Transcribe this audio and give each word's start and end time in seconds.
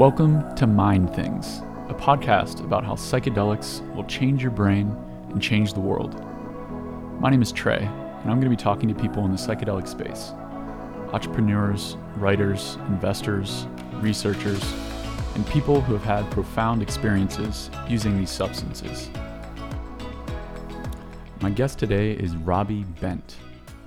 Welcome 0.00 0.54
to 0.54 0.66
Mind 0.66 1.14
Things, 1.14 1.58
a 1.90 1.94
podcast 1.94 2.64
about 2.64 2.86
how 2.86 2.94
psychedelics 2.94 3.86
will 3.94 4.04
change 4.04 4.40
your 4.40 4.50
brain 4.50 4.96
and 5.28 5.42
change 5.42 5.74
the 5.74 5.80
world. 5.80 6.18
My 7.20 7.28
name 7.28 7.42
is 7.42 7.52
Trey, 7.52 7.80
and 7.82 8.30
I'm 8.30 8.40
going 8.40 8.44
to 8.44 8.48
be 8.48 8.56
talking 8.56 8.88
to 8.88 8.94
people 8.94 9.26
in 9.26 9.30
the 9.30 9.36
psychedelic 9.36 9.86
space 9.86 10.32
entrepreneurs, 11.12 11.98
writers, 12.16 12.78
investors, 12.88 13.66
researchers, 13.96 14.64
and 15.34 15.46
people 15.48 15.82
who 15.82 15.92
have 15.92 16.02
had 16.02 16.30
profound 16.30 16.80
experiences 16.80 17.68
using 17.86 18.16
these 18.16 18.30
substances. 18.30 19.10
My 21.42 21.50
guest 21.50 21.78
today 21.78 22.12
is 22.12 22.36
Robbie 22.36 22.84
Bent. 23.02 23.36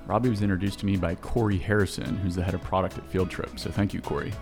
Robbie 0.06 0.30
was 0.30 0.42
introduced 0.42 0.78
to 0.78 0.86
me 0.86 0.96
by 0.96 1.16
Corey 1.16 1.58
Harrison, 1.58 2.18
who's 2.18 2.36
the 2.36 2.44
head 2.44 2.54
of 2.54 2.62
product 2.62 2.98
at 2.98 3.10
Field 3.10 3.30
Trip. 3.30 3.58
So 3.58 3.68
thank 3.68 3.92
you, 3.92 4.00
Corey. 4.00 4.32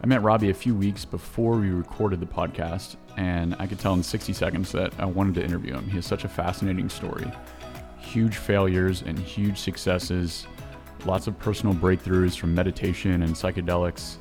I 0.00 0.06
met 0.06 0.22
Robbie 0.22 0.50
a 0.50 0.54
few 0.54 0.76
weeks 0.76 1.04
before 1.04 1.56
we 1.56 1.70
recorded 1.70 2.20
the 2.20 2.26
podcast, 2.26 2.94
and 3.16 3.56
I 3.58 3.66
could 3.66 3.80
tell 3.80 3.94
in 3.94 4.02
60 4.02 4.32
seconds 4.32 4.70
that 4.70 4.92
I 4.96 5.04
wanted 5.04 5.34
to 5.34 5.44
interview 5.44 5.74
him. 5.74 5.86
He 5.86 5.96
has 5.96 6.06
such 6.06 6.24
a 6.24 6.28
fascinating 6.28 6.88
story 6.88 7.30
huge 7.98 8.36
failures 8.36 9.02
and 9.02 9.18
huge 9.18 9.58
successes, 9.58 10.46
lots 11.04 11.26
of 11.26 11.38
personal 11.38 11.74
breakthroughs 11.74 12.38
from 12.38 12.54
meditation 12.54 13.22
and 13.22 13.34
psychedelics. 13.34 14.16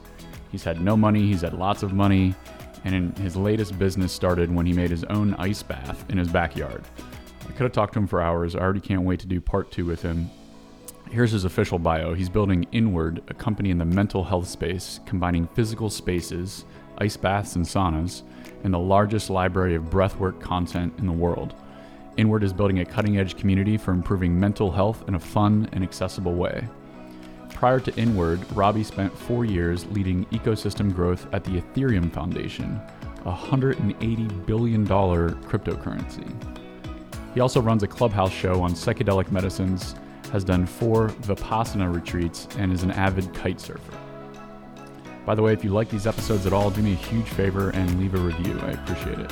He's 0.51 0.63
had 0.63 0.81
no 0.81 0.97
money, 0.97 1.27
he's 1.27 1.41
had 1.41 1.53
lots 1.53 1.83
of 1.83 1.93
money, 1.93 2.35
and 2.83 3.17
his 3.19 3.37
latest 3.37 3.77
business 3.79 4.11
started 4.11 4.53
when 4.53 4.65
he 4.65 4.73
made 4.73 4.89
his 4.89 5.05
own 5.05 5.35
ice 5.35 5.63
bath 5.63 6.03
in 6.09 6.17
his 6.17 6.27
backyard. 6.27 6.83
I 7.43 7.51
could 7.51 7.61
have 7.61 7.71
talked 7.71 7.93
to 7.93 7.99
him 7.99 8.07
for 8.07 8.19
hours. 8.19 8.55
I 8.55 8.59
already 8.59 8.81
can't 8.81 9.03
wait 9.03 9.21
to 9.21 9.27
do 9.27 9.39
part 9.39 9.71
two 9.71 9.85
with 9.85 10.01
him. 10.01 10.29
Here's 11.09 11.31
his 11.31 11.45
official 11.45 11.79
bio. 11.79 12.13
He's 12.13 12.27
building 12.27 12.65
Inward, 12.73 13.23
a 13.29 13.33
company 13.33 13.71
in 13.71 13.77
the 13.77 13.85
mental 13.85 14.25
health 14.25 14.47
space, 14.47 14.99
combining 15.05 15.47
physical 15.47 15.89
spaces, 15.89 16.65
ice 16.97 17.15
baths, 17.15 17.55
and 17.55 17.65
saunas, 17.65 18.23
and 18.63 18.73
the 18.73 18.79
largest 18.79 19.29
library 19.29 19.75
of 19.75 19.83
breathwork 19.83 20.41
content 20.41 20.93
in 20.97 21.05
the 21.05 21.13
world. 21.13 21.55
Inward 22.17 22.43
is 22.43 22.51
building 22.51 22.79
a 22.79 22.85
cutting 22.85 23.17
edge 23.17 23.37
community 23.37 23.77
for 23.77 23.91
improving 23.91 24.37
mental 24.37 24.69
health 24.69 25.07
in 25.07 25.15
a 25.15 25.19
fun 25.19 25.69
and 25.71 25.81
accessible 25.81 26.33
way. 26.33 26.67
Prior 27.51 27.79
to 27.79 27.95
Inward, 27.95 28.41
Robbie 28.51 28.83
spent 28.83 29.17
four 29.17 29.45
years 29.45 29.85
leading 29.87 30.25
ecosystem 30.25 30.93
growth 30.93 31.25
at 31.31 31.43
the 31.43 31.61
Ethereum 31.61 32.11
Foundation, 32.11 32.81
a 33.25 33.31
$180 33.31 34.45
billion 34.45 34.85
cryptocurrency. 34.85 36.27
He 37.33 37.39
also 37.39 37.61
runs 37.61 37.83
a 37.83 37.87
clubhouse 37.87 38.31
show 38.31 38.61
on 38.61 38.71
psychedelic 38.71 39.31
medicines 39.31 39.95
has 40.29 40.43
done 40.43 40.65
four 40.65 41.09
Vipassana 41.09 41.93
retreats, 41.93 42.47
and 42.57 42.71
is 42.71 42.83
an 42.83 42.91
avid 42.91 43.33
kite 43.33 43.59
surfer. 43.59 43.97
By 45.25 45.35
the 45.35 45.41
way, 45.41 45.51
if 45.51 45.63
you 45.63 45.71
like 45.71 45.89
these 45.89 46.07
episodes 46.07 46.45
at 46.45 46.53
all, 46.53 46.69
do 46.69 46.81
me 46.81 46.93
a 46.93 46.95
huge 46.95 47.27
favor 47.27 47.69
and 47.71 47.99
leave 47.99 48.13
a 48.13 48.17
review. 48.17 48.57
I 48.61 48.71
appreciate 48.71 49.19
it. 49.19 49.31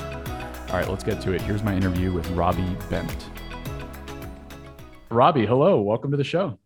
All 0.70 0.80
right, 0.80 0.90
let's 0.90 1.04
get 1.04 1.22
to 1.22 1.32
it. 1.32 1.42
Here's 1.42 1.64
my 1.64 1.74
interview 1.74 2.12
with 2.12 2.30
Robbie 2.32 2.76
Bent. 2.90 3.30
Robbie, 5.10 5.46
hello. 5.46 5.80
Welcome 5.82 6.12
to 6.12 6.18
the 6.18 6.24
show. 6.24 6.60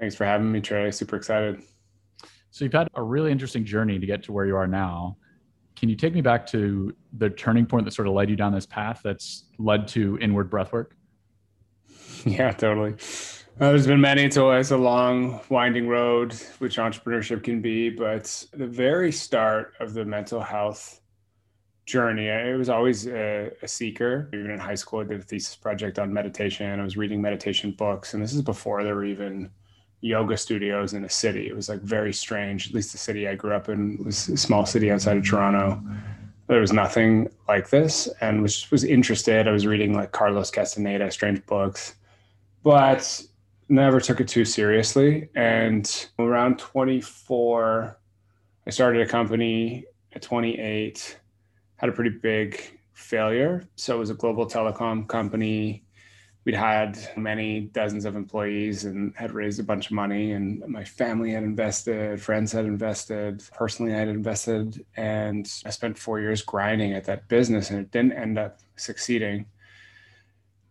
Thanks 0.00 0.14
for 0.14 0.24
having 0.24 0.50
me, 0.50 0.60
Trey. 0.60 0.90
Super 0.90 1.16
excited. 1.16 1.62
So, 2.50 2.64
you've 2.64 2.72
had 2.72 2.88
a 2.94 3.02
really 3.02 3.30
interesting 3.30 3.64
journey 3.64 3.98
to 3.98 4.06
get 4.06 4.22
to 4.24 4.32
where 4.32 4.46
you 4.46 4.56
are 4.56 4.66
now. 4.66 5.16
Can 5.76 5.88
you 5.88 5.96
take 5.96 6.14
me 6.14 6.20
back 6.20 6.46
to 6.48 6.94
the 7.18 7.28
turning 7.30 7.66
point 7.66 7.84
that 7.84 7.92
sort 7.92 8.08
of 8.08 8.14
led 8.14 8.30
you 8.30 8.36
down 8.36 8.54
this 8.54 8.66
path 8.66 9.00
that's 9.02 9.44
led 9.58 9.88
to 9.88 10.18
inward 10.20 10.50
breathwork? 10.50 10.92
Yeah, 12.26 12.52
totally. 12.52 12.94
Uh, 13.60 13.70
there's 13.70 13.86
been 13.86 14.00
many. 14.00 14.22
It's 14.22 14.36
always 14.36 14.70
a 14.70 14.76
long, 14.76 15.40
winding 15.48 15.88
road, 15.88 16.32
which 16.58 16.76
entrepreneurship 16.76 17.42
can 17.42 17.60
be. 17.60 17.90
But 17.90 18.44
the 18.52 18.66
very 18.66 19.12
start 19.12 19.74
of 19.80 19.92
the 19.92 20.04
mental 20.04 20.40
health 20.40 21.00
journey, 21.84 22.28
it 22.28 22.56
was 22.56 22.68
always 22.68 23.06
a, 23.06 23.50
a, 23.62 23.68
seeker. 23.68 24.30
Even 24.32 24.50
in 24.50 24.58
high 24.58 24.74
school, 24.76 25.00
I 25.00 25.04
did 25.04 25.20
a 25.20 25.22
thesis 25.22 25.56
project 25.56 25.98
on 25.98 26.12
meditation. 26.12 26.80
I 26.80 26.84
was 26.84 26.96
reading 26.96 27.20
meditation 27.20 27.72
books, 27.72 28.14
and 28.14 28.22
this 28.22 28.32
is 28.32 28.42
before 28.42 28.84
there 28.84 28.94
were 28.94 29.04
even 29.04 29.50
yoga 30.00 30.36
studios 30.36 30.94
in 30.94 31.04
a 31.04 31.10
city. 31.10 31.48
It 31.48 31.54
was 31.54 31.68
like 31.68 31.80
very 31.80 32.12
strange. 32.12 32.68
At 32.68 32.74
least 32.74 32.92
the 32.92 32.98
city 32.98 33.28
I 33.28 33.34
grew 33.34 33.54
up 33.54 33.68
in 33.68 34.02
was 34.04 34.28
a 34.28 34.36
small 34.36 34.64
city 34.64 34.90
outside 34.90 35.16
of 35.16 35.24
Toronto 35.24 35.82
there 36.52 36.60
was 36.60 36.72
nothing 36.72 37.30
like 37.48 37.70
this 37.70 38.08
and 38.20 38.42
was 38.42 38.70
was 38.70 38.84
interested. 38.84 39.48
I 39.48 39.52
was 39.52 39.66
reading 39.66 39.94
like 39.94 40.12
Carlos 40.12 40.50
Castaneda, 40.50 41.10
strange 41.10 41.44
books, 41.46 41.94
but 42.62 43.22
never 43.68 44.00
took 44.00 44.20
it 44.20 44.28
too 44.28 44.44
seriously. 44.44 45.28
And 45.34 46.08
around 46.18 46.58
24, 46.58 47.98
I 48.66 48.70
started 48.70 49.02
a 49.02 49.06
company 49.06 49.84
at 50.12 50.22
28, 50.22 51.18
had 51.76 51.88
a 51.88 51.92
pretty 51.92 52.10
big 52.10 52.78
failure. 52.92 53.64
So 53.76 53.96
it 53.96 53.98
was 53.98 54.10
a 54.10 54.14
global 54.14 54.46
telecom 54.46 55.08
company. 55.08 55.84
We'd 56.44 56.54
had 56.56 56.98
many 57.16 57.60
dozens 57.60 58.04
of 58.04 58.16
employees 58.16 58.84
and 58.84 59.14
had 59.16 59.32
raised 59.32 59.60
a 59.60 59.62
bunch 59.62 59.86
of 59.86 59.92
money, 59.92 60.32
and 60.32 60.60
my 60.66 60.82
family 60.82 61.30
had 61.30 61.44
invested, 61.44 62.20
friends 62.20 62.50
had 62.50 62.64
invested, 62.64 63.44
personally, 63.52 63.94
I 63.94 63.98
had 63.98 64.08
invested. 64.08 64.84
And 64.96 65.48
I 65.64 65.70
spent 65.70 65.96
four 65.96 66.18
years 66.18 66.42
grinding 66.42 66.94
at 66.94 67.04
that 67.04 67.28
business, 67.28 67.70
and 67.70 67.78
it 67.78 67.92
didn't 67.92 68.12
end 68.12 68.38
up 68.38 68.58
succeeding. 68.74 69.46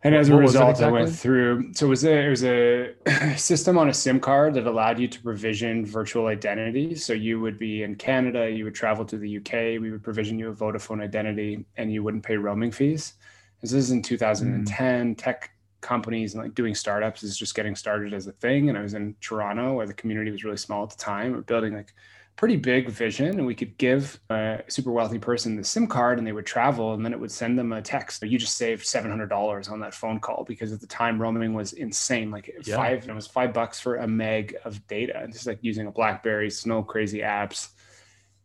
And 0.03 0.15
as 0.15 0.29
a 0.29 0.33
what 0.33 0.41
result, 0.41 0.71
exactly? 0.71 0.99
I 0.99 1.03
went 1.03 1.15
through. 1.15 1.73
So 1.73 1.85
it 1.85 1.89
was 1.89 2.03
a 2.05 2.25
it 2.25 2.29
was 2.29 2.43
a 2.43 2.95
system 3.37 3.77
on 3.77 3.89
a 3.89 3.93
SIM 3.93 4.19
card 4.19 4.55
that 4.55 4.65
allowed 4.65 4.99
you 4.99 5.07
to 5.07 5.21
provision 5.21 5.85
virtual 5.85 6.27
identity. 6.27 6.95
So 6.95 7.13
you 7.13 7.39
would 7.39 7.59
be 7.59 7.83
in 7.83 7.95
Canada, 7.95 8.49
you 8.49 8.63
would 8.63 8.73
travel 8.75 9.05
to 9.05 9.17
the 9.17 9.37
UK, 9.37 9.79
we 9.79 9.91
would 9.91 10.03
provision 10.03 10.39
you 10.39 10.49
a 10.49 10.53
Vodafone 10.53 11.03
identity, 11.03 11.65
and 11.77 11.93
you 11.93 12.03
wouldn't 12.03 12.23
pay 12.23 12.35
roaming 12.35 12.71
fees. 12.71 13.13
This 13.61 13.73
is 13.73 13.91
in 13.91 14.01
2010. 14.01 15.15
Mm. 15.15 15.17
Tech 15.17 15.51
companies 15.81 16.35
and 16.35 16.43
like 16.43 16.55
doing 16.55 16.75
startups 16.75 17.23
is 17.23 17.37
just 17.37 17.55
getting 17.55 17.75
started 17.75 18.13
as 18.13 18.27
a 18.27 18.31
thing. 18.31 18.69
And 18.69 18.77
I 18.77 18.81
was 18.81 18.93
in 18.93 19.15
Toronto, 19.19 19.73
where 19.73 19.87
the 19.87 19.93
community 19.93 20.31
was 20.31 20.43
really 20.43 20.57
small 20.57 20.83
at 20.83 20.91
the 20.91 20.97
time. 20.97 21.33
We're 21.33 21.41
building 21.41 21.75
like 21.75 21.93
pretty 22.35 22.55
big 22.55 22.89
vision 22.89 23.37
and 23.37 23.45
we 23.45 23.53
could 23.53 23.77
give 23.77 24.19
a 24.29 24.61
super 24.67 24.91
wealthy 24.91 25.19
person 25.19 25.55
the 25.55 25.63
sim 25.63 25.85
card 25.85 26.17
and 26.17 26.25
they 26.25 26.31
would 26.31 26.45
travel 26.45 26.93
and 26.93 27.05
then 27.05 27.13
it 27.13 27.19
would 27.19 27.31
send 27.31 27.57
them 27.57 27.71
a 27.71 27.81
text. 27.81 28.23
You 28.23 28.39
just 28.39 28.57
saved 28.57 28.83
$700 28.83 29.71
on 29.71 29.79
that 29.81 29.93
phone 29.93 30.19
call 30.19 30.43
because 30.47 30.73
at 30.73 30.81
the 30.81 30.87
time 30.87 31.21
roaming 31.21 31.53
was 31.53 31.73
insane. 31.73 32.31
Like 32.31 32.51
yeah. 32.63 32.75
five 32.75 33.07
it 33.07 33.13
was 33.13 33.27
five 33.27 33.53
bucks 33.53 33.79
for 33.79 33.97
a 33.97 34.07
meg 34.07 34.55
of 34.65 34.85
data 34.87 35.19
and 35.19 35.31
just 35.31 35.45
like 35.45 35.59
using 35.61 35.87
a 35.87 35.91
blackberry 35.91 36.49
no 36.65 36.81
crazy 36.81 37.19
apps. 37.19 37.69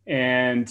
And 0.05 0.69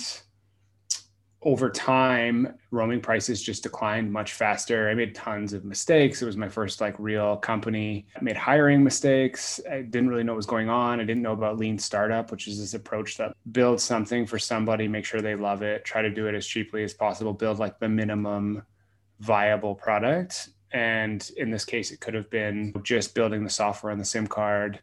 over 1.47 1.71
time, 1.71 2.53
roaming 2.73 3.01
prices 3.01 3.41
just 3.41 3.63
declined 3.63 4.13
much 4.13 4.33
faster. 4.33 4.91
I 4.91 4.95
made 4.95 5.15
tons 5.15 5.53
of 5.53 5.65
mistakes. 5.65 6.21
It 6.21 6.27
was 6.27 6.37
my 6.37 6.49
first 6.49 6.81
like 6.81 6.97
real 6.99 7.37
company. 7.37 8.05
I 8.17 8.21
made 8.21 8.37
hiring 8.37 8.83
mistakes. 8.83 9.61
I 9.71 9.83
didn't 9.83 10.09
really 10.09 10.25
know 10.25 10.33
what 10.33 10.39
was 10.39 10.47
going 10.47 10.69
on. 10.69 10.99
I 10.99 11.05
didn't 11.05 11.23
know 11.23 11.35
about 11.35 11.57
lean 11.57 11.79
startup, 11.79 12.33
which 12.33 12.49
is 12.49 12.59
this 12.59 12.75
approach 12.75 13.17
that 13.19 13.37
build 13.53 13.81
something 13.81 14.27
for 14.27 14.41
somebody, 14.41 14.89
make 14.89 15.05
sure 15.05 15.21
they 15.21 15.37
love 15.37 15.63
it, 15.63 15.85
try 15.85 16.03
to 16.03 16.11
do 16.11 16.27
it 16.27 16.35
as 16.35 16.45
cheaply 16.45 16.83
as 16.83 16.93
possible, 16.93 17.33
build 17.33 17.61
like 17.61 17.79
the 17.79 17.89
minimum 17.89 18.65
viable 19.21 19.77
product. 19.77 20.49
And 20.73 21.31
in 21.37 21.53
this 21.53 21.65
case, 21.65 21.93
it 21.93 22.01
could 22.01 22.15
have 22.15 22.29
been 22.29 22.75
just 22.83 23.15
building 23.15 23.45
the 23.45 23.51
software 23.51 23.93
on 23.93 23.99
the 23.99 24.05
SIM 24.05 24.27
card 24.27 24.81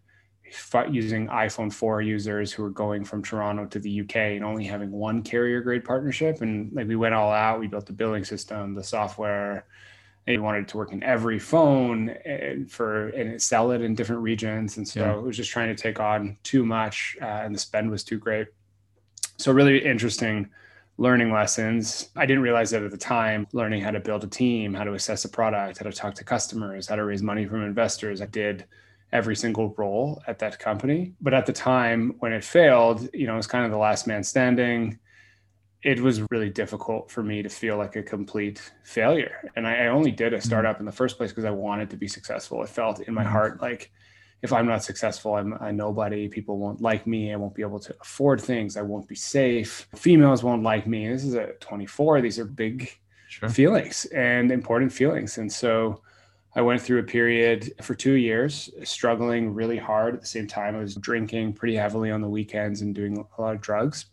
using 0.90 1.28
iPhone 1.28 1.72
4 1.72 2.02
users 2.02 2.52
who 2.52 2.64
were 2.64 2.70
going 2.70 3.04
from 3.04 3.24
Toronto 3.24 3.66
to 3.66 3.80
the 3.80 4.02
UK 4.02 4.16
and 4.16 4.44
only 4.44 4.66
having 4.66 4.92
one 4.92 5.24
carrier 5.24 5.62
grade 5.62 5.84
partnership. 5.84 6.42
And 6.42 6.72
like 6.74 6.88
we 6.88 6.96
went 6.96 7.14
all 7.16 7.32
out, 7.32 7.60
we 7.60 7.68
built 7.68 7.86
the 7.86 7.94
billing 7.94 8.24
system, 8.24 8.74
the 8.74 8.84
software. 8.84 9.66
And 10.26 10.38
we 10.38 10.42
wanted 10.42 10.64
it 10.64 10.68
to 10.70 10.78
work 10.78 10.94
in 10.94 11.04
every 11.04 11.38
phone 11.38 12.10
and 12.10 12.72
for 12.72 13.10
and 13.10 13.42
sell 13.42 13.72
it 13.72 13.82
in 13.82 13.94
different 13.94 14.22
regions. 14.22 14.78
And 14.78 14.88
so 14.88 15.02
yeah. 15.02 15.18
it 15.18 15.22
was 15.22 15.36
just 15.36 15.52
trying 15.52 15.76
to 15.76 15.82
take 15.82 16.00
on 16.00 16.38
too 16.44 16.66
much, 16.66 17.18
uh, 17.22 17.26
and 17.26 17.54
the 17.54 17.60
spend 17.60 17.92
was 17.92 18.06
too 18.06 18.20
great. 18.20 18.48
So 19.38 19.52
really 19.52 19.84
interesting 19.84 20.50
learning 20.98 21.32
lessons. 21.32 22.10
I 22.16 22.26
didn't 22.26 22.44
realize 22.44 22.70
that 22.72 22.84
at 22.84 22.92
the 22.92 22.98
time, 22.98 23.48
learning 23.52 23.82
how 23.82 23.92
to 23.92 24.00
build 24.00 24.24
a 24.24 24.28
team, 24.28 24.74
how 24.74 24.84
to 24.84 24.94
assess 24.94 25.26
a 25.26 25.30
product, 25.30 25.80
how 25.80 25.90
to 25.90 25.92
talk 25.92 26.14
to 26.16 26.24
customers, 26.24 26.88
how 26.88 26.96
to 26.96 27.04
raise 27.04 27.24
money 27.24 27.46
from 27.46 27.64
investors. 27.64 28.22
I 28.22 28.28
did 28.28 28.66
every 29.14 29.36
single 29.36 29.74
role 29.78 30.22
at 30.28 30.40
that 30.40 30.60
company. 30.60 31.14
But 31.22 31.34
at 31.34 31.46
the 31.46 31.54
time 31.54 32.16
when 32.20 32.34
it 32.34 32.44
failed, 32.44 33.08
you 33.14 33.28
know, 33.28 33.36
it 33.36 33.38
was 33.38 33.48
kind 33.48 33.64
of 33.64 33.72
the 33.72 33.78
last 33.78 34.08
man 34.08 34.24
standing. 34.24 35.00
It 35.84 36.02
was 36.02 36.24
really 36.32 36.50
difficult 36.50 37.12
for 37.12 37.22
me 37.22 37.44
to 37.44 37.50
feel 37.50 37.78
like 37.78 37.96
a 37.96 38.02
complete 38.04 38.60
failure. 38.84 39.52
And 39.56 39.68
I, 39.68 39.86
I 39.86 39.88
only 39.88 40.12
did 40.12 40.34
a 40.34 40.38
mm-hmm. 40.38 40.46
startup 40.46 40.80
in 40.80 40.86
the 40.86 40.92
first 40.92 41.18
place 41.18 41.32
because 41.32 41.46
I 41.46 41.52
wanted 41.52 41.92
to 41.92 41.96
be 41.96 42.08
successful. 42.08 42.62
I 42.62 42.66
felt 42.66 43.02
in 43.02 43.14
my 43.14 43.22
mm-hmm. 43.24 43.32
heart 43.32 43.62
like 43.62 43.92
if 44.42 44.52
I'm 44.52 44.66
not 44.66 44.84
successful, 44.84 45.36
I'm 45.36 45.54
a 45.54 45.72
nobody. 45.72 46.28
People 46.28 46.58
won't 46.58 46.82
like 46.82 47.08
me. 47.08 47.32
I 47.32 47.38
won't 47.38 47.54
be 47.54 47.62
able 47.62 47.80
to 47.80 47.96
afford 48.02 48.42
things. 48.42 48.76
I 48.76 48.82
won't 48.82 49.08
be 49.08 49.16
safe. 49.16 49.88
Females 49.96 50.44
won't 50.44 50.64
like 50.64 50.86
me. 50.86 51.08
This 51.08 51.24
is 51.24 51.36
a 51.36 51.54
24. 51.62 52.20
These 52.20 52.40
are 52.40 52.46
big 52.46 52.90
sure. 53.30 53.48
feelings 53.48 54.06
and 54.14 54.52
important 54.52 54.92
feelings. 54.92 55.38
And 55.38 55.50
so 55.50 56.02
I 56.56 56.62
went 56.62 56.82
through 56.82 57.00
a 57.00 57.04
period 57.04 57.74
for 57.82 57.96
two 57.96 58.14
years, 58.14 58.70
struggling 58.84 59.54
really 59.54 59.78
hard. 59.78 60.14
At 60.14 60.22
the 60.22 60.28
same 60.28 60.48
time, 60.48 60.76
I 60.76 60.80
was 60.80 60.96
drinking 60.96 61.54
pretty 61.54 61.76
heavily 61.76 62.12
on 62.12 62.22
the 62.22 62.30
weekends 62.30 62.82
and 62.82 62.94
doing 62.94 63.18
a 63.18 63.42
lot 63.42 63.56
of 63.56 63.62
drugs. 63.62 64.06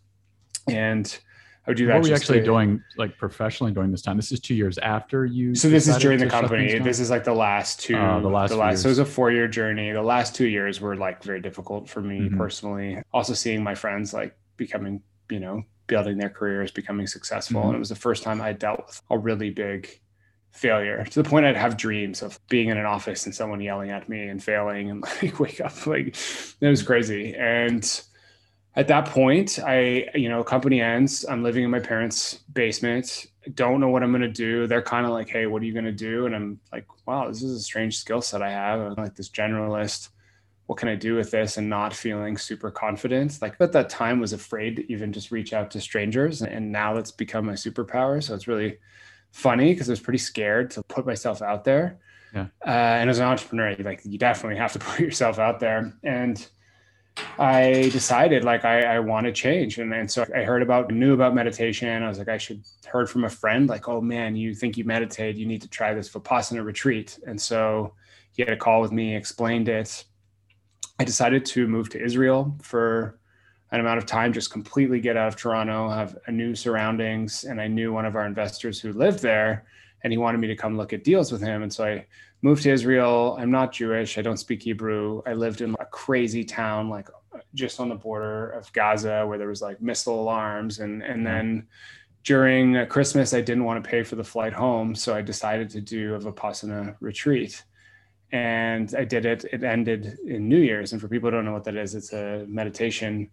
And 0.67 1.19
I 1.67 1.69
would 1.69 1.77
do 1.77 1.85
that. 1.85 1.93
What 1.93 2.01
were 2.01 2.07
you 2.07 2.15
actually 2.15 2.39
to, 2.39 2.45
doing, 2.45 2.83
like 2.97 3.15
professionally 3.19 3.71
during 3.71 3.91
this 3.91 4.01
time? 4.01 4.17
This 4.17 4.31
is 4.31 4.39
two 4.39 4.55
years 4.55 4.79
after 4.79 5.25
you. 5.25 5.53
So 5.53 5.69
this 5.69 5.87
is 5.87 5.97
during 5.97 6.17
the 6.17 6.25
company. 6.25 6.79
This 6.79 6.99
is 6.99 7.11
like 7.11 7.23
the 7.23 7.33
last 7.33 7.79
two. 7.79 7.95
Uh, 7.95 8.19
the 8.19 8.27
last. 8.27 8.49
The 8.49 8.57
last. 8.57 8.81
So 8.81 8.87
it 8.87 8.91
was 8.91 8.99
a 8.99 9.05
four-year 9.05 9.47
journey. 9.47 9.91
The 9.91 10.01
last 10.01 10.35
two 10.35 10.47
years 10.47 10.81
were 10.81 10.95
like 10.95 11.23
very 11.23 11.41
difficult 11.41 11.87
for 11.87 12.01
me 12.01 12.21
mm-hmm. 12.21 12.37
personally. 12.37 13.03
Also 13.13 13.35
seeing 13.35 13.63
my 13.63 13.75
friends 13.75 14.13
like 14.13 14.35
becoming, 14.57 15.03
you 15.29 15.39
know, 15.39 15.61
building 15.85 16.17
their 16.17 16.29
careers, 16.29 16.71
becoming 16.71 17.05
successful, 17.05 17.59
mm-hmm. 17.59 17.69
and 17.69 17.75
it 17.75 17.79
was 17.79 17.89
the 17.89 17.95
first 17.95 18.23
time 18.23 18.41
I 18.41 18.53
dealt 18.53 18.87
with 18.87 19.01
a 19.11 19.17
really 19.19 19.51
big 19.51 19.99
failure 20.51 21.03
to 21.05 21.23
the 21.23 21.27
point 21.27 21.45
I'd 21.45 21.55
have 21.55 21.77
dreams 21.77 22.21
of 22.21 22.39
being 22.47 22.69
in 22.69 22.77
an 22.77 22.85
office 22.85 23.25
and 23.25 23.33
someone 23.33 23.61
yelling 23.61 23.89
at 23.89 24.09
me 24.09 24.27
and 24.27 24.43
failing 24.43 24.89
and 24.89 25.01
like 25.21 25.39
wake 25.39 25.61
up 25.61 25.87
like 25.87 26.15
it 26.59 26.67
was 26.67 26.83
crazy. 26.83 27.33
And 27.35 28.01
at 28.75 28.87
that 28.87 29.05
point 29.05 29.59
i 29.65 30.07
you 30.15 30.29
know 30.29 30.41
company 30.45 30.79
ends 30.79 31.25
i'm 31.27 31.43
living 31.43 31.65
in 31.65 31.69
my 31.69 31.79
parents 31.79 32.39
basement 32.53 33.27
don't 33.53 33.81
know 33.81 33.89
what 33.89 34.03
i'm 34.03 34.11
going 34.11 34.21
to 34.21 34.27
do. 34.27 34.67
They're 34.67 34.81
kind 34.81 35.05
of 35.05 35.11
like 35.11 35.29
hey 35.29 35.47
what 35.47 35.61
are 35.61 35.65
you 35.65 35.73
going 35.73 35.85
to 35.85 35.91
do? 35.91 36.25
And 36.25 36.35
i'm 36.35 36.59
like 36.71 36.85
wow 37.07 37.27
this 37.27 37.41
is 37.41 37.55
a 37.55 37.63
strange 37.63 37.97
skill 37.97 38.21
set 38.21 38.41
i 38.41 38.51
have. 38.51 38.79
I'm 38.79 38.93
like 38.95 39.15
this 39.15 39.29
generalist. 39.29 40.09
What 40.67 40.77
can 40.77 40.89
i 40.89 40.95
do 40.95 41.15
with 41.15 41.31
this? 41.31 41.57
And 41.57 41.69
not 41.69 41.93
feeling 41.93 42.37
super 42.37 42.71
confident. 42.71 43.41
Like 43.41 43.55
at 43.59 43.71
that 43.71 43.89
time 43.89 44.19
was 44.19 44.33
afraid 44.33 44.75
to 44.77 44.91
even 44.91 45.11
just 45.11 45.31
reach 45.31 45.53
out 45.53 45.71
to 45.71 45.81
strangers 45.81 46.41
and 46.41 46.71
now 46.71 46.97
it's 46.97 47.11
become 47.11 47.45
my 47.45 47.53
superpower. 47.53 48.21
So 48.23 48.35
it's 48.35 48.47
really 48.47 48.77
funny 49.31 49.73
because 49.73 49.89
I 49.89 49.93
was 49.93 49.99
pretty 49.99 50.19
scared 50.19 50.71
to 50.71 50.83
put 50.83 51.05
myself 51.05 51.41
out 51.41 51.63
there 51.63 51.99
yeah. 52.33 52.47
Uh, 52.65 52.69
and 52.69 53.09
as 53.09 53.19
an 53.19 53.25
entrepreneur, 53.25 53.75
like 53.79 54.01
you 54.05 54.17
definitely 54.17 54.57
have 54.57 54.73
to 54.73 54.79
put 54.79 54.99
yourself 54.99 55.39
out 55.39 55.59
there. 55.59 55.93
And 56.03 56.45
I 57.37 57.89
decided 57.91 58.43
like 58.43 58.63
I, 58.63 58.95
I 58.95 58.99
want 58.99 59.25
to 59.25 59.31
change. 59.31 59.77
And, 59.77 59.93
and 59.93 60.09
so 60.09 60.25
I 60.35 60.43
heard 60.43 60.61
about, 60.61 60.91
knew 60.91 61.13
about 61.13 61.35
meditation. 61.35 62.03
I 62.03 62.07
was 62.07 62.17
like, 62.17 62.29
I 62.29 62.37
should 62.37 62.63
heard 62.85 63.09
from 63.09 63.25
a 63.25 63.29
friend, 63.29 63.67
like, 63.67 63.87
oh 63.89 64.01
man, 64.01 64.35
you 64.35 64.53
think 64.53 64.77
you 64.77 64.85
meditate, 64.85 65.35
you 65.35 65.45
need 65.45 65.61
to 65.61 65.69
try 65.69 65.93
this 65.93 66.09
Vipassana 66.09 66.63
retreat. 66.63 67.19
And 67.27 67.39
so 67.39 67.93
he 68.33 68.41
had 68.41 68.51
a 68.51 68.57
call 68.57 68.81
with 68.81 68.91
me, 68.91 69.15
explained 69.15 69.67
it. 69.67 70.05
I 70.99 71.03
decided 71.03 71.45
to 71.47 71.67
move 71.67 71.89
to 71.89 72.03
Israel 72.03 72.55
for 72.61 73.19
an 73.71 73.79
amount 73.79 73.97
of 73.97 74.05
time, 74.05 74.33
just 74.33 74.51
completely 74.51 74.99
get 74.99 75.15
out 75.15 75.29
of 75.29 75.35
Toronto, 75.35 75.89
have 75.89 76.17
a 76.27 76.31
new 76.31 76.55
surroundings. 76.55 77.45
And 77.45 77.61
I 77.61 77.67
knew 77.67 77.93
one 77.93 78.05
of 78.05 78.15
our 78.15 78.25
investors 78.25 78.79
who 78.79 78.91
lived 78.91 79.19
there 79.19 79.65
and 80.03 80.11
he 80.11 80.17
wanted 80.17 80.39
me 80.39 80.47
to 80.47 80.55
come 80.55 80.77
look 80.77 80.93
at 80.93 81.03
deals 81.03 81.31
with 81.31 81.41
him. 81.41 81.63
And 81.63 81.71
so 81.71 81.85
I 81.85 82.05
moved 82.41 82.63
to 82.63 82.71
Israel. 82.71 83.37
I'm 83.39 83.51
not 83.51 83.71
Jewish. 83.71 84.17
I 84.17 84.21
don't 84.21 84.37
speak 84.37 84.63
Hebrew. 84.63 85.21
I 85.25 85.33
lived 85.33 85.61
in 85.61 85.75
a 85.79 85.85
crazy 85.85 86.43
town, 86.43 86.89
like 86.89 87.07
just 87.53 87.79
on 87.79 87.89
the 87.89 87.95
border 87.95 88.49
of 88.51 88.71
Gaza, 88.73 89.25
where 89.25 89.37
there 89.37 89.47
was 89.47 89.61
like 89.61 89.81
missile 89.81 90.19
alarms. 90.19 90.79
And 90.79 91.01
and 91.03 91.17
mm-hmm. 91.17 91.23
then 91.23 91.67
during 92.23 92.85
Christmas, 92.87 93.33
I 93.33 93.41
didn't 93.41 93.63
want 93.63 93.83
to 93.83 93.89
pay 93.89 94.03
for 94.03 94.15
the 94.15 94.23
flight 94.23 94.53
home, 94.53 94.93
so 94.93 95.15
I 95.15 95.21
decided 95.21 95.69
to 95.71 95.81
do 95.81 96.15
a 96.15 96.19
vipassana 96.19 96.95
retreat. 96.99 97.63
And 98.31 98.93
I 98.95 99.03
did 99.05 99.25
it. 99.25 99.45
It 99.51 99.63
ended 99.63 100.17
in 100.25 100.47
New 100.47 100.59
Year's. 100.59 100.93
And 100.93 101.01
for 101.01 101.07
people 101.07 101.29
who 101.29 101.35
don't 101.35 101.45
know 101.45 101.51
what 101.51 101.65
that 101.65 101.75
is, 101.75 101.95
it's 101.95 102.13
a 102.13 102.45
meditation 102.47 103.29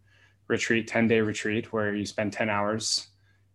retreat, 0.48 0.88
10 0.88 1.08
day 1.08 1.20
retreat, 1.20 1.72
where 1.72 1.94
you 1.94 2.04
spend 2.04 2.32
10 2.32 2.50
hours 2.50 3.08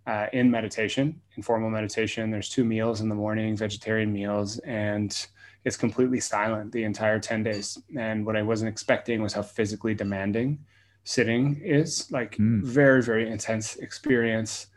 uh, 0.07 0.27
in 0.33 0.49
meditation, 0.49 1.19
informal 1.35 1.69
meditation. 1.69 2.31
There's 2.31 2.49
two 2.49 2.63
meals 2.63 3.01
in 3.01 3.09
the 3.09 3.15
morning, 3.15 3.55
vegetarian 3.55 4.11
meals, 4.11 4.59
and 4.59 5.25
it's 5.65 5.77
completely 5.77 6.19
silent 6.19 6.71
the 6.71 6.83
entire 6.83 7.19
10 7.19 7.43
days. 7.43 7.81
And 7.97 8.25
what 8.25 8.35
I 8.35 8.41
wasn't 8.41 8.69
expecting 8.69 9.21
was 9.21 9.33
how 9.33 9.41
physically 9.41 9.93
demanding 9.93 10.59
sitting 11.05 11.59
is 11.63 12.09
like 12.11 12.37
mm. 12.37 12.63
very, 12.63 13.01
very 13.01 13.29
intense 13.29 13.75
experience. 13.77 14.67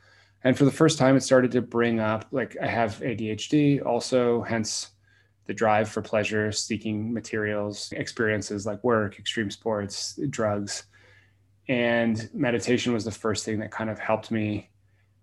And 0.45 0.57
for 0.57 0.65
the 0.65 0.71
first 0.71 0.99
time, 0.99 1.17
it 1.17 1.23
started 1.23 1.51
to 1.53 1.63
bring 1.63 2.01
up 2.01 2.27
like 2.31 2.57
I 2.61 2.67
have 2.67 3.01
ADHD, 3.01 3.85
also, 3.85 4.43
hence 4.43 4.91
the 5.47 5.55
drive 5.55 5.89
for 5.89 6.03
pleasure, 6.03 6.51
seeking 6.53 7.13
materials, 7.13 7.93
experiences 7.93 8.67
like 8.67 8.83
work, 8.83 9.19
extreme 9.19 9.51
sports, 9.51 10.19
drugs. 10.31 10.85
And 11.69 12.29
meditation 12.33 12.93
was 12.93 13.05
the 13.05 13.11
first 13.11 13.45
thing 13.45 13.59
that 13.59 13.71
kind 13.71 13.91
of 13.91 13.99
helped 13.99 14.31
me 14.31 14.71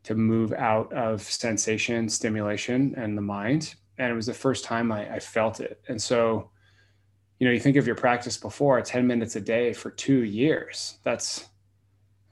to 0.03 0.15
move 0.15 0.51
out 0.53 0.91
of 0.91 1.21
sensation, 1.21 2.09
stimulation, 2.09 2.93
and 2.97 3.17
the 3.17 3.21
mind. 3.21 3.75
And 3.97 4.11
it 4.11 4.15
was 4.15 4.25
the 4.25 4.33
first 4.33 4.65
time 4.65 4.91
I, 4.91 5.15
I, 5.15 5.19
felt 5.19 5.61
it. 5.61 5.81
And 5.87 6.01
so, 6.01 6.49
you 7.39 7.47
know, 7.47 7.53
you 7.53 7.59
think 7.59 7.77
of 7.77 7.87
your 7.87 7.95
practice 7.95 8.35
before 8.35 8.81
10 8.81 9.07
minutes 9.07 9.35
a 9.37 9.41
day 9.41 9.71
for 9.71 9.91
two 9.91 10.23
years, 10.23 10.97
that's 11.03 11.47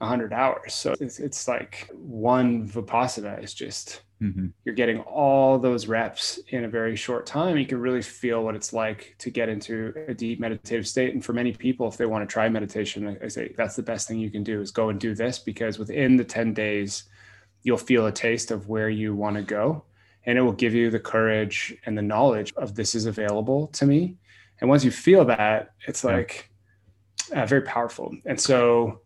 100 0.02 0.32
hours. 0.32 0.74
So 0.74 0.94
it's, 1.00 1.18
it's 1.18 1.48
like 1.48 1.88
one 1.92 2.68
Vipassana 2.68 3.42
is 3.42 3.54
just, 3.54 4.02
mm-hmm. 4.20 4.48
you're 4.64 4.74
getting 4.74 5.00
all 5.00 5.58
those 5.58 5.86
reps 5.86 6.40
in 6.48 6.64
a 6.64 6.68
very 6.68 6.96
short 6.96 7.24
time. 7.24 7.56
You 7.56 7.66
can 7.66 7.80
really 7.80 8.02
feel 8.02 8.42
what 8.42 8.54
it's 8.54 8.72
like 8.72 9.14
to 9.18 9.30
get 9.30 9.48
into 9.48 9.94
a 10.08 10.14
deep 10.14 10.40
meditative 10.40 10.86
state. 10.88 11.14
And 11.14 11.24
for 11.24 11.32
many 11.32 11.52
people, 11.52 11.88
if 11.88 11.96
they 11.96 12.06
want 12.06 12.28
to 12.28 12.32
try 12.32 12.48
meditation, 12.48 13.16
I 13.22 13.28
say 13.28 13.54
that's 13.56 13.76
the 13.76 13.82
best 13.82 14.08
thing 14.08 14.18
you 14.18 14.30
can 14.30 14.42
do 14.42 14.60
is 14.60 14.70
go 14.70 14.88
and 14.88 14.98
do 14.98 15.14
this 15.14 15.38
because 15.38 15.78
within 15.78 16.16
the 16.16 16.24
10 16.24 16.52
days, 16.52 17.04
you'll 17.62 17.78
feel 17.78 18.06
a 18.06 18.12
taste 18.12 18.50
of 18.50 18.68
where 18.68 18.90
you 18.90 19.14
want 19.14 19.36
to 19.36 19.42
go 19.42 19.84
and 20.24 20.38
it 20.38 20.42
will 20.42 20.52
give 20.52 20.74
you 20.74 20.90
the 20.90 21.00
courage 21.00 21.74
and 21.86 21.96
the 21.96 22.02
knowledge 22.02 22.52
of 22.56 22.74
this 22.74 22.94
is 22.94 23.06
available 23.06 23.68
to 23.68 23.86
me 23.86 24.16
and 24.60 24.68
once 24.68 24.84
you 24.84 24.90
feel 24.90 25.24
that 25.24 25.74
it's 25.86 26.04
like 26.04 26.50
uh, 27.34 27.46
very 27.46 27.62
powerful 27.62 28.14
and 28.26 28.40
so 28.40 29.01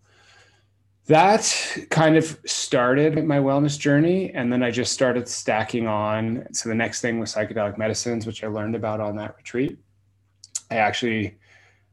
that 1.07 1.77
kind 1.91 2.17
of 2.17 2.39
started 2.45 3.25
my 3.25 3.39
wellness 3.39 3.79
journey 3.79 4.33
and 4.33 4.53
then 4.53 4.63
i 4.63 4.71
just 4.71 4.93
started 4.93 5.29
stacking 5.29 5.87
on 5.87 6.47
so 6.53 6.69
the 6.69 6.75
next 6.75 7.01
thing 7.01 7.19
was 7.19 7.35
psychedelic 7.35 7.79
medicines 7.79 8.27
which 8.27 8.43
i 8.43 8.47
learned 8.47 8.75
about 8.75 9.01
on 9.01 9.17
that 9.17 9.37
retreat 9.37 9.79
i 10.71 10.77
actually 10.77 11.37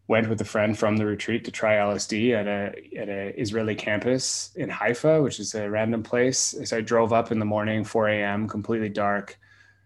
went 0.07 0.29
with 0.29 0.41
a 0.41 0.45
friend 0.45 0.77
from 0.77 0.97
the 0.97 1.05
retreat 1.05 1.45
to 1.45 1.51
try 1.51 1.75
LSD 1.75 2.33
at 2.33 2.47
a 2.47 2.99
at 2.99 3.09
a 3.09 3.39
Israeli 3.39 3.75
campus 3.75 4.51
in 4.55 4.69
Haifa, 4.69 5.21
which 5.21 5.39
is 5.39 5.55
a 5.55 5.69
random 5.69 6.03
place. 6.03 6.55
So 6.65 6.77
I 6.77 6.81
drove 6.81 7.13
up 7.13 7.31
in 7.31 7.39
the 7.39 7.45
morning, 7.45 7.83
4 7.83 8.09
a.m., 8.09 8.47
completely 8.47 8.89
dark. 8.89 9.37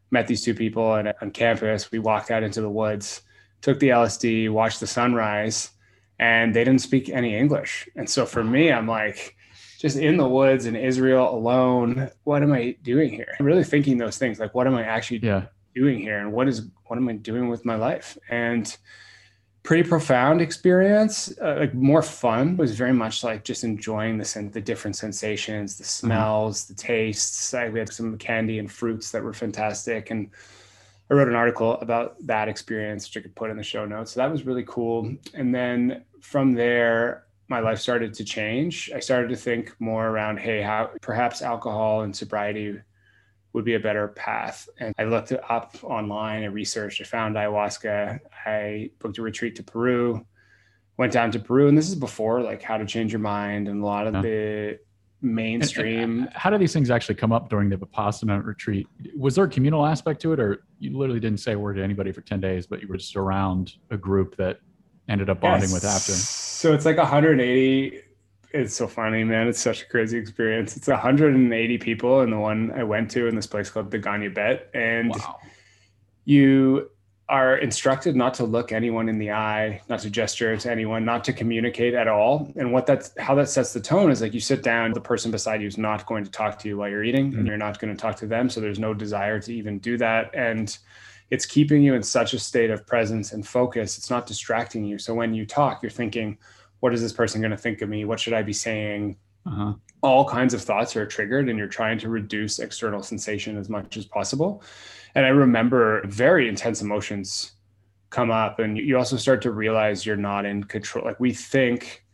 Met 0.09 0.27
these 0.27 0.43
two 0.43 0.53
people 0.53 0.95
and 0.95 1.13
on 1.21 1.31
campus. 1.31 1.91
We 1.91 1.99
walked 1.99 2.31
out 2.31 2.43
into 2.43 2.61
the 2.61 2.69
woods, 2.69 3.21
took 3.61 3.79
the 3.79 3.89
LSD, 3.89 4.49
watched 4.49 4.79
the 4.79 4.87
sunrise, 4.87 5.71
and 6.19 6.55
they 6.55 6.63
didn't 6.63 6.81
speak 6.81 7.09
any 7.09 7.35
English. 7.35 7.87
And 7.95 8.09
so 8.09 8.25
for 8.25 8.43
me, 8.43 8.71
I'm 8.71 8.87
like, 8.87 9.35
just 9.77 9.97
in 9.97 10.17
the 10.17 10.27
woods 10.27 10.65
in 10.65 10.75
Israel 10.75 11.29
alone. 11.29 12.09
What 12.23 12.41
am 12.41 12.51
I 12.51 12.75
doing 12.81 13.11
here? 13.11 13.35
I'm 13.39 13.45
really 13.45 13.63
thinking 13.63 13.97
those 13.97 14.17
things 14.17 14.39
like, 14.39 14.55
what 14.55 14.67
am 14.67 14.75
I 14.75 14.83
actually 14.83 15.19
yeah. 15.19 15.45
doing 15.75 15.99
here, 15.99 16.17
and 16.19 16.33
what 16.33 16.47
is 16.47 16.67
what 16.85 16.97
am 16.97 17.07
I 17.07 17.13
doing 17.13 17.49
with 17.49 17.65
my 17.65 17.75
life? 17.75 18.17
And 18.29 18.75
pretty 19.67 19.87
profound 19.87 20.39
experience 20.39 21.37
uh, 21.41 21.57
like 21.59 21.73
more 21.73 22.01
fun 22.01 22.51
it 22.51 22.57
was 22.57 22.73
very 22.73 22.93
much 22.93 23.21
like 23.21 23.43
just 23.43 23.65
enjoying 23.65 24.17
the 24.17 24.23
sen- 24.23 24.49
the 24.51 24.61
different 24.61 24.95
sensations 24.95 25.77
the 25.77 25.83
mm-hmm. 25.83 26.07
smells 26.07 26.63
mm-hmm. 26.63 26.73
the 26.73 26.81
tastes 26.81 27.53
I, 27.53 27.67
we 27.67 27.79
had 27.79 27.91
some 27.91 28.17
candy 28.17 28.59
and 28.59 28.71
fruits 28.71 29.11
that 29.11 29.21
were 29.21 29.33
fantastic 29.33 30.09
and 30.09 30.29
i 31.09 31.13
wrote 31.13 31.27
an 31.27 31.35
article 31.35 31.73
about 31.79 32.15
that 32.25 32.47
experience 32.47 33.07
which 33.07 33.17
i 33.17 33.21
could 33.21 33.35
put 33.35 33.49
in 33.49 33.57
the 33.57 33.63
show 33.63 33.85
notes 33.85 34.11
so 34.11 34.19
that 34.19 34.31
was 34.31 34.45
really 34.45 34.65
cool 34.67 35.13
and 35.33 35.53
then 35.53 36.03
from 36.21 36.53
there 36.53 37.25
my 37.49 37.59
life 37.59 37.79
started 37.79 38.13
to 38.13 38.23
change 38.23 38.91
i 38.95 38.99
started 38.99 39.29
to 39.29 39.35
think 39.35 39.75
more 39.79 40.07
around 40.07 40.37
hey 40.37 40.61
how 40.61 40.89
perhaps 41.01 41.41
alcohol 41.41 42.01
and 42.01 42.15
sobriety 42.15 42.77
would 43.57 43.65
be 43.65 43.73
a 43.73 43.79
better 43.79 44.09
path. 44.09 44.69
And 44.79 44.93
I 44.99 45.05
looked 45.05 45.31
it 45.31 45.41
up 45.49 45.75
online, 45.83 46.43
I 46.43 46.45
researched, 46.45 47.01
I 47.01 47.05
found 47.05 47.35
ayahuasca. 47.35 48.19
I 48.45 48.91
booked 48.99 49.17
a 49.17 49.23
retreat 49.23 49.55
to 49.55 49.63
Peru, 49.63 50.23
went 50.97 51.11
down 51.11 51.31
to 51.31 51.39
Peru. 51.39 51.67
And 51.67 51.75
this 51.75 51.89
is 51.89 51.95
before 51.95 52.41
like 52.41 52.61
how 52.61 52.77
to 52.77 52.85
change 52.85 53.11
your 53.11 53.19
mind 53.19 53.67
and 53.67 53.81
a 53.81 53.85
lot 53.85 54.05
of 54.05 54.13
yeah. 54.13 54.21
the 54.21 54.79
Uh, 55.23 55.27
mainstream. 55.27 55.99
And, 55.99 56.19
and 56.21 56.33
how 56.33 56.49
do 56.49 56.57
these 56.57 56.73
things 56.73 56.89
actually 56.89 57.15
come 57.15 57.31
up 57.31 57.49
during 57.49 57.69
the 57.69 57.77
Vipassana 57.77 58.43
retreat? 58.43 58.87
Was 59.15 59.35
there 59.35 59.45
a 59.45 59.49
communal 59.49 59.85
aspect 59.85 60.21
to 60.21 60.33
it, 60.33 60.39
or 60.39 60.63
you 60.79 60.97
literally 60.97 61.19
didn't 61.19 61.39
say 61.39 61.53
a 61.53 61.59
word 61.59 61.75
to 61.75 61.83
anybody 61.83 62.11
for 62.11 62.21
10 62.21 62.39
days, 62.39 62.67
but 62.67 62.81
you 62.81 62.87
were 62.87 62.97
just 62.97 63.15
around 63.15 63.73
a 63.89 63.97
group 63.97 64.37
that 64.37 64.59
ended 65.09 65.29
up 65.29 65.41
bonding 65.41 65.69
yes. 65.69 65.73
with 65.73 65.85
after? 65.85 66.11
So 66.11 66.73
it's 66.73 66.85
like 66.85 66.97
180 66.97 68.01
it's 68.53 68.75
so 68.75 68.87
funny, 68.87 69.23
man. 69.23 69.47
It's 69.47 69.59
such 69.59 69.83
a 69.83 69.85
crazy 69.85 70.17
experience. 70.17 70.77
It's 70.77 70.87
180 70.87 71.77
people 71.79 72.21
in 72.21 72.31
the 72.31 72.39
one 72.39 72.71
I 72.71 72.83
went 72.83 73.11
to 73.11 73.27
in 73.27 73.35
this 73.35 73.45
place 73.45 73.69
called 73.69 73.91
Degania 73.91 74.33
Bet. 74.33 74.69
And 74.73 75.09
wow. 75.09 75.37
you 76.23 76.89
are 77.29 77.57
instructed 77.57 78.15
not 78.15 78.33
to 78.35 78.45
look 78.45 78.71
anyone 78.71 79.09
in 79.09 79.19
the 79.19 79.31
eye, 79.31 79.81
not 79.89 79.99
to 79.99 80.09
gesture 80.09 80.55
to 80.55 80.71
anyone, 80.71 81.03
not 81.03 81.25
to 81.25 81.33
communicate 81.33 81.93
at 81.93 82.07
all. 82.07 82.51
And 82.55 82.71
what 82.71 82.85
that's 82.85 83.11
how 83.19 83.35
that 83.35 83.49
sets 83.49 83.73
the 83.73 83.81
tone 83.81 84.11
is 84.11 84.21
like 84.21 84.33
you 84.33 84.39
sit 84.39 84.63
down, 84.63 84.93
the 84.93 85.01
person 85.01 85.29
beside 85.29 85.61
you 85.61 85.67
is 85.67 85.77
not 85.77 86.05
going 86.05 86.23
to 86.23 86.31
talk 86.31 86.57
to 86.59 86.69
you 86.69 86.77
while 86.77 86.89
you're 86.89 87.03
eating, 87.03 87.29
mm-hmm. 87.29 87.39
and 87.39 87.47
you're 87.47 87.57
not 87.57 87.79
going 87.79 87.93
to 87.93 88.01
talk 88.01 88.15
to 88.17 88.27
them. 88.27 88.49
So 88.49 88.61
there's 88.61 88.79
no 88.79 88.93
desire 88.93 89.41
to 89.41 89.53
even 89.53 89.79
do 89.79 89.97
that. 89.97 90.33
And 90.33 90.77
it's 91.29 91.45
keeping 91.45 91.81
you 91.81 91.95
in 91.95 92.03
such 92.03 92.33
a 92.33 92.39
state 92.39 92.69
of 92.69 92.87
presence 92.87 93.33
and 93.33 93.45
focus. 93.45 93.97
It's 93.97 94.09
not 94.09 94.25
distracting 94.25 94.85
you. 94.85 94.97
So 94.97 95.13
when 95.13 95.33
you 95.33 95.45
talk, 95.45 95.83
you're 95.83 95.89
thinking, 95.89 96.37
what 96.79 96.93
is 96.93 97.01
this 97.01 97.11
person 97.11 97.41
going 97.41 97.51
to 97.51 97.57
think 97.57 97.81
of 97.81 97.89
me? 97.89 98.05
What 98.05 98.21
should 98.21 98.33
I 98.33 98.43
be 98.43 98.53
saying? 98.53 99.17
Uh-huh. 99.47 99.73
all 100.01 100.27
kinds 100.27 100.53
of 100.53 100.61
thoughts 100.61 100.95
are 100.95 101.05
triggered 101.05 101.49
and 101.49 101.57
you're 101.57 101.67
trying 101.67 101.97
to 101.99 102.09
reduce 102.09 102.59
external 102.59 103.01
sensation 103.01 103.57
as 103.57 103.69
much 103.69 103.97
as 103.97 104.05
possible. 104.05 104.63
And 105.15 105.25
I 105.25 105.29
remember 105.29 106.05
very 106.07 106.47
intense 106.47 106.81
emotions 106.81 107.53
come 108.09 108.31
up 108.31 108.59
and 108.59 108.77
you 108.77 108.97
also 108.97 109.17
start 109.17 109.41
to 109.41 109.51
realize 109.51 110.05
you're 110.05 110.15
not 110.15 110.45
in 110.45 110.63
control. 110.63 111.05
Like 111.05 111.19
we 111.19 111.33
think 111.33 112.05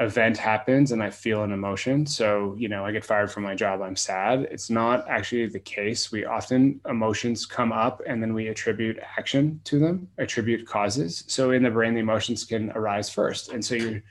event 0.00 0.36
happens 0.36 0.90
and 0.90 1.02
I 1.02 1.10
feel 1.10 1.44
an 1.44 1.52
emotion. 1.52 2.04
So, 2.04 2.56
you 2.58 2.68
know, 2.68 2.84
I 2.84 2.90
get 2.90 3.04
fired 3.04 3.30
from 3.30 3.44
my 3.44 3.54
job, 3.54 3.80
I'm 3.80 3.94
sad. 3.94 4.48
It's 4.50 4.68
not 4.68 5.08
actually 5.08 5.46
the 5.46 5.60
case. 5.60 6.10
We 6.10 6.24
often 6.24 6.80
emotions 6.88 7.46
come 7.46 7.72
up 7.72 8.02
and 8.06 8.20
then 8.20 8.34
we 8.34 8.48
attribute 8.48 8.98
action 9.16 9.60
to 9.64 9.78
them, 9.78 10.08
attribute 10.18 10.66
causes. 10.66 11.24
So 11.28 11.52
in 11.52 11.62
the 11.62 11.70
brain, 11.70 11.94
the 11.94 12.00
emotions 12.00 12.44
can 12.44 12.72
arise 12.72 13.08
first. 13.08 13.52
And 13.52 13.64
so 13.64 13.76
you're 13.76 14.02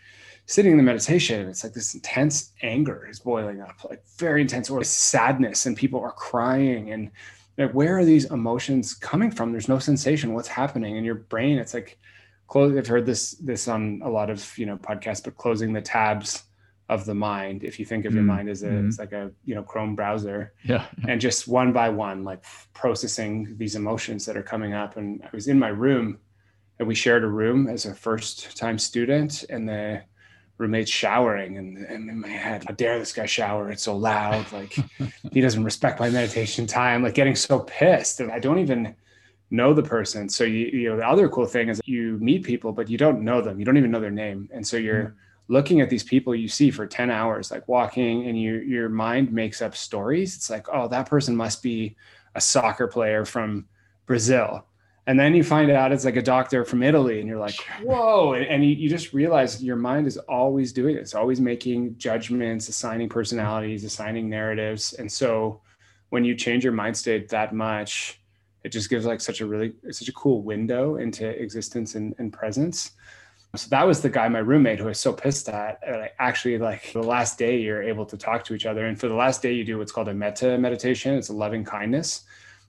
sitting 0.45 0.71
in 0.71 0.77
the 0.77 0.83
meditation, 0.83 1.47
it's 1.47 1.63
like 1.63 1.73
this 1.73 1.93
intense 1.93 2.51
anger 2.61 3.07
is 3.09 3.19
boiling 3.19 3.61
up, 3.61 3.83
like 3.89 4.03
very 4.17 4.41
intense, 4.41 4.69
or 4.69 4.83
sadness, 4.83 5.65
and 5.65 5.77
people 5.77 6.01
are 6.01 6.11
crying. 6.11 6.91
And 6.91 7.11
like, 7.57 7.71
where 7.71 7.97
are 7.97 8.05
these 8.05 8.25
emotions 8.25 8.93
coming 8.93 9.31
from? 9.31 9.51
There's 9.51 9.69
no 9.69 9.79
sensation. 9.79 10.33
What's 10.33 10.47
happening 10.47 10.97
in 10.97 11.03
your 11.03 11.15
brain? 11.15 11.57
It's 11.57 11.73
like 11.73 11.97
close 12.47 12.77
i've 12.77 12.87
heard 12.87 13.05
this 13.05 13.31
this 13.31 13.67
on 13.67 14.01
a 14.03 14.09
lot 14.09 14.29
of 14.29 14.57
you 14.57 14.65
know 14.65 14.77
podcasts 14.77 15.23
but 15.23 15.35
closing 15.37 15.73
the 15.73 15.81
tabs 15.81 16.43
of 16.89 17.05
the 17.05 17.15
mind 17.15 17.63
if 17.63 17.79
you 17.79 17.85
think 17.85 18.05
of 18.05 18.11
mm 18.11 18.17
your 18.17 18.23
mind 18.23 18.49
as 18.49 18.61
a 18.63 18.67
mm 18.67 18.87
it's 18.87 18.99
like 18.99 19.13
a 19.13 19.31
you 19.45 19.55
know 19.55 19.63
chrome 19.63 19.95
browser 19.95 20.53
yeah 20.63 20.85
and 21.07 21.19
just 21.19 21.47
one 21.47 21.71
by 21.71 21.89
one 21.89 22.23
like 22.23 22.43
processing 22.73 23.55
these 23.57 23.75
emotions 23.75 24.25
that 24.25 24.37
are 24.37 24.43
coming 24.43 24.73
up 24.73 24.97
and 24.97 25.23
i 25.23 25.29
was 25.33 25.47
in 25.47 25.57
my 25.57 25.69
room 25.69 26.19
and 26.77 26.87
we 26.87 26.93
shared 26.93 27.23
a 27.23 27.27
room 27.27 27.67
as 27.67 27.85
a 27.85 27.95
first 27.95 28.57
time 28.57 28.77
student 28.77 29.45
and 29.49 29.67
the 29.67 30.01
roommate's 30.63 30.89
showering 30.89 31.57
and, 31.57 31.77
and 31.77 32.09
in 32.09 32.19
my 32.19 32.27
head 32.27 32.63
how 32.67 32.73
dare 32.73 32.97
this 32.97 33.13
guy 33.13 33.25
shower 33.25 33.69
it's 33.69 33.83
so 33.83 33.95
loud 33.95 34.45
like 34.51 34.75
he 35.31 35.41
doesn't 35.41 35.63
respect 35.63 35.99
my 35.99 36.09
meditation 36.09 36.65
time 36.65 37.03
like 37.03 37.13
getting 37.13 37.35
so 37.35 37.59
pissed 37.59 38.19
and 38.19 38.31
i 38.31 38.39
don't 38.39 38.59
even 38.59 38.95
know 39.53 39.73
the 39.73 39.83
person. 39.83 40.27
So 40.27 40.43
you 40.43 40.65
you 40.65 40.89
know 40.89 40.97
the 40.97 41.07
other 41.07 41.29
cool 41.29 41.45
thing 41.45 41.69
is 41.69 41.79
you 41.85 42.17
meet 42.19 42.43
people, 42.43 42.73
but 42.73 42.89
you 42.89 42.97
don't 42.97 43.21
know 43.21 43.41
them. 43.41 43.59
You 43.59 43.65
don't 43.65 43.77
even 43.77 43.91
know 43.91 44.01
their 44.01 44.11
name, 44.11 44.49
and 44.51 44.67
so 44.67 44.75
you're 44.75 45.03
mm-hmm. 45.03 45.53
looking 45.53 45.79
at 45.79 45.89
these 45.89 46.03
people 46.03 46.35
you 46.35 46.49
see 46.49 46.71
for 46.71 46.85
ten 46.85 47.09
hours, 47.09 47.51
like 47.51 47.67
walking, 47.67 48.27
and 48.27 48.37
you 48.37 48.55
your 48.55 48.89
mind 48.89 49.31
makes 49.31 49.61
up 49.61 49.75
stories. 49.75 50.35
It's 50.35 50.49
like, 50.49 50.67
oh, 50.73 50.87
that 50.89 51.07
person 51.07 51.35
must 51.35 51.63
be 51.63 51.95
a 52.35 52.41
soccer 52.41 52.87
player 52.87 53.23
from 53.23 53.67
Brazil. 54.07 54.65
And 55.05 55.19
then 55.19 55.35
you 55.35 55.43
find 55.43 55.69
out 55.69 55.91
it's 55.91 56.05
like 56.05 56.15
a 56.15 56.21
doctor 56.21 56.63
from 56.63 56.81
Italy, 56.81 57.19
and 57.19 57.27
you're 57.27 57.39
like, 57.39 57.59
whoa. 57.83 58.33
And, 58.33 58.45
and 58.45 58.63
you, 58.63 58.71
you 58.71 58.89
just 58.89 59.13
realize 59.13 59.61
your 59.61 59.75
mind 59.75 60.07
is 60.07 60.17
always 60.17 60.71
doing 60.71 60.95
it. 60.95 60.99
It's 60.99 61.15
always 61.15 61.41
making 61.41 61.97
judgments, 61.97 62.69
assigning 62.69 63.09
personalities, 63.09 63.83
assigning 63.83 64.29
narratives. 64.29 64.93
And 64.93 65.11
so 65.11 65.61
when 66.09 66.23
you 66.23 66.35
change 66.35 66.63
your 66.63 66.73
mind 66.73 66.95
state 66.95 67.27
that 67.29 67.53
much, 67.53 68.21
it 68.63 68.69
just 68.69 68.89
gives 68.89 69.05
like 69.05 69.21
such 69.21 69.41
a 69.41 69.45
really 69.45 69.73
such 69.91 70.07
a 70.07 70.13
cool 70.13 70.41
window 70.41 70.95
into 70.95 71.27
existence 71.27 71.95
and, 71.95 72.15
and 72.17 72.31
presence 72.33 72.91
so 73.55 73.67
that 73.69 73.85
was 73.85 74.01
the 74.01 74.09
guy 74.09 74.27
my 74.29 74.39
roommate 74.39 74.79
who 74.79 74.85
was 74.85 74.99
so 74.99 75.13
pissed 75.13 75.49
at 75.49 75.79
I 75.85 76.11
actually 76.19 76.57
like 76.57 76.91
the 76.93 77.03
last 77.03 77.37
day 77.37 77.59
you're 77.59 77.83
able 77.83 78.05
to 78.07 78.17
talk 78.17 78.43
to 78.45 78.55
each 78.55 78.65
other 78.65 78.85
and 78.87 78.99
for 78.99 79.07
the 79.07 79.15
last 79.15 79.41
day 79.41 79.53
you 79.53 79.63
do 79.63 79.77
what's 79.77 79.91
called 79.91 80.07
a 80.07 80.13
metta 80.13 80.57
meditation 80.57 81.15
it's 81.15 81.29
a 81.29 81.33
loving 81.33 81.63
kindness 81.63 82.23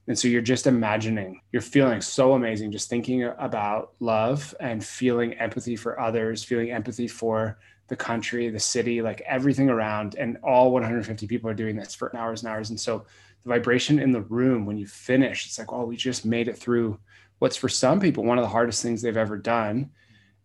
and 0.07 0.17
so 0.17 0.27
you're 0.27 0.41
just 0.41 0.67
imagining 0.67 1.41
you're 1.51 1.61
feeling 1.61 2.01
so 2.01 2.33
amazing 2.33 2.71
just 2.71 2.89
thinking 2.89 3.23
about 3.23 3.93
love 3.99 4.53
and 4.59 4.83
feeling 4.83 5.33
empathy 5.33 5.75
for 5.75 5.99
others 5.99 6.43
feeling 6.43 6.71
empathy 6.71 7.07
for 7.07 7.57
the 7.87 7.95
country 7.95 8.49
the 8.49 8.59
city 8.59 9.01
like 9.01 9.21
everything 9.21 9.69
around. 9.69 10.15
And 10.15 10.37
all 10.43 10.71
150 10.71 11.27
people 11.27 11.49
are 11.49 11.55
doing 11.55 11.75
this 11.75 11.93
for 11.93 12.15
hours 12.15 12.43
and 12.43 12.51
hours. 12.51 12.69
And 12.69 12.79
so 12.79 13.05
the 13.43 13.49
vibration 13.49 13.99
in 13.99 14.11
the 14.11 14.21
room 14.21 14.65
when 14.65 14.77
you 14.77 14.87
finish 14.87 15.45
it's 15.45 15.59
like 15.59 15.71
oh 15.71 15.85
we 15.85 15.95
just 15.95 16.25
made 16.25 16.47
it 16.47 16.57
through 16.57 16.99
what's 17.39 17.57
for 17.57 17.69
some 17.69 17.99
people 17.99 18.23
one 18.23 18.39
of 18.39 18.43
the 18.43 18.49
hardest 18.49 18.81
things 18.81 19.01
they've 19.01 19.17
ever 19.17 19.37
done. 19.37 19.91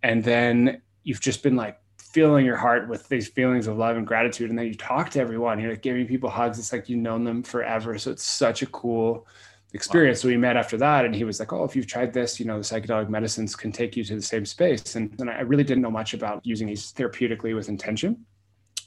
And 0.02 0.22
then 0.22 0.82
you've 1.02 1.20
just 1.20 1.42
been 1.42 1.56
like 1.56 1.78
filling 1.98 2.44
your 2.44 2.56
heart 2.56 2.88
with 2.88 3.08
these 3.08 3.28
feelings 3.28 3.66
of 3.66 3.78
love 3.78 3.96
and 3.96 4.06
gratitude. 4.06 4.50
And 4.50 4.58
then 4.58 4.66
you 4.66 4.74
talk 4.74 5.10
to 5.10 5.20
everyone 5.20 5.60
you're 5.60 5.70
like 5.70 5.82
giving 5.82 6.06
people 6.06 6.28
hugs. 6.28 6.58
It's 6.58 6.72
like 6.72 6.88
you've 6.88 6.98
known 6.98 7.24
them 7.24 7.42
forever. 7.42 7.96
So 7.98 8.10
it's 8.10 8.24
such 8.24 8.62
a 8.62 8.66
cool 8.66 9.26
experience 9.72 10.18
wow. 10.18 10.22
so 10.22 10.28
we 10.28 10.36
met 10.36 10.56
after 10.56 10.76
that 10.76 11.04
and 11.04 11.14
he 11.14 11.24
was 11.24 11.38
like 11.38 11.52
oh 11.52 11.64
if 11.64 11.76
you've 11.76 11.86
tried 11.86 12.12
this 12.12 12.40
you 12.40 12.46
know 12.46 12.58
the 12.58 12.64
psychedelic 12.64 13.08
medicines 13.08 13.54
can 13.54 13.70
take 13.70 13.96
you 13.96 14.02
to 14.02 14.16
the 14.16 14.22
same 14.22 14.44
space 14.44 14.96
and, 14.96 15.14
and 15.20 15.30
i 15.30 15.40
really 15.40 15.64
didn't 15.64 15.82
know 15.82 15.90
much 15.90 16.12
about 16.12 16.44
using 16.44 16.66
these 16.66 16.92
therapeutically 16.92 17.54
with 17.54 17.68
intention 17.68 18.24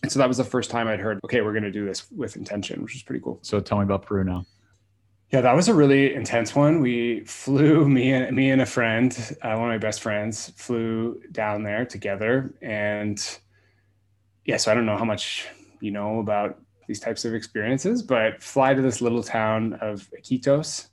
and 0.04 0.12
so 0.12 0.20
that 0.20 0.28
was 0.28 0.38
the 0.38 0.44
first 0.44 0.70
time 0.70 0.88
I'd 0.90 1.00
heard, 1.00 1.20
okay, 1.24 1.42
we're 1.42 1.54
going 1.54 1.64
to 1.64 1.72
do 1.72 1.86
this 1.86 2.12
with 2.12 2.36
intention, 2.36 2.84
which 2.84 2.94
is 2.94 3.04
pretty 3.04 3.24
cool. 3.24 3.40
So 3.42 3.62
tell 3.62 3.78
me 3.78 3.86
about 3.86 4.04
Peru 4.04 4.26
now. 4.26 4.46
Yeah, 5.32 5.42
that 5.42 5.56
was 5.56 5.70
a 5.70 5.74
really 5.74 6.14
intense 6.14 6.54
one. 6.54 6.82
We 6.82 7.22
flew 7.22 7.88
me 7.88 8.12
and 8.12 8.36
me 8.36 8.52
and 8.52 8.62
a 8.62 8.66
friend, 8.66 9.12
uh, 9.42 9.56
one 9.56 9.64
of 9.64 9.74
my 9.74 9.78
best 9.78 10.02
friends, 10.02 10.52
flew 10.58 11.22
down 11.32 11.64
there 11.64 11.86
together. 11.86 12.54
And 12.62 13.18
yeah, 14.46 14.58
so 14.58 14.72
I 14.72 14.76
don't 14.76 14.86
know 14.86 14.98
how 14.98 15.06
much 15.06 15.48
you 15.80 15.90
know 15.90 16.20
about 16.20 16.60
these 16.88 17.00
types 17.00 17.26
of 17.26 17.34
experiences, 17.34 18.02
but 18.02 18.42
fly 18.42 18.74
to 18.74 18.82
this 18.82 19.02
little 19.02 19.24
town 19.24 19.74
of 19.82 20.10
Iquitos. 20.18 20.88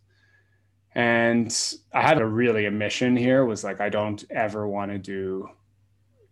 And 0.95 1.57
I 1.93 2.03
had 2.03 2.21
a 2.21 2.27
really 2.27 2.67
a 2.67 2.71
mission 2.71 3.17
here 3.17 3.45
was 3.45 3.63
like, 3.63 3.81
I 3.81 3.89
don't 3.89 4.25
ever 4.31 4.67
want 4.67 4.91
to 4.91 4.99
do 4.99 5.49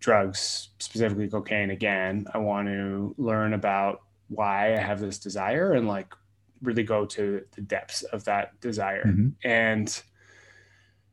drugs, 0.00 0.70
specifically 0.78 1.28
cocaine 1.28 1.70
again, 1.70 2.26
I 2.32 2.38
want 2.38 2.68
to 2.68 3.14
learn 3.18 3.54
about 3.54 4.00
why 4.28 4.74
I 4.74 4.78
have 4.78 5.00
this 5.00 5.18
desire 5.18 5.72
and 5.72 5.88
like 5.88 6.12
really 6.62 6.82
go 6.82 7.06
to 7.06 7.42
the 7.54 7.60
depths 7.60 8.02
of 8.02 8.24
that 8.24 8.60
desire 8.60 9.04
mm-hmm. 9.04 9.28
and 9.44 10.02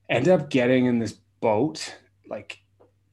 end 0.09 0.27
up 0.27 0.49
getting 0.49 0.85
in 0.85 0.99
this 0.99 1.13
boat 1.39 1.95
like 2.29 2.59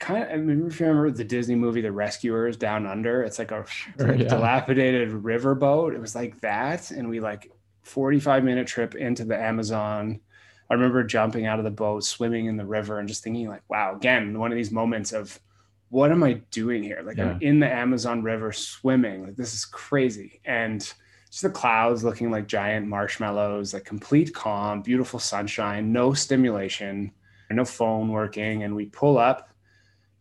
kind 0.02 0.24
of 0.24 0.30
I 0.30 0.36
mean, 0.36 0.66
if 0.66 0.80
you 0.80 0.86
remember 0.86 1.10
the 1.10 1.24
Disney 1.24 1.54
movie 1.54 1.80
The 1.80 1.92
Rescuers 1.92 2.56
Down 2.56 2.86
Under, 2.86 3.22
it's 3.22 3.38
like 3.38 3.52
a 3.52 3.64
sure, 3.66 4.14
yeah. 4.16 4.28
dilapidated 4.28 5.10
river 5.10 5.54
boat. 5.54 5.94
It 5.94 6.00
was 6.00 6.14
like 6.14 6.40
that. 6.40 6.90
And 6.90 7.08
we 7.08 7.20
like 7.20 7.50
45 7.84 8.44
minute 8.44 8.66
trip 8.66 8.94
into 8.94 9.24
the 9.24 9.40
Amazon. 9.40 10.20
I 10.68 10.74
remember 10.74 11.04
jumping 11.04 11.46
out 11.46 11.58
of 11.58 11.64
the 11.64 11.70
boat, 11.70 12.04
swimming 12.04 12.46
in 12.46 12.56
the 12.56 12.66
river, 12.66 12.98
and 12.98 13.06
just 13.06 13.22
thinking, 13.22 13.48
like, 13.48 13.62
wow, 13.68 13.94
again, 13.94 14.38
one 14.38 14.50
of 14.50 14.56
these 14.56 14.72
moments 14.72 15.12
of 15.12 15.38
what 15.90 16.10
am 16.10 16.22
I 16.22 16.34
doing 16.50 16.82
here? 16.82 17.02
Like 17.04 17.18
yeah. 17.18 17.30
I'm 17.30 17.42
in 17.42 17.60
the 17.60 17.70
Amazon 17.70 18.22
River 18.22 18.50
swimming. 18.50 19.24
Like 19.24 19.36
this 19.36 19.54
is 19.54 19.64
crazy. 19.66 20.40
And 20.44 20.80
just 21.30 21.42
the 21.42 21.50
clouds 21.50 22.02
looking 22.02 22.30
like 22.30 22.46
giant 22.48 22.88
marshmallows, 22.88 23.74
like 23.74 23.84
complete 23.84 24.34
calm, 24.34 24.82
beautiful 24.82 25.20
sunshine, 25.20 25.92
no 25.92 26.12
stimulation, 26.12 27.12
no 27.50 27.64
phone 27.64 28.08
working. 28.08 28.64
And 28.64 28.74
we 28.74 28.86
pull 28.86 29.18
up 29.18 29.51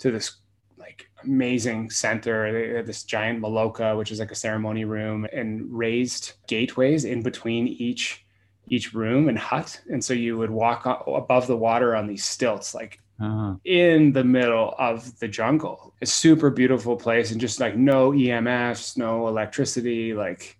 to 0.01 0.11
this 0.11 0.37
like 0.77 1.09
amazing 1.23 1.89
center. 1.89 2.51
They 2.51 2.75
had 2.75 2.85
this 2.85 3.03
giant 3.03 3.41
maloka, 3.41 3.97
which 3.97 4.11
is 4.11 4.19
like 4.19 4.31
a 4.31 4.35
ceremony 4.35 4.85
room, 4.85 5.27
and 5.31 5.65
raised 5.71 6.33
gateways 6.47 7.05
in 7.05 7.21
between 7.21 7.67
each 7.67 8.25
each 8.67 8.93
room 8.93 9.27
and 9.29 9.37
hut. 9.37 9.81
And 9.89 10.03
so 10.03 10.13
you 10.13 10.37
would 10.37 10.49
walk 10.49 10.85
above 10.85 11.47
the 11.47 11.57
water 11.57 11.95
on 11.95 12.07
these 12.07 12.23
stilts, 12.23 12.73
like 12.73 12.99
uh-huh. 13.19 13.55
in 13.65 14.13
the 14.13 14.23
middle 14.23 14.73
of 14.79 15.17
the 15.19 15.27
jungle. 15.27 15.93
A 16.01 16.05
super 16.05 16.49
beautiful 16.49 16.95
place 16.95 17.31
and 17.31 17.41
just 17.41 17.59
like 17.59 17.75
no 17.75 18.11
EMFs, 18.11 18.97
no 18.97 19.27
electricity, 19.27 20.13
like 20.13 20.57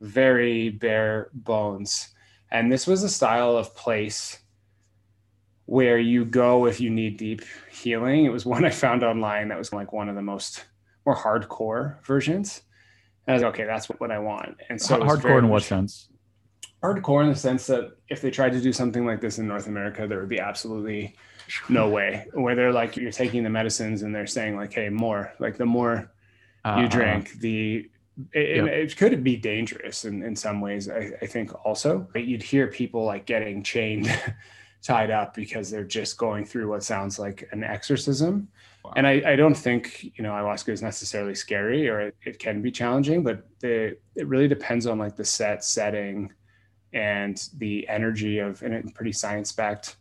very 0.00 0.70
bare 0.70 1.28
bones. 1.32 2.08
And 2.50 2.72
this 2.72 2.86
was 2.86 3.02
a 3.02 3.08
style 3.08 3.56
of 3.56 3.76
place 3.76 4.38
where 5.70 6.00
you 6.00 6.24
go 6.24 6.66
if 6.66 6.80
you 6.80 6.90
need 6.90 7.16
deep 7.16 7.42
healing. 7.70 8.24
It 8.24 8.32
was 8.32 8.44
one 8.54 8.64
I 8.64 8.70
found 8.70 9.04
online 9.04 9.48
that 9.48 9.58
was 9.58 9.72
like 9.72 9.92
one 9.92 10.08
of 10.08 10.16
the 10.16 10.22
most 10.22 10.64
more 11.06 11.14
hardcore 11.14 12.04
versions. 12.04 12.62
And 13.26 13.34
I 13.34 13.34
was 13.34 13.42
like, 13.44 13.54
okay, 13.54 13.66
that's 13.66 13.88
what, 13.88 14.10
I 14.10 14.18
want. 14.18 14.56
And 14.68 14.82
so 14.82 14.98
hardcore 14.98 15.38
in 15.38 15.48
what 15.48 15.62
sense? 15.62 16.08
Hardcore 16.82 17.22
in 17.22 17.28
the 17.30 17.36
sense 17.36 17.68
that 17.68 17.92
if 18.08 18.20
they 18.20 18.32
tried 18.32 18.52
to 18.54 18.60
do 18.60 18.72
something 18.72 19.06
like 19.06 19.20
this 19.20 19.38
in 19.38 19.46
North 19.46 19.68
America, 19.68 20.08
there 20.08 20.18
would 20.18 20.28
be 20.28 20.40
absolutely 20.40 21.14
no 21.68 21.88
way 21.88 22.26
where 22.32 22.54
they're 22.54 22.72
like 22.72 22.96
you're 22.96 23.10
taking 23.10 23.42
the 23.42 23.50
medicines 23.50 24.02
and 24.02 24.14
they're 24.14 24.24
saying 24.24 24.54
like 24.54 24.72
hey 24.72 24.88
more 24.88 25.32
like 25.40 25.56
the 25.56 25.66
more 25.66 26.12
uh, 26.64 26.76
you 26.78 26.84
uh-huh. 26.84 26.88
drink 26.88 27.32
the 27.40 27.90
it, 28.32 28.56
yep. 28.56 28.66
it, 28.68 28.96
could 28.96 29.24
be 29.24 29.36
dangerous 29.36 30.04
in, 30.04 30.22
in 30.22 30.36
some 30.36 30.60
ways 30.60 30.88
I, 30.88 31.10
I 31.20 31.26
think 31.26 31.52
also 31.66 32.06
but 32.12 32.22
you'd 32.22 32.42
hear 32.42 32.68
people 32.68 33.04
like 33.04 33.26
getting 33.26 33.64
chained 33.64 34.06
tied 34.82 35.10
up 35.10 35.34
because 35.34 35.70
they're 35.70 35.84
just 35.84 36.16
going 36.16 36.44
through 36.44 36.68
what 36.68 36.82
sounds 36.82 37.18
like 37.18 37.48
an 37.52 37.62
exorcism 37.62 38.48
wow. 38.84 38.92
and 38.96 39.06
I, 39.06 39.22
I 39.26 39.36
don't 39.36 39.56
think 39.56 40.04
you 40.16 40.22
know 40.22 40.32
ayahuasca 40.32 40.70
is 40.70 40.82
necessarily 40.82 41.34
scary 41.34 41.88
or 41.88 42.00
it, 42.00 42.16
it 42.24 42.38
can 42.38 42.62
be 42.62 42.70
challenging 42.70 43.22
but 43.22 43.46
the, 43.60 43.96
it 44.16 44.26
really 44.26 44.48
depends 44.48 44.86
on 44.86 44.98
like 44.98 45.16
the 45.16 45.24
set 45.24 45.64
setting 45.64 46.32
and 46.92 47.48
the 47.58 47.86
energy 47.88 48.38
of 48.38 48.62
and 48.62 48.74
it 48.74 48.94
pretty 48.94 49.12
science 49.12 49.52
backed 49.52 49.96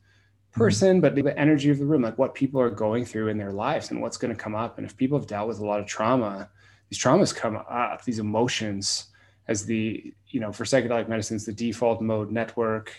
Mm-hmm. 0.50 0.62
person, 0.62 1.02
but 1.02 1.14
the 1.14 1.38
energy 1.38 1.70
of 1.70 1.78
the 1.78 1.86
room, 1.86 2.02
like 2.02 2.18
what 2.18 2.34
people 2.34 2.60
are 2.60 2.72
going 2.72 3.06
through 3.06 3.28
in 3.28 3.38
their 3.38 3.52
lives 3.52 3.92
and 3.92 4.02
what's 4.02 4.18
going 4.18 4.36
to 4.36 4.42
come 4.42 4.56
up. 4.56 4.80
And 4.80 4.88
if 4.88 4.98
people 4.98 5.18
have 5.20 5.28
dealt 5.28 5.48
with 5.48 5.60
a 5.60 5.66
lot 5.66 5.80
of 5.80 5.86
trauma, 5.86 6.50
these 6.90 6.98
traumas 6.98 7.36
come 7.36 7.56
up, 7.56 8.04
these 8.04 8.18
emotions 8.18 9.06
as 9.48 9.66
the, 9.66 10.12
you 10.28 10.40
know, 10.40 10.52
for 10.52 10.64
psychedelic 10.64 11.08
medicines, 11.08 11.46
the 11.46 11.54
default 11.54 12.02
mode 12.02 12.32
network, 12.32 12.92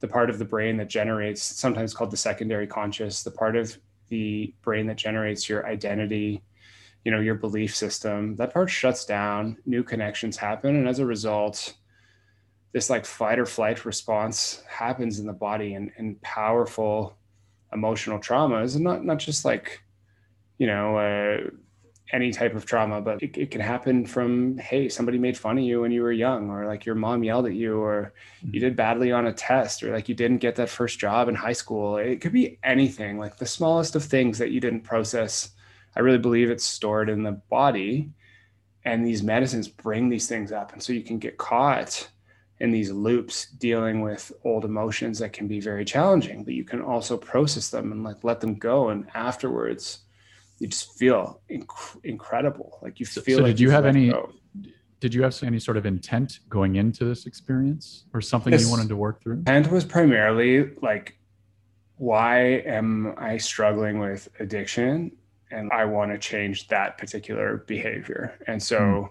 the 0.00 0.08
part 0.08 0.30
of 0.30 0.38
the 0.38 0.44
brain 0.44 0.76
that 0.76 0.88
generates, 0.88 1.42
sometimes 1.42 1.94
called 1.94 2.10
the 2.10 2.16
secondary 2.16 2.66
conscious, 2.66 3.22
the 3.22 3.30
part 3.30 3.56
of 3.56 3.76
the 4.08 4.54
brain 4.62 4.86
that 4.86 4.96
generates 4.96 5.48
your 5.48 5.66
identity, 5.66 6.42
you 7.04 7.10
know, 7.10 7.20
your 7.20 7.34
belief 7.34 7.74
system, 7.74 8.36
that 8.36 8.52
part 8.52 8.68
shuts 8.68 9.04
down, 9.04 9.56
new 9.64 9.82
connections 9.82 10.36
happen. 10.36 10.76
And 10.76 10.88
as 10.88 10.98
a 10.98 11.06
result, 11.06 11.74
this 12.72 12.90
like 12.90 13.06
fight 13.06 13.38
or 13.38 13.46
flight 13.46 13.84
response 13.84 14.62
happens 14.68 15.18
in 15.18 15.26
the 15.26 15.32
body 15.32 15.74
and, 15.74 15.90
and 15.96 16.20
powerful 16.20 17.16
emotional 17.72 18.18
traumas 18.18 18.74
and 18.74 18.84
not, 18.84 19.04
not 19.04 19.18
just 19.18 19.44
like, 19.44 19.82
you 20.58 20.66
know, 20.66 20.98
uh, 20.98 21.50
any 22.12 22.30
type 22.30 22.54
of 22.54 22.64
trauma, 22.64 23.00
but 23.00 23.22
it, 23.22 23.36
it, 23.36 23.50
can 23.50 23.60
happen 23.60 24.06
from, 24.06 24.56
hey, 24.58 24.88
somebody 24.88 25.18
made 25.18 25.36
fun 25.36 25.58
of 25.58 25.64
you 25.64 25.80
when 25.80 25.90
you 25.90 26.02
were 26.02 26.12
young, 26.12 26.50
or 26.50 26.66
like 26.66 26.86
your 26.86 26.94
mom 26.94 27.24
yelled 27.24 27.46
at 27.46 27.54
you, 27.54 27.78
or 27.78 28.12
you 28.42 28.48
mm-hmm. 28.48 28.60
did 28.60 28.76
badly 28.76 29.10
on 29.10 29.26
a 29.26 29.32
test, 29.32 29.82
or 29.82 29.92
like 29.92 30.08
you 30.08 30.14
didn't 30.14 30.38
get 30.38 30.54
that 30.56 30.68
first 30.68 30.98
job 30.98 31.28
in 31.28 31.34
high 31.34 31.52
school. 31.52 31.96
It 31.96 32.20
could 32.20 32.32
be 32.32 32.58
anything, 32.62 33.18
like 33.18 33.36
the 33.36 33.46
smallest 33.46 33.96
of 33.96 34.04
things 34.04 34.38
that 34.38 34.52
you 34.52 34.60
didn't 34.60 34.82
process. 34.82 35.50
I 35.96 36.00
really 36.00 36.18
believe 36.18 36.50
it's 36.50 36.64
stored 36.64 37.08
in 37.08 37.22
the 37.22 37.32
body. 37.32 38.10
And 38.84 39.04
these 39.04 39.24
medicines 39.24 39.66
bring 39.66 40.08
these 40.08 40.28
things 40.28 40.52
up. 40.52 40.72
And 40.72 40.80
so 40.80 40.92
you 40.92 41.02
can 41.02 41.18
get 41.18 41.38
caught 41.38 42.08
in 42.60 42.70
these 42.70 42.92
loops 42.92 43.46
dealing 43.46 44.00
with 44.00 44.32
old 44.44 44.64
emotions 44.64 45.18
that 45.18 45.32
can 45.32 45.46
be 45.46 45.60
very 45.60 45.84
challenging, 45.84 46.44
but 46.44 46.54
you 46.54 46.64
can 46.64 46.80
also 46.80 47.16
process 47.16 47.68
them 47.68 47.92
and 47.92 48.02
like 48.02 48.22
let 48.22 48.40
them 48.40 48.54
go. 48.54 48.88
And 48.90 49.08
afterwards, 49.14 50.00
you 50.58 50.68
just 50.68 50.96
feel 50.98 51.40
inc- 51.50 52.04
incredible. 52.04 52.78
Like 52.82 53.00
you 53.00 53.06
feel. 53.06 53.38
So, 53.38 53.42
like 53.42 53.52
did 53.52 53.60
you 53.60 53.70
have 53.70 53.86
any? 53.86 54.12
Did 54.98 55.12
you 55.12 55.22
have 55.22 55.40
any 55.42 55.58
sort 55.58 55.76
of 55.76 55.84
intent 55.84 56.40
going 56.48 56.76
into 56.76 57.04
this 57.04 57.26
experience, 57.26 58.06
or 58.14 58.20
something 58.20 58.50
this 58.50 58.62
you 58.62 58.70
wanted 58.70 58.88
to 58.88 58.96
work 58.96 59.22
through? 59.22 59.34
Intent 59.34 59.70
was 59.70 59.84
primarily 59.84 60.70
like, 60.80 61.18
why 61.96 62.38
am 62.64 63.14
I 63.18 63.36
struggling 63.36 63.98
with 63.98 64.28
addiction, 64.40 65.12
and 65.50 65.70
I 65.72 65.84
want 65.84 66.12
to 66.12 66.18
change 66.18 66.68
that 66.68 66.96
particular 66.96 67.58
behavior. 67.66 68.38
And 68.46 68.62
so, 68.62 68.78
mm 68.78 69.10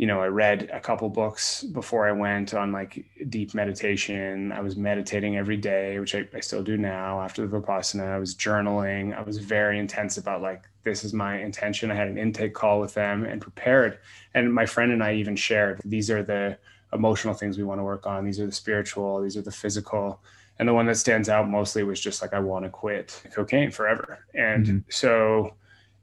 you 0.00 0.06
know, 0.06 0.22
I 0.22 0.28
read 0.28 0.70
a 0.72 0.80
couple 0.80 1.10
books 1.10 1.62
before 1.62 2.08
I 2.08 2.12
went 2.12 2.54
on 2.54 2.72
like 2.72 3.04
deep 3.28 3.52
meditation. 3.52 4.50
I 4.50 4.62
was 4.62 4.74
meditating 4.74 5.36
every 5.36 5.58
day, 5.58 5.98
which 5.98 6.14
I, 6.14 6.26
I, 6.32 6.40
still 6.40 6.62
do 6.62 6.78
now 6.78 7.20
after 7.20 7.46
the 7.46 7.60
Vipassana. 7.60 8.10
I 8.10 8.18
was 8.18 8.34
journaling. 8.34 9.14
I 9.14 9.20
was 9.20 9.36
very 9.36 9.78
intense 9.78 10.16
about 10.16 10.40
like, 10.40 10.62
this 10.82 11.04
is 11.04 11.12
my 11.12 11.38
intention. 11.38 11.90
I 11.90 11.94
had 11.94 12.08
an 12.08 12.18
intake 12.18 12.54
call 12.54 12.80
with 12.80 12.94
them 12.94 13.24
and 13.24 13.40
prepared. 13.40 13.98
And 14.34 14.52
my 14.52 14.66
friend 14.66 14.92
and 14.92 15.02
I 15.02 15.14
even 15.14 15.36
shared 15.36 15.80
these 15.84 16.10
are 16.10 16.22
the 16.22 16.58
emotional 16.92 17.34
things 17.34 17.58
we 17.58 17.64
want 17.64 17.78
to 17.78 17.84
work 17.84 18.06
on. 18.06 18.24
These 18.24 18.40
are 18.40 18.46
the 18.46 18.52
spiritual, 18.52 19.22
these 19.22 19.36
are 19.36 19.42
the 19.42 19.52
physical. 19.52 20.22
And 20.58 20.68
the 20.68 20.74
one 20.74 20.86
that 20.86 20.96
stands 20.96 21.28
out 21.28 21.48
mostly 21.48 21.84
was 21.84 22.00
just 22.00 22.20
like, 22.20 22.34
I 22.34 22.40
want 22.40 22.64
to 22.64 22.70
quit 22.70 23.22
cocaine 23.34 23.70
forever. 23.70 24.26
And 24.34 24.66
mm-hmm. 24.66 24.78
so, 24.90 25.54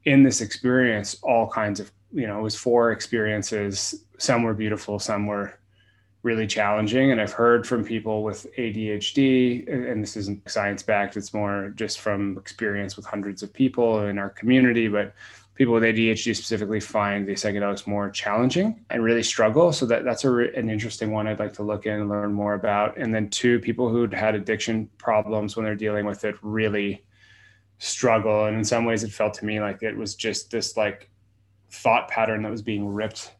in 0.04 0.22
this 0.22 0.40
experience, 0.40 1.16
all 1.22 1.48
kinds 1.48 1.80
of 1.80 1.92
you 2.12 2.26
know, 2.26 2.38
it 2.38 2.42
was 2.42 2.54
four 2.54 2.92
experiences. 2.92 4.04
Some 4.18 4.42
were 4.42 4.54
beautiful, 4.54 4.98
some 4.98 5.26
were 5.26 5.57
really 6.22 6.46
challenging. 6.46 7.12
And 7.12 7.20
I've 7.20 7.32
heard 7.32 7.66
from 7.66 7.84
people 7.84 8.22
with 8.22 8.46
ADHD, 8.56 9.68
and 9.72 10.02
this 10.02 10.16
isn't 10.16 10.50
science 10.50 10.82
backed, 10.82 11.16
it's 11.16 11.32
more 11.32 11.72
just 11.76 12.00
from 12.00 12.36
experience 12.38 12.96
with 12.96 13.06
hundreds 13.06 13.42
of 13.42 13.52
people 13.52 14.06
in 14.06 14.18
our 14.18 14.30
community, 14.30 14.88
but 14.88 15.14
people 15.54 15.74
with 15.74 15.82
ADHD 15.82 16.34
specifically 16.36 16.80
find 16.80 17.26
the 17.26 17.32
psychedelics 17.32 17.86
more 17.86 18.10
challenging 18.10 18.84
and 18.90 19.02
really 19.02 19.22
struggle. 19.24 19.72
So 19.72 19.86
that 19.86 20.04
that's 20.04 20.24
a, 20.24 20.32
an 20.32 20.70
interesting 20.70 21.10
one 21.10 21.26
I'd 21.26 21.40
like 21.40 21.52
to 21.54 21.64
look 21.64 21.86
in 21.86 21.94
and 21.94 22.08
learn 22.08 22.32
more 22.32 22.54
about. 22.54 22.96
And 22.96 23.12
then 23.12 23.28
two, 23.28 23.58
people 23.58 23.88
who'd 23.88 24.14
had 24.14 24.36
addiction 24.36 24.88
problems 24.98 25.56
when 25.56 25.64
they're 25.64 25.74
dealing 25.74 26.06
with 26.06 26.24
it 26.24 26.36
really 26.42 27.04
struggle. 27.78 28.46
And 28.46 28.56
in 28.56 28.64
some 28.64 28.84
ways 28.84 29.02
it 29.02 29.10
felt 29.10 29.34
to 29.34 29.44
me 29.44 29.60
like 29.60 29.82
it 29.82 29.96
was 29.96 30.14
just 30.14 30.50
this 30.50 30.76
like 30.76 31.10
thought 31.70 32.08
pattern 32.08 32.42
that 32.42 32.50
was 32.50 32.62
being 32.62 32.86
ripped 32.86 33.32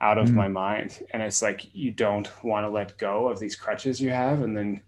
out 0.00 0.18
of 0.18 0.28
mm. 0.28 0.34
my 0.34 0.48
mind. 0.48 1.00
And 1.10 1.22
it's 1.22 1.42
like 1.42 1.74
you 1.74 1.90
don't 1.90 2.30
want 2.44 2.64
to 2.64 2.70
let 2.70 2.98
go 2.98 3.28
of 3.28 3.38
these 3.38 3.56
crutches 3.56 4.00
you 4.00 4.10
have. 4.10 4.42
And 4.42 4.56
then 4.56 4.80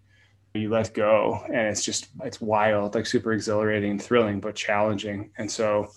you 0.53 0.69
let 0.69 0.93
go 0.93 1.43
and 1.47 1.67
it's 1.67 1.83
just 1.83 2.09
it's 2.23 2.41
wild, 2.41 2.95
like 2.95 3.05
super 3.05 3.33
exhilarating 3.33 3.91
and 3.91 4.01
thrilling, 4.01 4.39
but 4.39 4.55
challenging. 4.55 5.31
And 5.37 5.49
so 5.49 5.91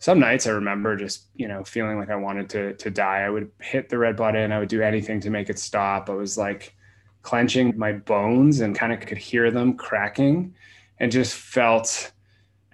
some 0.00 0.20
nights 0.20 0.46
I 0.46 0.50
remember 0.50 0.96
just, 0.96 1.26
you 1.34 1.48
know, 1.48 1.64
feeling 1.64 1.98
like 1.98 2.10
I 2.10 2.16
wanted 2.16 2.48
to 2.50 2.74
to 2.74 2.90
die. 2.90 3.20
I 3.20 3.30
would 3.30 3.50
hit 3.60 3.88
the 3.88 3.98
red 3.98 4.16
button, 4.16 4.52
I 4.52 4.58
would 4.58 4.68
do 4.68 4.82
anything 4.82 5.20
to 5.20 5.30
make 5.30 5.50
it 5.50 5.58
stop. 5.58 6.08
I 6.08 6.14
was 6.14 6.38
like 6.38 6.74
clenching 7.22 7.76
my 7.76 7.92
bones 7.92 8.60
and 8.60 8.74
kind 8.74 8.92
of 8.92 9.00
could 9.00 9.18
hear 9.18 9.50
them 9.50 9.74
cracking 9.74 10.54
and 11.00 11.12
just 11.12 11.34
felt 11.34 12.12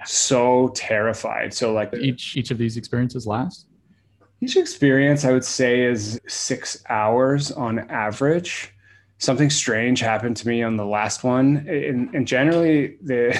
so 0.04 0.68
terrified. 0.74 1.52
So 1.54 1.72
like 1.72 1.94
each 1.94 2.36
each 2.36 2.50
of 2.50 2.58
these 2.58 2.76
experiences 2.76 3.26
last? 3.26 3.66
Each 4.44 4.56
experience 4.56 5.24
I 5.24 5.32
would 5.32 5.42
say 5.42 5.84
is 5.84 6.20
6 6.28 6.84
hours 6.90 7.50
on 7.50 7.78
average. 7.88 8.74
Something 9.16 9.48
strange 9.48 10.00
happened 10.00 10.36
to 10.36 10.46
me 10.46 10.62
on 10.62 10.76
the 10.76 10.84
last 10.84 11.24
one. 11.24 11.66
And, 11.66 12.14
and 12.14 12.28
generally 12.28 12.98
the 13.00 13.34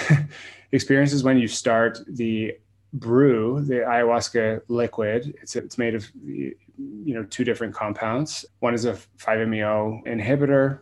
experience 0.73 1.13
is 1.13 1.23
when 1.23 1.37
you 1.37 1.47
start 1.47 1.99
the 2.09 2.57
brew, 2.95 3.61
the 3.61 3.81
ayahuasca 3.81 4.63
liquid. 4.69 5.35
It's 5.43 5.57
it's 5.57 5.77
made 5.77 5.95
of 5.95 6.11
you 6.25 6.55
know 6.79 7.25
two 7.25 7.45
different 7.45 7.75
compounds. 7.75 8.47
One 8.61 8.73
is 8.73 8.87
a 8.87 8.95
5-MeO 9.19 10.05
inhibitor 10.07 10.81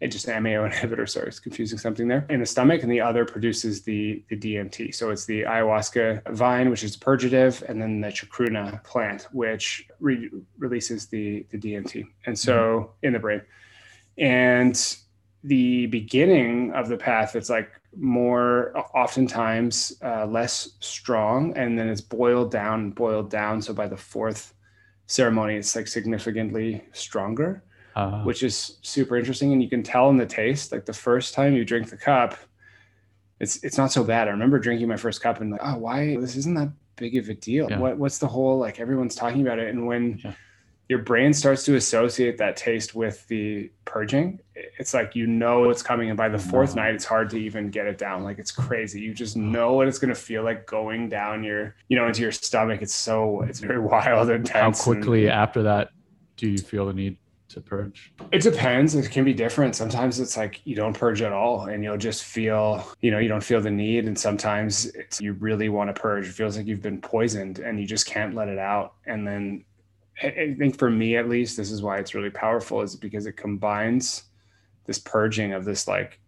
it 0.00 0.08
just 0.08 0.26
an 0.28 0.42
MAO 0.42 0.68
inhibitor. 0.68 1.08
Sorry, 1.08 1.28
it's 1.28 1.40
confusing 1.40 1.78
something 1.78 2.08
there 2.08 2.26
in 2.30 2.40
the 2.40 2.46
stomach, 2.46 2.82
and 2.82 2.90
the 2.90 3.00
other 3.00 3.24
produces 3.24 3.82
the 3.82 4.24
the 4.28 4.36
DMT. 4.36 4.94
So 4.94 5.10
it's 5.10 5.26
the 5.26 5.42
ayahuasca 5.42 6.32
vine, 6.32 6.70
which 6.70 6.82
is 6.82 6.96
purgative, 6.96 7.62
and 7.68 7.80
then 7.80 8.00
the 8.00 8.08
chacruna 8.08 8.82
plant, 8.84 9.28
which 9.32 9.88
re- 10.00 10.30
releases 10.58 11.06
the 11.06 11.46
the 11.50 11.58
DMT, 11.58 12.06
and 12.26 12.38
so 12.38 12.54
mm-hmm. 12.54 13.06
in 13.06 13.12
the 13.12 13.18
brain, 13.18 13.42
and 14.18 14.96
the 15.42 15.86
beginning 15.86 16.70
of 16.72 16.88
the 16.88 16.98
path, 16.98 17.34
it's 17.34 17.48
like 17.48 17.70
more 17.96 18.72
oftentimes 18.94 19.94
uh, 20.04 20.26
less 20.26 20.70
strong, 20.80 21.56
and 21.56 21.78
then 21.78 21.88
it's 21.88 22.02
boiled 22.02 22.50
down, 22.50 22.90
boiled 22.90 23.30
down. 23.30 23.62
So 23.62 23.72
by 23.72 23.88
the 23.88 23.96
fourth 23.96 24.54
ceremony, 25.06 25.56
it's 25.56 25.74
like 25.74 25.88
significantly 25.88 26.84
stronger 26.92 27.64
uh, 27.96 28.22
which 28.22 28.42
is 28.42 28.78
super 28.82 29.16
interesting. 29.16 29.52
And 29.52 29.62
you 29.62 29.68
can 29.68 29.82
tell 29.82 30.10
in 30.10 30.16
the 30.16 30.26
taste, 30.26 30.72
like 30.72 30.86
the 30.86 30.92
first 30.92 31.34
time 31.34 31.54
you 31.54 31.64
drink 31.64 31.90
the 31.90 31.96
cup, 31.96 32.36
it's 33.40 33.62
it's 33.64 33.78
not 33.78 33.90
so 33.90 34.04
bad. 34.04 34.28
I 34.28 34.30
remember 34.32 34.58
drinking 34.58 34.88
my 34.88 34.96
first 34.96 35.20
cup 35.20 35.40
and 35.40 35.50
like, 35.50 35.60
oh, 35.64 35.78
why 35.78 36.16
this 36.16 36.36
isn't 36.36 36.54
that 36.54 36.70
big 36.96 37.16
of 37.16 37.28
a 37.28 37.34
deal? 37.34 37.68
Yeah. 37.68 37.78
What 37.78 37.96
what's 37.96 38.18
the 38.18 38.28
whole 38.28 38.58
like 38.58 38.78
everyone's 38.78 39.14
talking 39.14 39.40
about 39.40 39.58
it? 39.58 39.68
And 39.68 39.86
when 39.86 40.20
yeah. 40.22 40.34
your 40.88 40.98
brain 41.00 41.32
starts 41.32 41.64
to 41.64 41.74
associate 41.74 42.36
that 42.38 42.56
taste 42.56 42.94
with 42.94 43.26
the 43.28 43.70
purging, 43.86 44.40
it's 44.54 44.92
like 44.92 45.16
you 45.16 45.26
know 45.26 45.60
what's 45.60 45.82
coming. 45.82 46.10
And 46.10 46.18
by 46.18 46.28
the 46.28 46.38
fourth 46.38 46.76
night, 46.76 46.94
it's 46.94 47.06
hard 47.06 47.30
to 47.30 47.38
even 47.38 47.70
get 47.70 47.86
it 47.86 47.96
down. 47.96 48.24
Like 48.24 48.38
it's 48.38 48.52
crazy. 48.52 49.00
You 49.00 49.14
just 49.14 49.36
know 49.38 49.72
what 49.72 49.88
it's 49.88 49.98
gonna 49.98 50.14
feel 50.14 50.44
like 50.44 50.66
going 50.66 51.08
down 51.08 51.42
your, 51.42 51.74
you 51.88 51.96
know, 51.96 52.06
into 52.06 52.20
your 52.20 52.32
stomach. 52.32 52.82
It's 52.82 52.94
so 52.94 53.40
it's 53.42 53.58
very 53.58 53.80
wild 53.80 54.28
and 54.28 54.46
How 54.46 54.70
quickly 54.70 55.24
and, 55.24 55.32
after 55.32 55.62
that 55.62 55.90
do 56.36 56.48
you 56.48 56.58
feel 56.58 56.86
the 56.86 56.92
need 56.92 57.16
to 57.50 57.60
purge? 57.60 58.12
It 58.32 58.42
depends. 58.42 58.94
It 58.94 59.10
can 59.10 59.24
be 59.24 59.34
different. 59.34 59.76
Sometimes 59.76 60.20
it's 60.20 60.36
like 60.36 60.60
you 60.64 60.74
don't 60.74 60.96
purge 60.96 61.22
at 61.22 61.32
all 61.32 61.66
and 61.66 61.84
you'll 61.84 61.96
just 61.96 62.24
feel, 62.24 62.86
you 63.00 63.10
know, 63.10 63.18
you 63.18 63.28
don't 63.28 63.42
feel 63.42 63.60
the 63.60 63.70
need. 63.70 64.06
And 64.06 64.18
sometimes 64.18 64.86
it's 64.86 65.20
you 65.20 65.34
really 65.34 65.68
want 65.68 65.94
to 65.94 66.00
purge. 66.00 66.26
It 66.26 66.32
feels 66.32 66.56
like 66.56 66.66
you've 66.66 66.82
been 66.82 67.00
poisoned 67.00 67.58
and 67.58 67.78
you 67.80 67.86
just 67.86 68.06
can't 68.06 68.34
let 68.34 68.48
it 68.48 68.58
out. 68.58 68.94
And 69.06 69.26
then 69.26 69.64
I 70.22 70.54
think 70.58 70.78
for 70.78 70.90
me 70.90 71.16
at 71.16 71.28
least, 71.28 71.56
this 71.56 71.70
is 71.70 71.82
why 71.82 71.98
it's 71.98 72.14
really 72.14 72.30
powerful, 72.30 72.82
is 72.82 72.94
because 72.94 73.26
it 73.26 73.36
combines 73.36 74.24
this 74.86 74.98
purging 74.98 75.52
of 75.52 75.64
this 75.64 75.88
like 75.88 76.20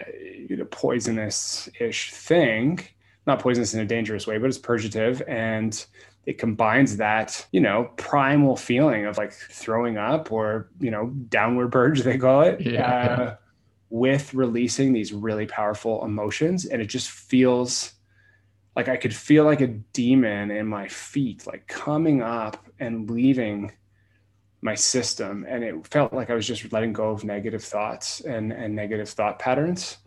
uh, 0.00 0.10
you 0.48 0.56
know 0.56 0.66
poisonous 0.66 1.68
ish 1.80 2.12
thing, 2.12 2.80
not 3.26 3.40
poisonous 3.40 3.74
in 3.74 3.80
a 3.80 3.86
dangerous 3.86 4.26
way, 4.26 4.38
but 4.38 4.46
it's 4.46 4.58
purgative 4.58 5.22
and 5.26 5.86
it 6.26 6.38
combines 6.38 6.96
that, 6.96 7.46
you 7.52 7.60
know, 7.60 7.90
primal 7.96 8.56
feeling 8.56 9.06
of 9.06 9.18
like 9.18 9.32
throwing 9.32 9.98
up 9.98 10.32
or, 10.32 10.70
you 10.80 10.90
know, 10.90 11.08
downward 11.28 11.72
purge, 11.72 12.00
they 12.02 12.18
call 12.18 12.42
it, 12.42 12.60
yeah. 12.60 12.86
uh, 12.86 13.36
with 13.90 14.34
releasing 14.34 14.92
these 14.92 15.12
really 15.12 15.46
powerful 15.46 16.04
emotions. 16.04 16.64
And 16.64 16.80
it 16.80 16.86
just 16.86 17.10
feels 17.10 17.92
like 18.74 18.88
I 18.88 18.96
could 18.96 19.14
feel 19.14 19.44
like 19.44 19.60
a 19.60 19.68
demon 19.68 20.50
in 20.50 20.66
my 20.66 20.88
feet, 20.88 21.46
like 21.46 21.66
coming 21.68 22.22
up 22.22 22.66
and 22.80 23.08
leaving 23.08 23.72
my 24.62 24.74
system. 24.74 25.44
And 25.48 25.62
it 25.62 25.86
felt 25.86 26.12
like 26.12 26.30
I 26.30 26.34
was 26.34 26.46
just 26.46 26.72
letting 26.72 26.92
go 26.92 27.10
of 27.10 27.22
negative 27.22 27.62
thoughts 27.62 28.20
and, 28.20 28.52
and 28.52 28.74
negative 28.74 29.08
thought 29.08 29.38
patterns. 29.38 29.98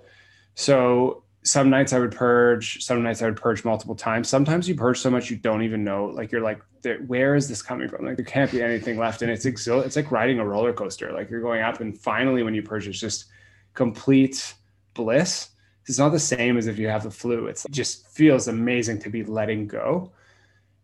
So 0.56 1.24
some 1.44 1.70
nights 1.70 1.94
I 1.94 2.00
would 2.00 2.12
purge, 2.12 2.84
some 2.84 3.04
nights 3.04 3.22
I 3.22 3.26
would 3.26 3.38
purge 3.38 3.64
multiple 3.64 3.96
times. 3.96 4.28
Sometimes 4.28 4.68
you 4.68 4.76
purge 4.76 5.00
so 5.00 5.10
much 5.10 5.30
you 5.30 5.38
don't 5.38 5.64
even 5.64 5.84
know. 5.84 6.06
Like 6.06 6.32
you're 6.32 6.42
like, 6.42 6.62
where 7.08 7.36
is 7.36 7.48
this 7.48 7.62
coming 7.62 7.88
from? 7.88 8.06
Like 8.06 8.18
there 8.18 8.26
can't 8.26 8.52
be 8.52 8.62
anything 8.62 8.98
left, 8.98 9.22
and 9.22 9.32
it's 9.32 9.46
exil- 9.46 9.86
It's 9.86 9.96
like 9.96 10.12
riding 10.12 10.40
a 10.40 10.46
roller 10.46 10.74
coaster. 10.74 11.12
Like 11.12 11.30
you're 11.30 11.42
going 11.42 11.62
up, 11.62 11.80
and 11.80 11.98
finally, 11.98 12.44
when 12.44 12.54
you 12.54 12.64
purge, 12.64 12.88
it's 12.88 13.00
just 13.00 13.26
complete 13.74 14.54
bliss. 14.94 15.50
It's 15.86 16.00
not 16.00 16.10
the 16.10 16.20
same 16.20 16.58
as 16.58 16.68
if 16.68 16.78
you 16.78 16.90
have 16.90 17.04
the 17.04 17.12
flu. 17.12 17.48
It's, 17.48 17.64
it 17.64 17.72
just 17.72 18.08
feels 18.08 18.48
amazing 18.48 19.00
to 19.00 19.10
be 19.10 19.24
letting 19.24 19.68
go, 19.68 20.12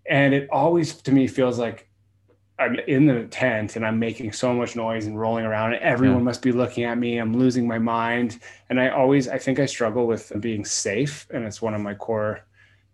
and 0.10 0.34
it 0.34 0.50
always 0.52 0.96
to 1.02 1.12
me 1.12 1.28
feels 1.28 1.60
like 1.60 1.90
I'm 2.64 2.80
in 2.88 3.06
the 3.06 3.26
tent 3.26 3.76
and 3.76 3.86
I'm 3.86 4.00
making 4.00 4.32
so 4.32 4.54
much 4.54 4.76
noise 4.76 5.06
and 5.06 5.20
rolling 5.20 5.46
around 5.46 5.74
and 5.74 5.84
everyone 5.84 6.20
yeah. 6.20 6.24
must 6.24 6.42
be 6.42 6.52
looking 6.52 6.86
at 6.86 6.98
me. 6.98 7.18
I'm 7.18 7.36
losing 7.36 7.68
my 7.68 7.78
mind. 7.78 8.40
And 8.70 8.80
I 8.80 8.90
always 8.90 9.28
I 9.28 9.38
think 9.38 9.60
I 9.60 9.66
struggle 9.66 10.08
with 10.08 10.32
being 10.40 10.64
safe. 10.66 11.28
And 11.32 11.44
it's 11.44 11.62
one 11.62 11.74
of 11.74 11.82
my 11.82 11.94
core 11.94 12.42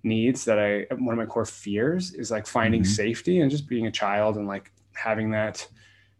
needs 0.04 0.46
that 0.46 0.60
I 0.60 0.86
one 0.96 1.14
of 1.14 1.18
my 1.18 1.26
core 1.26 1.46
fears 1.46 2.14
is 2.14 2.32
like 2.32 2.48
finding 2.48 2.82
mm-hmm. 2.82 2.92
safety 2.92 3.42
and 3.42 3.52
just 3.52 3.68
being 3.68 3.88
a 3.88 3.92
child 3.92 4.38
and 4.38 4.48
like 4.48 4.72
having 4.94 5.32
that 5.32 5.68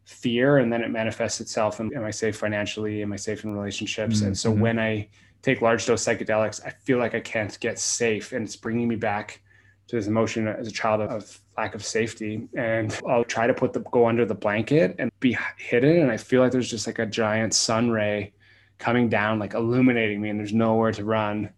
fear 0.06 0.58
and 0.58 0.72
then 0.72 0.82
it 0.82 0.90
manifests 0.90 1.42
itself 1.42 1.80
in 1.80 1.94
am 1.96 2.04
I 2.04 2.12
safe 2.12 2.38
financially? 2.38 3.02
Am 3.02 3.14
I 3.14 3.18
safe 3.18 3.44
in 3.44 3.54
relationships? 3.54 4.18
Mm-hmm. 4.18 4.28
And 4.28 4.38
so 4.38 4.52
mm-hmm. 4.52 4.62
when 4.62 4.80
I 4.80 5.10
take 5.42 5.62
large 5.62 5.86
dose 5.86 6.06
psychedelics, 6.06 6.64
I 6.66 6.70
feel 6.70 7.00
like 7.00 7.16
I 7.16 7.20
can't 7.20 7.60
get 7.60 7.80
safe 7.80 8.32
and 8.32 8.46
it's 8.46 8.56
bringing 8.56 8.88
me 8.88 8.96
back 8.96 9.42
to 9.90 9.96
this 9.96 10.06
emotion 10.06 10.48
as 10.48 10.68
a 10.68 10.72
child 10.72 11.02
of 11.02 11.42
lack 11.58 11.74
of 11.74 11.84
safety. 11.84 12.48
And 12.56 12.96
I'll 13.08 13.24
try 13.24 13.48
to 13.48 13.56
put 13.56 13.74
the 13.74 13.80
go 13.80 14.08
under 14.08 14.24
the 14.24 14.36
blanket 14.36 14.96
and 15.00 15.12
be 15.20 15.36
hidden. 15.58 15.98
And 16.02 16.12
I 16.12 16.18
feel 16.18 16.42
like 16.42 16.52
there's 16.52 16.70
just 16.70 16.86
like 16.86 17.00
a 17.00 17.08
giant 17.08 17.56
sun 17.56 17.90
ray 17.90 18.34
coming 18.78 19.10
down, 19.10 19.40
like 19.40 19.56
illuminating 19.56 20.22
me, 20.22 20.30
and 20.30 20.40
there's 20.40 20.54
nowhere 20.54 20.92
to 20.92 21.04
run 21.04 21.50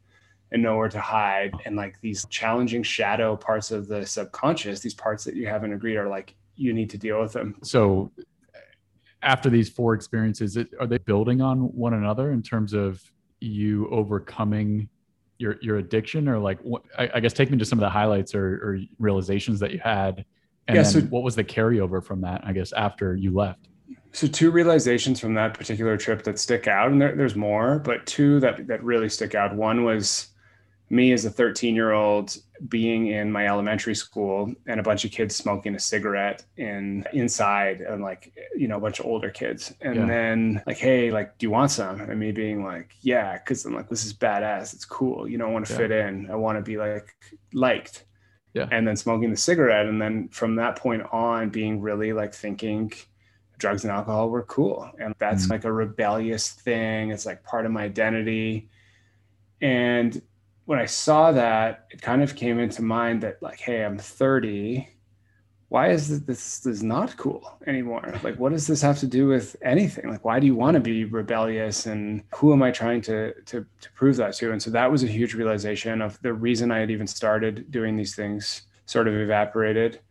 and 0.53 0.63
nowhere 0.63 0.87
to 0.87 0.99
hide. 1.01 1.51
And 1.65 1.75
like 1.75 1.99
these 1.99 2.25
challenging 2.29 2.83
shadow 2.83 3.35
parts 3.35 3.69
of 3.69 3.89
the 3.89 4.05
subconscious, 4.05 4.79
these 4.79 4.93
parts 4.93 5.25
that 5.25 5.35
you 5.35 5.47
haven't 5.47 5.73
agreed 5.73 5.97
are 5.97 6.07
like, 6.07 6.33
you 6.55 6.71
need 6.71 6.89
to 6.91 6.97
deal 6.97 7.21
with 7.21 7.33
them. 7.33 7.57
So 7.63 8.13
after 9.21 9.49
these 9.49 9.67
four 9.67 9.93
experiences, 9.93 10.57
are 10.79 10.87
they 10.87 10.99
building 10.99 11.41
on 11.41 11.59
one 11.75 11.93
another 11.93 12.31
in 12.31 12.41
terms 12.41 12.71
of 12.71 13.03
you 13.41 13.89
overcoming 13.89 14.87
your 15.41 15.57
your 15.61 15.77
addiction 15.77 16.27
or 16.27 16.39
like 16.39 16.59
what, 16.61 16.83
I, 16.97 17.09
I, 17.15 17.19
guess 17.19 17.33
take 17.33 17.49
me 17.49 17.57
to 17.57 17.65
some 17.65 17.79
of 17.79 17.81
the 17.81 17.89
highlights 17.89 18.35
or, 18.35 18.45
or 18.45 18.79
realizations 18.99 19.59
that 19.59 19.71
you 19.71 19.79
had. 19.79 20.23
And 20.67 20.77
yeah, 20.77 20.83
so, 20.83 21.01
what 21.01 21.23
was 21.23 21.35
the 21.35 21.43
carryover 21.43 22.03
from 22.03 22.21
that 22.21 22.41
i 22.45 22.53
guess 22.53 22.71
after 22.71 23.15
you 23.15 23.33
left? 23.33 23.67
So 24.13 24.27
two 24.27 24.51
realizations 24.51 25.19
from 25.19 25.33
that 25.33 25.53
particular 25.53 25.97
trip 25.97 26.23
that 26.23 26.37
stick 26.37 26.67
out 26.67 26.91
and 26.91 27.01
there, 27.01 27.15
there's 27.15 27.35
more 27.35 27.79
but 27.79 28.05
two 28.05 28.39
that 28.41 28.67
that 28.67 28.83
really 28.83 29.09
stick 29.09 29.35
out. 29.35 29.55
One 29.55 29.83
was 29.83 30.30
me 30.91 31.13
as 31.13 31.23
a 31.23 31.29
13 31.29 31.73
year 31.73 31.91
old 31.93 32.35
being 32.67 33.07
in 33.07 33.31
my 33.31 33.47
elementary 33.47 33.95
school 33.95 34.53
and 34.67 34.79
a 34.79 34.83
bunch 34.83 35.05
of 35.05 35.11
kids 35.11 35.35
smoking 35.35 35.73
a 35.73 35.79
cigarette 35.79 36.43
in 36.57 37.05
inside 37.13 37.79
and 37.79 38.03
like 38.03 38.33
you 38.55 38.67
know 38.67 38.77
a 38.77 38.79
bunch 38.79 38.99
of 38.99 39.05
older 39.05 39.29
kids. 39.29 39.73
And 39.81 39.95
yeah. 39.95 40.05
then 40.05 40.61
like 40.67 40.77
hey 40.77 41.09
like 41.09 41.37
do 41.37 41.45
you 41.45 41.49
want 41.49 41.71
some? 41.71 42.01
And 42.01 42.19
me 42.19 42.33
being 42.33 42.63
like 42.63 42.93
yeah 43.01 43.37
because 43.37 43.65
i'm 43.65 43.73
like 43.73 43.89
this 43.89 44.05
is 44.05 44.13
badass. 44.13 44.73
It's 44.73 44.85
cool. 44.85 45.27
You 45.27 45.37
know 45.37 45.47
i 45.47 45.51
want 45.51 45.65
to 45.65 45.73
yeah. 45.73 45.77
fit 45.77 45.91
in. 45.91 46.29
I 46.29 46.35
want 46.35 46.57
to 46.57 46.61
be 46.61 46.77
like 46.77 47.15
liked. 47.53 48.05
Yeah. 48.53 48.67
And 48.69 48.85
then 48.85 48.97
smoking 48.97 49.31
the 49.31 49.37
cigarette. 49.37 49.85
And 49.85 50.01
then 50.01 50.27
from 50.27 50.57
that 50.57 50.75
point 50.75 51.03
on 51.13 51.49
being 51.49 51.79
really 51.79 52.11
like 52.11 52.33
thinking 52.33 52.91
drugs 53.57 53.85
and 53.85 53.93
alcohol 53.93 54.29
were 54.29 54.43
cool. 54.43 54.91
And 54.99 55.15
that's 55.19 55.43
mm-hmm. 55.43 55.53
like 55.53 55.63
a 55.63 55.71
rebellious 55.71 56.49
thing. 56.49 57.11
It's 57.11 57.25
like 57.25 57.43
part 57.43 57.65
of 57.65 57.71
my 57.71 57.83
identity. 57.83 58.69
And 59.61 60.21
when 60.65 60.79
I 60.79 60.85
saw 60.85 61.31
that, 61.31 61.87
it 61.91 62.01
kind 62.01 62.21
of 62.23 62.35
came 62.35 62.59
into 62.59 62.81
mind 62.81 63.21
that 63.23 63.41
like, 63.41 63.59
hey, 63.59 63.83
I'm 63.83 63.97
30. 63.97 64.87
Why 65.69 65.89
is 65.89 66.25
this, 66.25 66.59
this 66.59 66.81
not 66.81 67.15
cool 67.17 67.57
anymore? 67.65 68.13
Like, 68.23 68.37
what 68.37 68.51
does 68.51 68.67
this 68.67 68.81
have 68.81 68.99
to 68.99 69.07
do 69.07 69.27
with 69.27 69.55
anything? 69.61 70.09
Like, 70.09 70.25
why 70.25 70.39
do 70.39 70.45
you 70.45 70.55
want 70.55 70.75
to 70.75 70.81
be 70.81 71.05
rebellious? 71.05 71.85
And 71.85 72.23
who 72.35 72.51
am 72.51 72.61
I 72.61 72.71
trying 72.71 73.01
to, 73.03 73.33
to, 73.33 73.65
to 73.79 73.91
prove 73.93 74.17
that 74.17 74.33
to? 74.35 74.51
And 74.51 74.61
so 74.61 74.69
that 74.71 74.91
was 74.91 75.03
a 75.03 75.07
huge 75.07 75.33
realization 75.33 76.01
of 76.01 76.21
the 76.21 76.33
reason 76.33 76.71
I 76.71 76.79
had 76.79 76.91
even 76.91 77.07
started 77.07 77.71
doing 77.71 77.95
these 77.95 78.15
things 78.15 78.63
sort 78.85 79.07
of 79.07 79.15
evaporated. 79.15 80.01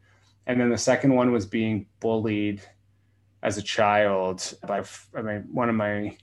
And 0.46 0.58
then 0.58 0.70
the 0.70 0.78
second 0.78 1.14
one 1.14 1.30
was 1.30 1.44
being 1.44 1.86
bullied 2.00 2.62
as 3.42 3.58
a 3.58 3.62
child 3.62 4.54
by 4.66 4.82
I 5.14 5.22
mean, 5.22 5.48
one 5.52 5.68
of 5.68 5.74
my 5.74 6.16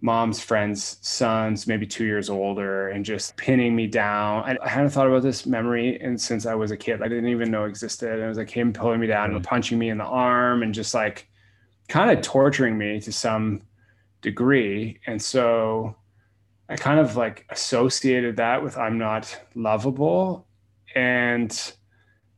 mom's 0.00 0.40
friends' 0.40 0.98
sons, 1.02 1.66
maybe 1.66 1.86
two 1.86 2.04
years 2.04 2.30
older, 2.30 2.88
and 2.88 3.04
just 3.04 3.36
pinning 3.36 3.76
me 3.76 3.86
down. 3.86 4.44
I, 4.44 4.56
I, 4.62 4.68
hadn't 4.68 4.90
thought 4.90 5.06
about 5.06 5.22
this 5.22 5.44
memory 5.44 6.00
and 6.00 6.20
since 6.20 6.46
I 6.46 6.54
was 6.54 6.70
a 6.70 6.76
kid. 6.76 7.02
I 7.02 7.08
didn't 7.08 7.28
even 7.28 7.50
know 7.50 7.64
existed. 7.64 8.12
And 8.12 8.22
it 8.22 8.28
was 8.28 8.38
like 8.38 8.50
him 8.50 8.72
pulling 8.72 9.00
me 9.00 9.06
down 9.06 9.34
and 9.34 9.44
punching 9.44 9.78
me 9.78 9.90
in 9.90 9.98
the 9.98 10.04
arm 10.04 10.62
and 10.62 10.72
just 10.72 10.94
like 10.94 11.28
kind 11.88 12.10
of 12.10 12.22
torturing 12.22 12.78
me 12.78 13.00
to 13.00 13.12
some 13.12 13.62
degree. 14.22 15.00
And 15.06 15.20
so 15.20 15.96
I 16.68 16.76
kind 16.76 17.00
of 17.00 17.16
like 17.16 17.46
associated 17.50 18.36
that 18.36 18.62
with 18.62 18.78
I'm 18.78 18.96
not 18.96 19.38
lovable. 19.54 20.46
And 20.94 21.72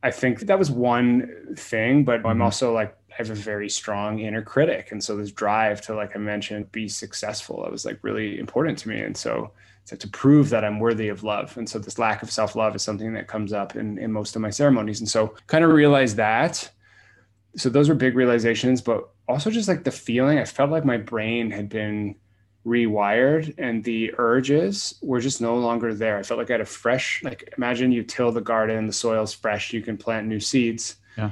I 0.01 0.11
think 0.11 0.41
that 0.41 0.59
was 0.59 0.69
one 0.69 1.55
thing, 1.55 2.03
but 2.03 2.15
I'm 2.15 2.23
mm-hmm. 2.23 2.41
also 2.41 2.73
like 2.73 2.97
I 3.13 3.15
have 3.17 3.29
a 3.29 3.35
very 3.35 3.69
strong 3.69 4.19
inner 4.19 4.41
critic. 4.41 4.91
And 4.91 5.03
so 5.03 5.15
this 5.15 5.31
drive 5.31 5.81
to, 5.81 5.95
like 5.95 6.15
I 6.15 6.19
mentioned, 6.19 6.71
be 6.71 6.87
successful, 6.87 7.61
that 7.61 7.71
was 7.71 7.85
like 7.85 7.99
really 8.01 8.39
important 8.39 8.79
to 8.79 8.89
me. 8.89 9.01
And 9.01 9.15
so, 9.15 9.51
so 9.85 9.95
to 9.95 10.07
prove 10.07 10.49
that 10.49 10.65
I'm 10.65 10.79
worthy 10.79 11.09
of 11.09 11.23
love. 11.23 11.55
And 11.55 11.69
so 11.69 11.77
this 11.77 11.99
lack 11.99 12.23
of 12.23 12.31
self-love 12.31 12.75
is 12.75 12.81
something 12.81 13.13
that 13.13 13.27
comes 13.27 13.53
up 13.53 13.75
in, 13.75 13.99
in 13.99 14.11
most 14.11 14.35
of 14.35 14.41
my 14.41 14.49
ceremonies. 14.49 14.99
And 14.99 15.07
so 15.07 15.35
kind 15.45 15.63
of 15.63 15.71
realize 15.71 16.15
that. 16.15 16.67
So 17.55 17.69
those 17.69 17.87
were 17.87 17.93
big 17.93 18.15
realizations, 18.15 18.81
but 18.81 19.07
also 19.27 19.51
just 19.51 19.67
like 19.67 19.83
the 19.83 19.91
feeling, 19.91 20.39
I 20.39 20.45
felt 20.45 20.71
like 20.71 20.85
my 20.85 20.97
brain 20.97 21.51
had 21.51 21.69
been 21.69 22.15
rewired 22.65 23.53
and 23.59 23.83
the 23.83 24.11
urges 24.17 24.95
were 25.03 25.19
just 25.19 25.39
no 25.39 25.55
longer 25.57 25.93
there. 25.93 26.17
I 26.17 26.23
felt 26.23 26.39
like 26.39 26.49
I 26.49 26.53
had 26.53 26.61
a 26.61 26.65
fresh, 26.65 27.21
like 27.23 27.53
imagine 27.57 27.91
you 27.91 28.01
till 28.01 28.31
the 28.31 28.41
garden, 28.41 28.87
the 28.87 28.93
soil's 28.93 29.33
fresh, 29.33 29.71
you 29.71 29.81
can 29.81 29.97
plant 29.97 30.25
new 30.25 30.39
seeds. 30.39 30.95
Yeah 31.15 31.31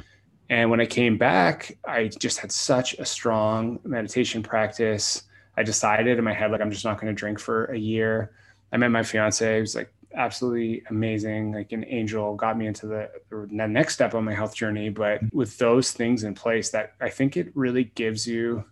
and 0.51 0.69
when 0.69 0.81
I 0.81 0.85
came 0.85 1.17
back, 1.17 1.77
I 1.87 2.09
just 2.09 2.39
had 2.39 2.51
such 2.51 2.93
a 2.95 3.05
strong 3.05 3.79
meditation 3.85 4.43
practice. 4.43 5.23
I 5.55 5.63
decided 5.63 6.17
in 6.17 6.25
my 6.25 6.33
head, 6.33 6.51
like, 6.51 6.59
I'm 6.59 6.71
just 6.71 6.83
not 6.83 6.99
going 6.99 7.07
to 7.07 7.17
drink 7.17 7.39
for 7.39 7.65
a 7.67 7.77
year. 7.77 8.33
I 8.73 8.75
met 8.75 8.91
my 8.91 9.01
fiance. 9.01 9.61
Was 9.61 9.75
like 9.75 9.93
absolutely 10.13 10.83
amazing, 10.89 11.53
like 11.53 11.71
an 11.71 11.85
angel, 11.87 12.35
got 12.35 12.57
me 12.57 12.67
into 12.67 12.85
the, 12.85 13.09
the 13.29 13.47
next 13.47 13.93
step 13.93 14.13
on 14.13 14.25
my 14.25 14.33
health 14.33 14.53
journey. 14.53 14.89
But 14.89 15.21
with 15.31 15.57
those 15.57 15.93
things 15.93 16.25
in 16.25 16.33
place, 16.33 16.69
that 16.71 16.95
I 16.99 17.09
think 17.09 17.37
it 17.37 17.49
really 17.55 17.85
gives 17.85 18.27
you 18.27 18.65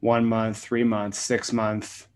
one 0.00 0.24
month, 0.24 0.56
three 0.56 0.84
months, 0.84 1.18
six 1.18 1.52
month 1.52 2.08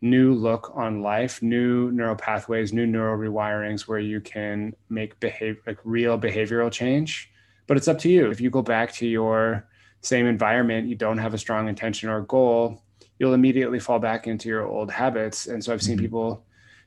new 0.00 0.32
look 0.32 0.72
on 0.74 1.02
life, 1.02 1.42
new 1.42 1.92
neural 1.92 2.16
pathways, 2.16 2.72
new 2.72 2.86
neural 2.86 3.18
rewirings 3.18 3.82
where 3.82 3.98
you 3.98 4.18
can 4.18 4.74
make 4.88 5.20
behave 5.20 5.60
like 5.66 5.76
real 5.84 6.18
behavioral 6.18 6.72
change 6.72 7.30
but 7.70 7.76
it's 7.76 7.86
up 7.86 8.00
to 8.00 8.10
you. 8.10 8.28
If 8.28 8.40
you 8.40 8.50
go 8.50 8.62
back 8.62 8.92
to 8.94 9.06
your 9.06 9.64
same 10.00 10.26
environment, 10.26 10.88
you 10.88 10.96
don't 10.96 11.18
have 11.18 11.34
a 11.34 11.38
strong 11.38 11.68
intention 11.68 12.08
or 12.08 12.22
goal, 12.22 12.82
you'll 13.20 13.32
immediately 13.32 13.78
fall 13.78 14.00
back 14.00 14.26
into 14.26 14.48
your 14.48 14.66
old 14.66 14.90
habits. 14.90 15.46
And 15.46 15.62
so 15.62 15.72
I've 15.72 15.80
seen 15.80 15.94
mm-hmm. 15.94 16.06
people 16.06 16.44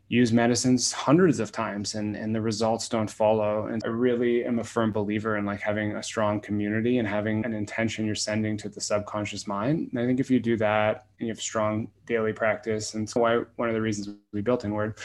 use 0.09 0.33
medicines 0.33 0.91
hundreds 0.91 1.39
of 1.39 1.53
times 1.53 1.95
and, 1.95 2.17
and 2.17 2.35
the 2.35 2.41
results 2.41 2.89
don't 2.89 3.09
follow. 3.09 3.67
And 3.67 3.81
I 3.85 3.87
really 3.87 4.43
am 4.43 4.59
a 4.59 4.63
firm 4.65 4.91
believer 4.91 5.37
in 5.37 5.45
like 5.45 5.61
having 5.61 5.95
a 5.95 6.03
strong 6.03 6.41
community 6.41 6.97
and 6.97 7.07
having 7.07 7.45
an 7.45 7.53
intention 7.53 8.05
you're 8.05 8.13
sending 8.13 8.57
to 8.57 8.67
the 8.67 8.81
subconscious 8.81 9.47
mind. 9.47 9.87
And 9.89 10.01
I 10.01 10.05
think 10.05 10.19
if 10.19 10.29
you 10.29 10.41
do 10.41 10.57
that 10.57 11.05
and 11.17 11.29
you 11.29 11.31
have 11.31 11.39
strong 11.39 11.87
daily 12.07 12.33
practice, 12.33 12.93
and 12.93 13.09
so 13.09 13.21
why 13.21 13.37
one 13.55 13.69
of 13.69 13.73
the 13.73 13.81
reasons 13.81 14.17
we 14.33 14.41
built 14.41 14.65
Inward 14.65 14.99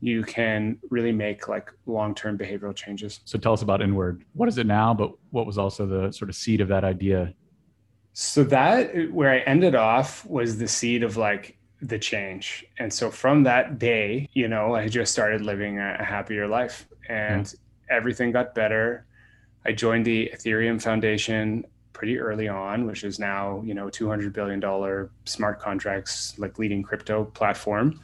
you 0.00 0.22
can 0.22 0.78
really 0.88 1.12
make 1.12 1.48
like 1.48 1.70
long-term 1.86 2.38
behavioral 2.38 2.74
changes. 2.74 3.20
So 3.24 3.38
tell 3.38 3.52
us 3.52 3.62
about 3.62 3.82
Inward. 3.82 4.24
What 4.32 4.48
is 4.48 4.58
it 4.58 4.66
now, 4.66 4.94
but 4.94 5.12
what 5.30 5.46
was 5.46 5.58
also 5.58 5.86
the 5.86 6.10
sort 6.12 6.28
of 6.30 6.36
seed 6.36 6.60
of 6.60 6.68
that 6.68 6.84
idea? 6.84 7.34
So 8.12 8.42
that 8.44 9.12
where 9.12 9.30
I 9.30 9.38
ended 9.40 9.74
off 9.74 10.24
was 10.26 10.58
the 10.58 10.68
seed 10.68 11.02
of 11.02 11.16
like 11.16 11.58
the 11.82 11.98
change. 11.98 12.64
And 12.78 12.92
so 12.92 13.10
from 13.10 13.42
that 13.44 13.78
day, 13.78 14.28
you 14.32 14.48
know, 14.48 14.74
I 14.74 14.88
just 14.88 15.12
started 15.12 15.42
living 15.42 15.78
a, 15.78 16.02
happier 16.04 16.46
life 16.46 16.86
and 17.08 17.46
yeah. 17.46 17.96
everything 17.96 18.32
got 18.32 18.54
better. 18.54 19.06
I 19.64 19.72
joined 19.72 20.06
the 20.06 20.30
Ethereum 20.34 20.80
Foundation 20.80 21.64
pretty 21.92 22.18
early 22.18 22.48
on, 22.48 22.86
which 22.86 23.04
is 23.04 23.18
now, 23.18 23.62
you 23.64 23.74
know, 23.74 23.86
$200 23.86 24.32
billion 24.32 25.08
smart 25.24 25.60
contracts, 25.60 26.38
like 26.38 26.58
leading 26.58 26.82
crypto 26.82 27.24
platform. 27.24 28.00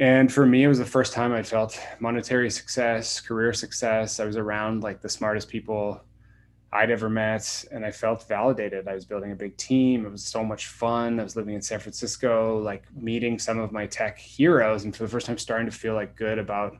And 0.00 0.32
for 0.32 0.46
me, 0.46 0.64
it 0.64 0.68
was 0.68 0.78
the 0.78 0.86
first 0.86 1.12
time 1.12 1.30
I 1.30 1.42
felt 1.42 1.78
monetary 2.00 2.50
success, 2.50 3.20
career 3.20 3.52
success. 3.52 4.18
I 4.18 4.24
was 4.24 4.38
around 4.38 4.82
like 4.82 5.02
the 5.02 5.10
smartest 5.10 5.48
people 5.48 6.02
I'd 6.72 6.90
ever 6.90 7.10
met. 7.10 7.66
And 7.70 7.84
I 7.84 7.90
felt 7.90 8.26
validated. 8.26 8.88
I 8.88 8.94
was 8.94 9.04
building 9.04 9.32
a 9.32 9.36
big 9.36 9.58
team. 9.58 10.06
It 10.06 10.10
was 10.10 10.24
so 10.24 10.42
much 10.42 10.68
fun. 10.68 11.20
I 11.20 11.22
was 11.22 11.36
living 11.36 11.54
in 11.54 11.60
San 11.60 11.80
Francisco, 11.80 12.58
like 12.62 12.84
meeting 12.96 13.38
some 13.38 13.58
of 13.58 13.72
my 13.72 13.86
tech 13.86 14.18
heroes. 14.18 14.84
And 14.84 14.96
for 14.96 15.02
the 15.02 15.08
first 15.10 15.26
time, 15.26 15.36
starting 15.36 15.70
to 15.70 15.76
feel 15.76 15.92
like 15.92 16.16
good 16.16 16.38
about 16.38 16.78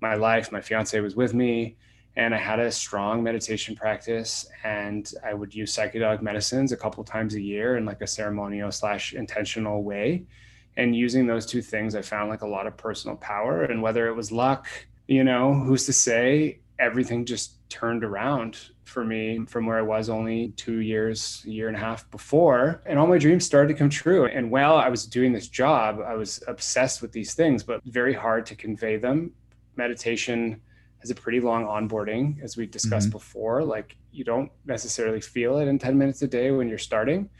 my 0.00 0.14
life. 0.14 0.52
My 0.52 0.60
fiance 0.60 0.98
was 1.00 1.16
with 1.16 1.34
me 1.34 1.76
and 2.14 2.32
I 2.32 2.38
had 2.38 2.60
a 2.60 2.70
strong 2.70 3.24
meditation 3.24 3.74
practice 3.74 4.48
and 4.62 5.10
I 5.24 5.34
would 5.34 5.52
use 5.52 5.74
psychedelic 5.74 6.22
medicines 6.22 6.70
a 6.70 6.76
couple 6.76 7.02
times 7.02 7.34
a 7.34 7.40
year 7.40 7.76
in 7.76 7.86
like 7.86 8.02
a 8.02 8.06
ceremonial 8.06 8.70
slash 8.70 9.14
intentional 9.14 9.82
way. 9.82 10.26
And 10.76 10.96
using 10.96 11.26
those 11.26 11.46
two 11.46 11.62
things, 11.62 11.94
I 11.94 12.02
found 12.02 12.30
like 12.30 12.42
a 12.42 12.46
lot 12.46 12.66
of 12.66 12.76
personal 12.76 13.16
power. 13.16 13.64
And 13.64 13.82
whether 13.82 14.08
it 14.08 14.14
was 14.14 14.32
luck, 14.32 14.66
you 15.06 15.24
know, 15.24 15.54
who's 15.54 15.86
to 15.86 15.92
say, 15.92 16.60
everything 16.78 17.24
just 17.24 17.68
turned 17.68 18.04
around 18.04 18.58
for 18.84 19.04
me 19.04 19.44
from 19.46 19.66
where 19.66 19.78
I 19.78 19.82
was 19.82 20.08
only 20.08 20.48
two 20.50 20.80
years, 20.80 21.42
year 21.46 21.68
and 21.68 21.76
a 21.76 21.80
half 21.80 22.10
before. 22.10 22.82
And 22.86 22.98
all 22.98 23.06
my 23.06 23.18
dreams 23.18 23.44
started 23.44 23.68
to 23.68 23.74
come 23.74 23.88
true. 23.88 24.26
And 24.26 24.50
while 24.50 24.76
I 24.76 24.88
was 24.88 25.06
doing 25.06 25.32
this 25.32 25.48
job, 25.48 26.00
I 26.04 26.14
was 26.14 26.42
obsessed 26.48 27.00
with 27.00 27.12
these 27.12 27.34
things, 27.34 27.62
but 27.62 27.82
very 27.84 28.12
hard 28.12 28.44
to 28.46 28.54
convey 28.54 28.96
them. 28.96 29.32
Meditation 29.76 30.60
has 31.00 31.10
a 31.10 31.14
pretty 31.14 31.40
long 31.40 31.64
onboarding, 31.64 32.42
as 32.42 32.56
we 32.56 32.66
discussed 32.66 33.08
mm-hmm. 33.08 33.18
before. 33.18 33.64
Like 33.64 33.96
you 34.12 34.24
don't 34.24 34.50
necessarily 34.66 35.20
feel 35.20 35.58
it 35.58 35.68
in 35.68 35.78
10 35.78 35.96
minutes 35.96 36.22
a 36.22 36.28
day 36.28 36.50
when 36.50 36.68
you're 36.68 36.78
starting. 36.78 37.30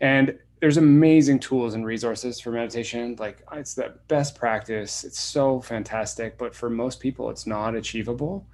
And 0.00 0.38
there's 0.62 0.76
amazing 0.76 1.40
tools 1.40 1.74
and 1.74 1.84
resources 1.84 2.38
for 2.38 2.52
meditation. 2.52 3.16
Like 3.18 3.44
it's 3.52 3.74
the 3.74 3.94
best 4.06 4.36
practice. 4.36 5.02
It's 5.02 5.18
so 5.18 5.60
fantastic. 5.60 6.38
But 6.38 6.54
for 6.54 6.70
most 6.70 7.00
people, 7.00 7.30
it's 7.30 7.48
not 7.48 7.74
achievable. 7.74 8.46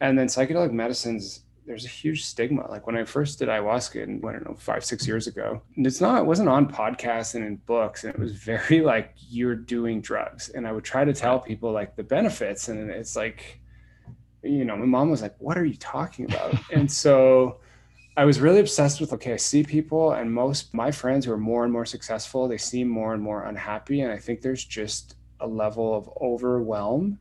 And 0.00 0.16
then 0.16 0.28
psychedelic 0.28 0.70
medicines, 0.70 1.40
there's 1.66 1.84
a 1.84 1.88
huge 1.88 2.24
stigma. 2.24 2.70
Like 2.70 2.86
when 2.86 2.96
I 2.96 3.02
first 3.02 3.40
did 3.40 3.48
ayahuasca, 3.48 4.00
and 4.04 4.24
I 4.24 4.34
don't 4.34 4.48
know, 4.48 4.54
five, 4.56 4.84
six 4.84 5.04
years 5.04 5.26
ago, 5.26 5.60
it's 5.74 6.00
not, 6.00 6.20
it 6.20 6.26
wasn't 6.26 6.48
on 6.48 6.70
podcasts 6.70 7.34
and 7.34 7.44
in 7.44 7.56
books. 7.56 8.04
And 8.04 8.14
it 8.14 8.20
was 8.20 8.34
very 8.34 8.80
like, 8.92 9.14
you're 9.28 9.56
doing 9.56 10.00
drugs. 10.00 10.50
And 10.50 10.64
I 10.64 10.70
would 10.70 10.84
try 10.84 11.04
to 11.04 11.12
tell 11.12 11.40
people 11.40 11.72
like 11.72 11.96
the 11.96 12.04
benefits. 12.04 12.68
And 12.68 12.88
it's 12.88 13.16
like, 13.16 13.60
you 14.44 14.64
know, 14.64 14.76
my 14.76 14.86
mom 14.86 15.10
was 15.10 15.22
like, 15.22 15.34
What 15.38 15.58
are 15.58 15.64
you 15.64 15.76
talking 15.76 16.26
about? 16.26 16.54
and 16.72 16.90
so 16.90 17.58
I 18.18 18.24
was 18.24 18.40
really 18.40 18.58
obsessed 18.58 19.00
with 19.00 19.12
okay, 19.12 19.34
I 19.34 19.36
see 19.36 19.62
people, 19.62 20.10
and 20.10 20.34
most 20.34 20.74
my 20.74 20.90
friends 20.90 21.24
who 21.24 21.30
are 21.30 21.38
more 21.38 21.62
and 21.62 21.72
more 21.72 21.86
successful, 21.86 22.48
they 22.48 22.58
seem 22.58 22.88
more 22.88 23.14
and 23.14 23.22
more 23.22 23.44
unhappy. 23.44 24.00
And 24.00 24.10
I 24.10 24.18
think 24.18 24.40
there's 24.40 24.64
just 24.64 25.14
a 25.38 25.46
level 25.46 25.96
of 25.96 26.10
overwhelm 26.20 27.20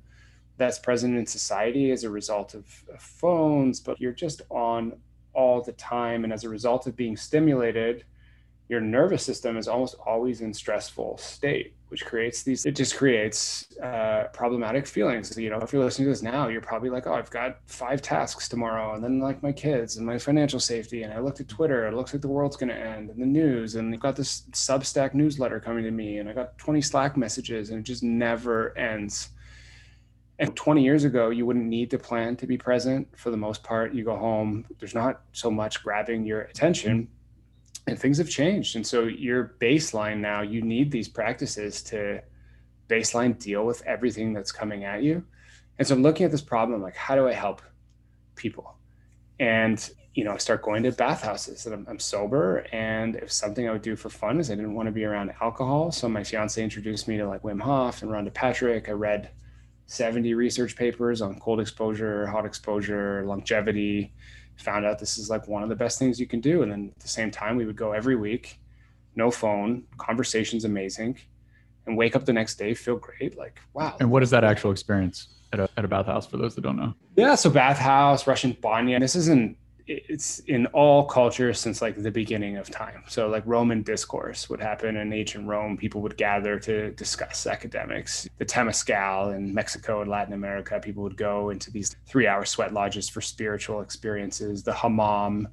that's 0.57 0.79
present 0.79 1.15
in 1.15 1.27
society 1.27 1.91
as 1.91 2.03
a 2.03 2.09
result 2.09 2.55
of, 2.55 2.65
phones, 2.97 3.79
but 3.79 4.01
you're 4.01 4.11
just 4.11 4.41
on 4.49 4.99
all 5.33 5.61
the 5.61 5.73
time. 5.73 6.23
And 6.23 6.33
as 6.33 6.45
a 6.45 6.49
result 6.49 6.87
of 6.87 6.95
being 6.95 7.15
stimulated, 7.15 8.03
your 8.67 8.81
nervous 8.81 9.23
system 9.23 9.55
is 9.55 9.67
almost 9.67 9.97
always 10.03 10.41
in 10.41 10.51
stressful 10.51 11.19
state 11.19 11.75
which 11.89 12.05
creates 12.05 12.43
these 12.43 12.65
it 12.65 12.75
just 12.75 12.97
creates 12.97 13.77
uh, 13.79 14.25
problematic 14.33 14.85
feelings. 14.85 15.35
You 15.37 15.49
know 15.49 15.59
if 15.59 15.71
you're 15.71 15.83
listening 15.83 16.07
to 16.07 16.11
this 16.11 16.21
now 16.21 16.47
you're 16.47 16.61
probably 16.61 16.89
like 16.89 17.07
oh 17.07 17.13
i've 17.13 17.29
got 17.29 17.59
five 17.65 18.01
tasks 18.01 18.49
tomorrow. 18.49 18.93
And 18.93 19.03
then 19.03 19.19
like 19.19 19.41
my 19.41 19.51
kids 19.51 19.97
and 19.97 20.05
my 20.05 20.17
financial 20.17 20.59
safety. 20.59 21.03
And 21.03 21.13
i 21.13 21.19
looked 21.19 21.39
at 21.39 21.47
twitter. 21.47 21.87
It 21.87 21.93
looks 21.93 22.13
like 22.13 22.21
the 22.21 22.27
world's 22.27 22.57
going 22.57 22.69
to 22.69 22.75
end. 22.75 23.09
And 23.09 23.21
the 23.21 23.25
news. 23.25 23.75
And 23.75 23.93
i've 23.93 23.99
got 23.99 24.15
this 24.15 24.43
substack 24.51 25.13
newsletter 25.13 25.59
coming 25.59 25.83
to 25.83 25.91
me. 25.91 26.17
And 26.17 26.29
i 26.29 26.33
got 26.33 26.57
20 26.57 26.81
slack 26.81 27.15
messages. 27.15 27.69
And 27.69 27.79
it 27.79 27.83
just 27.83 28.03
never 28.03 28.77
ends. 28.77 29.29
And 30.39 30.55
20 30.55 30.83
years 30.83 31.03
ago 31.05 31.29
you 31.29 31.45
wouldn't 31.45 31.65
need 31.65 31.89
to 31.91 31.97
plan 31.97 32.35
to 32.37 32.47
be 32.47 32.57
present. 32.57 33.07
For 33.17 33.31
the 33.31 33.37
most 33.37 33.63
part 33.63 33.93
you 33.93 34.03
go 34.03 34.17
home. 34.17 34.65
There's 34.79 34.95
not 34.95 35.21
so 35.31 35.49
much 35.49 35.83
grabbing 35.83 36.25
your 36.25 36.41
attention 36.41 37.07
and 37.87 37.97
things 37.97 38.17
have 38.17 38.29
changed. 38.29 38.75
And 38.75 38.85
so 38.85 39.03
your 39.03 39.55
baseline 39.59 40.19
now 40.19 40.41
you 40.41 40.61
need 40.61 40.91
these 40.91 41.07
practices 41.07 41.81
to 41.83 42.21
baseline 42.89 43.39
deal 43.39 43.65
with 43.65 43.81
everything 43.85 44.33
that's 44.33 44.51
coming 44.51 44.83
at 44.83 45.03
you. 45.03 45.23
And 45.79 45.87
so 45.87 45.95
i'm 45.95 46.03
looking 46.03 46.25
at 46.25 46.31
this 46.31 46.41
problem 46.41 46.81
like 46.81 46.95
how 46.95 47.15
do 47.15 47.27
i 47.27 47.33
help 47.33 47.61
people? 48.35 48.75
And 49.39 49.89
you 50.13 50.23
know 50.23 50.33
i 50.33 50.37
start 50.37 50.63
going 50.63 50.83
to 50.83 50.91
bathhouses 50.91 51.65
and 51.65 51.75
I'm, 51.75 51.85
I'm 51.87 51.99
sober 51.99 52.65
and 52.71 53.17
if 53.17 53.31
something 53.31 53.69
i 53.69 53.71
would 53.71 53.83
do 53.83 53.95
for 53.95 54.09
fun 54.09 54.39
is 54.39 54.49
i 54.49 54.55
didn't 54.55 54.73
want 54.73 54.87
to 54.87 54.91
be 54.91 55.05
around 55.05 55.31
alcohol. 55.41 55.91
So 55.91 56.09
my 56.09 56.23
fiance 56.23 56.61
introduced 56.61 57.07
me 57.07 57.17
to 57.17 57.27
like 57.27 57.43
wim 57.43 57.61
hof 57.61 58.01
and 58.01 58.11
rhonda 58.11 58.33
patrick. 58.33 58.89
I 58.89 58.93
read 58.93 59.29
70 59.85 60.33
research 60.33 60.75
papers 60.75 61.21
on 61.21 61.39
cold 61.39 61.61
exposure 61.61 62.27
hot 62.27 62.45
exposure 62.45 63.23
longevity 63.25 64.11
found 64.57 64.85
out 64.85 64.99
this 64.99 65.17
is 65.17 65.29
like 65.29 65.47
one 65.47 65.63
of 65.63 65.69
the 65.69 65.75
best 65.75 65.99
things 65.99 66.19
you 66.19 66.27
can 66.27 66.41
do. 66.41 66.63
And 66.63 66.71
then 66.71 66.91
at 66.95 67.01
the 67.01 67.07
same 67.07 67.31
time, 67.31 67.55
we 67.55 67.65
would 67.65 67.75
go 67.75 67.91
every 67.93 68.15
week, 68.15 68.59
no 69.15 69.31
phone, 69.31 69.83
conversation's 69.97 70.65
amazing, 70.65 71.17
and 71.85 71.97
wake 71.97 72.15
up 72.15 72.25
the 72.25 72.33
next 72.33 72.55
day, 72.55 72.73
feel 72.73 72.97
great. 72.97 73.37
Like, 73.37 73.59
wow. 73.73 73.95
And 73.99 74.11
what 74.11 74.23
is 74.23 74.29
that 74.31 74.43
actual 74.43 74.71
experience 74.71 75.27
at 75.53 75.59
a, 75.59 75.69
at 75.77 75.85
a 75.85 75.87
bathhouse 75.87 76.27
for 76.27 76.37
those 76.37 76.55
that 76.55 76.61
don't 76.61 76.75
know? 76.75 76.93
Yeah. 77.15 77.35
So, 77.35 77.49
bathhouse, 77.49 78.27
Russian 78.27 78.57
banya. 78.61 78.99
This 78.99 79.15
isn't 79.15 79.57
it's 79.87 80.39
in 80.39 80.65
all 80.67 81.05
cultures 81.05 81.59
since 81.59 81.81
like 81.81 81.95
the 81.95 82.11
beginning 82.11 82.57
of 82.57 82.69
time. 82.69 83.03
So 83.07 83.29
like 83.29 83.43
Roman 83.45 83.83
discourse 83.83 84.49
would 84.49 84.59
happen 84.59 84.97
in 84.97 85.13
ancient 85.13 85.47
Rome. 85.47 85.77
People 85.77 86.01
would 86.01 86.17
gather 86.17 86.59
to 86.59 86.91
discuss 86.91 87.47
academics. 87.47 88.27
The 88.37 88.45
Temescal 88.45 89.35
in 89.35 89.53
Mexico 89.53 90.01
and 90.01 90.09
Latin 90.09 90.33
America, 90.33 90.79
people 90.79 91.03
would 91.03 91.17
go 91.17 91.49
into 91.51 91.71
these 91.71 91.95
three-hour 92.05 92.43
sweat 92.45 92.73
lodges 92.73 93.07
for 93.07 93.21
spiritual 93.21 93.81
experiences. 93.81 94.61
The 94.61 94.73
hammam 94.73 95.47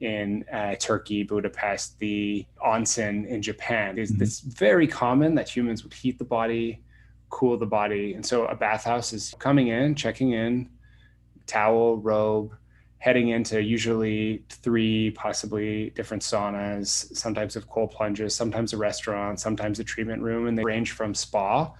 in 0.00 0.44
uh, 0.52 0.74
Turkey, 0.74 1.22
Budapest, 1.22 1.98
the 2.00 2.44
onsen 2.64 3.26
in 3.28 3.40
Japan. 3.40 3.98
It's, 3.98 4.12
mm-hmm. 4.12 4.22
it's 4.22 4.40
very 4.40 4.86
common 4.86 5.34
that 5.36 5.48
humans 5.48 5.84
would 5.84 5.94
heat 5.94 6.18
the 6.18 6.24
body, 6.24 6.82
cool 7.30 7.56
the 7.56 7.66
body. 7.66 8.14
And 8.14 8.26
so 8.26 8.46
a 8.46 8.54
bathhouse 8.54 9.12
is 9.12 9.34
coming 9.38 9.68
in, 9.68 9.94
checking 9.94 10.32
in, 10.32 10.68
towel, 11.46 11.98
robe, 11.98 12.52
heading 12.98 13.28
into 13.28 13.62
usually 13.62 14.42
three, 14.48 15.10
possibly 15.12 15.90
different 15.90 16.22
saunas, 16.22 17.14
sometimes 17.16 17.56
of 17.56 17.68
cold 17.68 17.90
plunges, 17.90 18.34
sometimes 18.34 18.72
a 18.72 18.76
restaurant, 18.76 19.38
sometimes 19.38 19.78
a 19.78 19.84
treatment 19.84 20.22
room. 20.22 20.46
And 20.46 20.58
they 20.58 20.64
range 20.64 20.92
from 20.92 21.14
spa, 21.14 21.72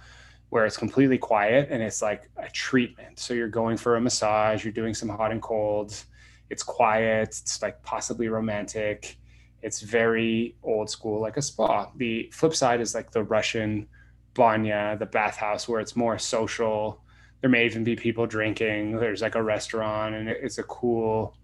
where 0.49 0.65
it's 0.65 0.77
completely 0.77 1.17
quiet 1.17 1.69
and 1.71 1.81
it's 1.81 2.01
like 2.01 2.29
a 2.37 2.49
treatment. 2.49 3.19
So 3.19 3.33
you're 3.33 3.49
going 3.49 3.77
for 3.77 3.95
a 3.95 4.01
massage, 4.01 4.63
you're 4.63 4.73
doing 4.73 4.93
some 4.93 5.09
hot 5.09 5.31
and 5.31 5.41
colds, 5.41 6.05
it's 6.49 6.63
quiet, 6.63 7.29
it's 7.29 7.61
like 7.61 7.81
possibly 7.83 8.29
romantic. 8.29 9.17
It's 9.63 9.81
very 9.81 10.55
old 10.63 10.89
school, 10.89 11.19
like 11.19 11.35
a 11.35 11.41
spa. 11.41 11.89
The 11.97 12.29
flip 12.31 12.55
side 12.55 12.79
is 12.79 12.93
like 12.93 13.11
the 13.11 13.23
Russian 13.23 13.87
banya, 14.33 14.95
the 14.99 15.07
bathhouse, 15.07 15.67
where 15.67 15.81
it's 15.81 15.95
more 15.95 16.17
social 16.19 17.01
there 17.41 17.49
may 17.49 17.65
even 17.65 17.83
be 17.83 17.95
people 17.95 18.25
drinking. 18.25 18.97
There's 18.97 19.21
like 19.21 19.35
a 19.35 19.43
restaurant, 19.43 20.15
and 20.15 20.29
it's 20.29 20.57
a 20.57 20.63
cool. 20.63 21.35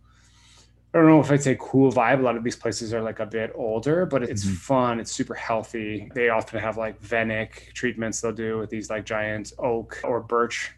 I 0.94 1.00
don't 1.00 1.08
know 1.08 1.20
if 1.20 1.32
I'd 1.32 1.42
say 1.42 1.58
cool 1.60 1.92
vibe. 1.92 2.20
A 2.20 2.22
lot 2.22 2.38
of 2.38 2.44
these 2.44 2.56
places 2.56 2.94
are 2.94 3.02
like 3.02 3.20
a 3.20 3.26
bit 3.26 3.52
older, 3.56 4.06
but 4.06 4.22
it's 4.24 4.46
mm-hmm. 4.46 4.54
fun. 4.56 5.00
It's 5.00 5.12
super 5.12 5.34
healthy. 5.34 6.12
They 6.14 6.30
often 6.30 6.60
have 6.60 6.78
like 6.78 7.00
Venik 7.02 7.72
treatments 7.74 8.22
they'll 8.22 8.32
do 8.32 8.60
with 8.60 8.70
these 8.70 8.90
like 8.90 9.06
giant 9.06 9.54
oak 9.58 10.00
or 10.04 10.20
birch 10.20 10.72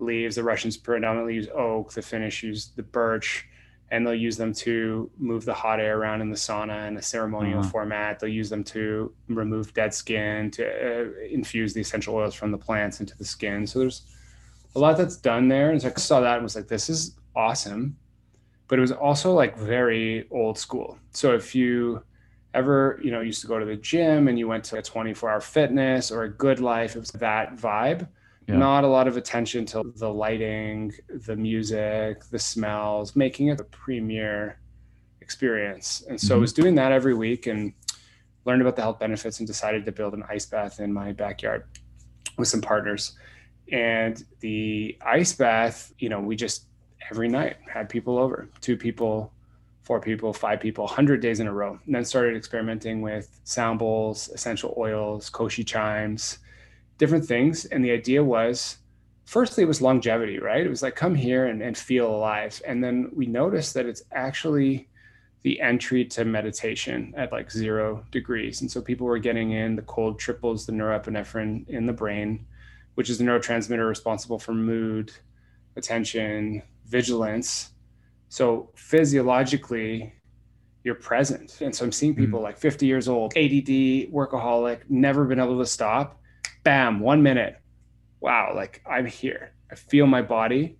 leaves. 0.00 0.34
The 0.34 0.42
Russians 0.42 0.76
predominantly 0.76 1.34
use 1.34 1.48
oak. 1.54 1.92
The 1.92 2.02
Finnish 2.02 2.42
use 2.42 2.70
the 2.74 2.82
birch, 2.82 3.46
and 3.92 4.04
they'll 4.04 4.14
use 4.14 4.36
them 4.36 4.52
to 4.54 5.08
move 5.18 5.44
the 5.44 5.54
hot 5.54 5.78
air 5.78 5.98
around 5.98 6.20
in 6.20 6.30
the 6.30 6.36
sauna 6.36 6.88
in 6.88 6.96
a 6.96 7.02
ceremonial 7.02 7.60
uh-huh. 7.60 7.70
format. 7.70 8.18
They'll 8.18 8.30
use 8.30 8.50
them 8.50 8.64
to 8.64 9.12
remove 9.28 9.72
dead 9.74 9.94
skin, 9.94 10.50
to 10.52 10.64
uh, 10.66 11.10
infuse 11.30 11.74
the 11.74 11.80
essential 11.80 12.16
oils 12.16 12.34
from 12.34 12.50
the 12.50 12.58
plants 12.58 12.98
into 12.98 13.16
the 13.16 13.24
skin. 13.24 13.68
So 13.68 13.78
there's 13.78 14.02
a 14.74 14.78
lot 14.78 14.96
that's 14.96 15.16
done 15.16 15.48
there. 15.48 15.70
And 15.70 15.80
so 15.80 15.88
I 15.88 15.98
saw 15.98 16.20
that 16.20 16.34
and 16.34 16.42
was 16.42 16.56
like, 16.56 16.68
this 16.68 16.88
is 16.88 17.16
awesome. 17.34 17.96
But 18.68 18.78
it 18.78 18.82
was 18.82 18.92
also 18.92 19.32
like 19.32 19.56
very 19.56 20.28
old 20.30 20.58
school. 20.58 20.98
So 21.10 21.34
if 21.34 21.54
you 21.54 22.02
ever, 22.54 23.00
you 23.02 23.10
know, 23.10 23.20
used 23.20 23.40
to 23.40 23.46
go 23.46 23.58
to 23.58 23.64
the 23.64 23.76
gym 23.76 24.28
and 24.28 24.38
you 24.38 24.46
went 24.48 24.64
to 24.64 24.78
a 24.78 24.82
24 24.82 25.30
hour 25.30 25.40
fitness 25.40 26.10
or 26.10 26.24
a 26.24 26.32
GoodLife, 26.32 26.96
it 26.96 27.00
was 27.00 27.10
that 27.12 27.56
vibe. 27.56 28.08
Yeah. 28.46 28.56
Not 28.56 28.84
a 28.84 28.88
lot 28.88 29.06
of 29.06 29.16
attention 29.16 29.64
to 29.66 29.92
the 29.96 30.08
lighting, 30.08 30.92
the 31.08 31.36
music, 31.36 32.24
the 32.30 32.38
smells, 32.38 33.14
making 33.14 33.48
it 33.48 33.60
a 33.60 33.64
premier 33.64 34.58
experience. 35.20 36.04
And 36.08 36.20
so 36.20 36.28
mm-hmm. 36.28 36.34
I 36.34 36.40
was 36.40 36.52
doing 36.52 36.74
that 36.76 36.90
every 36.90 37.14
week 37.14 37.46
and 37.46 37.72
learned 38.44 38.62
about 38.62 38.74
the 38.74 38.82
health 38.82 38.98
benefits 38.98 39.38
and 39.38 39.46
decided 39.46 39.84
to 39.86 39.92
build 39.92 40.14
an 40.14 40.24
ice 40.28 40.46
bath 40.46 40.80
in 40.80 40.92
my 40.92 41.12
backyard 41.12 41.64
with 42.36 42.48
some 42.48 42.60
partners 42.60 43.12
and 43.72 44.24
the 44.40 44.96
ice 45.04 45.32
bath 45.32 45.92
you 45.98 46.08
know 46.08 46.20
we 46.20 46.36
just 46.36 46.64
every 47.10 47.28
night 47.28 47.56
had 47.66 47.88
people 47.88 48.18
over 48.18 48.48
two 48.60 48.76
people 48.76 49.32
four 49.82 50.00
people 50.00 50.32
five 50.32 50.60
people 50.60 50.84
100 50.84 51.20
days 51.20 51.40
in 51.40 51.46
a 51.46 51.52
row 51.52 51.78
and 51.86 51.94
then 51.94 52.04
started 52.04 52.36
experimenting 52.36 53.00
with 53.02 53.40
sound 53.44 53.78
bowls 53.78 54.28
essential 54.30 54.74
oils 54.76 55.30
koshi 55.30 55.66
chimes 55.66 56.38
different 56.98 57.24
things 57.24 57.64
and 57.66 57.84
the 57.84 57.90
idea 57.90 58.22
was 58.22 58.78
firstly, 59.30 59.62
it 59.62 59.68
was 59.68 59.80
longevity, 59.80 60.40
right? 60.40 60.66
It 60.66 60.68
was 60.68 60.82
like, 60.82 60.96
come 60.96 61.14
here 61.14 61.46
and, 61.46 61.62
and 61.62 61.78
feel 61.78 62.12
alive. 62.12 62.60
And 62.66 62.82
then 62.82 63.10
we 63.14 63.26
noticed 63.26 63.74
that 63.74 63.86
it's 63.86 64.02
actually 64.10 64.88
the 65.42 65.60
entry 65.60 66.04
to 66.04 66.24
meditation 66.24 67.14
at 67.16 67.30
like 67.30 67.48
zero 67.48 68.04
degrees. 68.10 68.60
And 68.60 68.68
so 68.68 68.82
people 68.82 69.06
were 69.06 69.20
getting 69.20 69.52
in 69.52 69.76
the 69.76 69.82
cold 69.82 70.18
triples 70.18 70.66
the 70.66 70.72
norepinephrine 70.72 71.68
in 71.68 71.86
the 71.86 71.92
brain, 71.92 72.44
which 72.94 73.10
is 73.10 73.18
the 73.18 73.24
neurotransmitter 73.24 73.88
responsible 73.88 74.38
for 74.38 74.52
mood, 74.52 75.12
attention, 75.76 76.62
vigilance. 76.86 77.70
So 78.28 78.70
physiologically, 78.74 80.12
you're 80.84 80.94
present. 80.94 81.60
And 81.60 81.74
so 81.74 81.84
I'm 81.84 81.92
seeing 81.92 82.14
people 82.14 82.38
mm-hmm. 82.38 82.44
like 82.44 82.58
50 82.58 82.86
years 82.86 83.08
old, 83.08 83.32
ADD, 83.36 84.10
workaholic, 84.12 84.80
never 84.88 85.24
been 85.24 85.40
able 85.40 85.58
to 85.58 85.66
stop. 85.66 86.20
Bam, 86.62 87.00
one 87.00 87.22
minute. 87.22 87.56
Wow, 88.20 88.52
like 88.54 88.82
I'm 88.86 89.06
here. 89.06 89.52
I 89.70 89.74
feel 89.74 90.06
my 90.06 90.22
body 90.22 90.78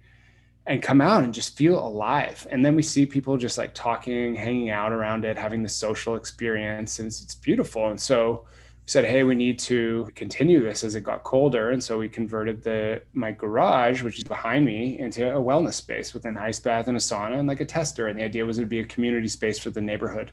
and 0.67 0.83
come 0.83 1.01
out 1.01 1.25
and 1.25 1.33
just 1.33 1.57
feel 1.57 1.79
alive. 1.79 2.47
And 2.51 2.65
then 2.65 2.77
we 2.77 2.83
see 2.83 3.07
people 3.07 3.37
just 3.37 3.59
like 3.59 3.75
talking, 3.75 4.35
hanging 4.35 4.71
out 4.71 4.93
around 4.93 5.25
it, 5.25 5.39
having 5.39 5.63
the 5.63 5.69
social 5.69 6.17
experience, 6.17 6.99
and 6.99 7.07
it's, 7.07 7.23
it's 7.23 7.35
beautiful. 7.35 7.89
And 7.89 8.01
so 8.01 8.47
said, 8.91 9.05
hey, 9.05 9.23
we 9.23 9.37
need 9.37 9.57
to 9.57 10.09
continue 10.17 10.61
this 10.61 10.83
as 10.83 10.97
it 10.97 11.03
got 11.03 11.23
colder. 11.23 11.71
And 11.71 11.81
so 11.81 11.97
we 11.97 12.09
converted 12.09 12.65
the 12.65 13.01
my 13.13 13.31
garage, 13.31 14.03
which 14.03 14.19
is 14.19 14.25
behind 14.25 14.65
me, 14.65 14.99
into 14.99 15.31
a 15.31 15.41
wellness 15.41 15.75
space 15.75 16.13
with 16.13 16.25
an 16.25 16.37
ice 16.37 16.59
bath 16.59 16.89
and 16.89 16.97
a 16.97 17.01
sauna 17.01 17.39
and 17.39 17.47
like 17.47 17.61
a 17.61 17.65
tester. 17.65 18.09
And 18.09 18.19
the 18.19 18.25
idea 18.25 18.45
was 18.45 18.59
it'd 18.59 18.69
be 18.69 18.81
a 18.81 18.85
community 18.85 19.29
space 19.29 19.61
for 19.61 19.71
the 19.71 19.81
neighborhood. 19.81 20.33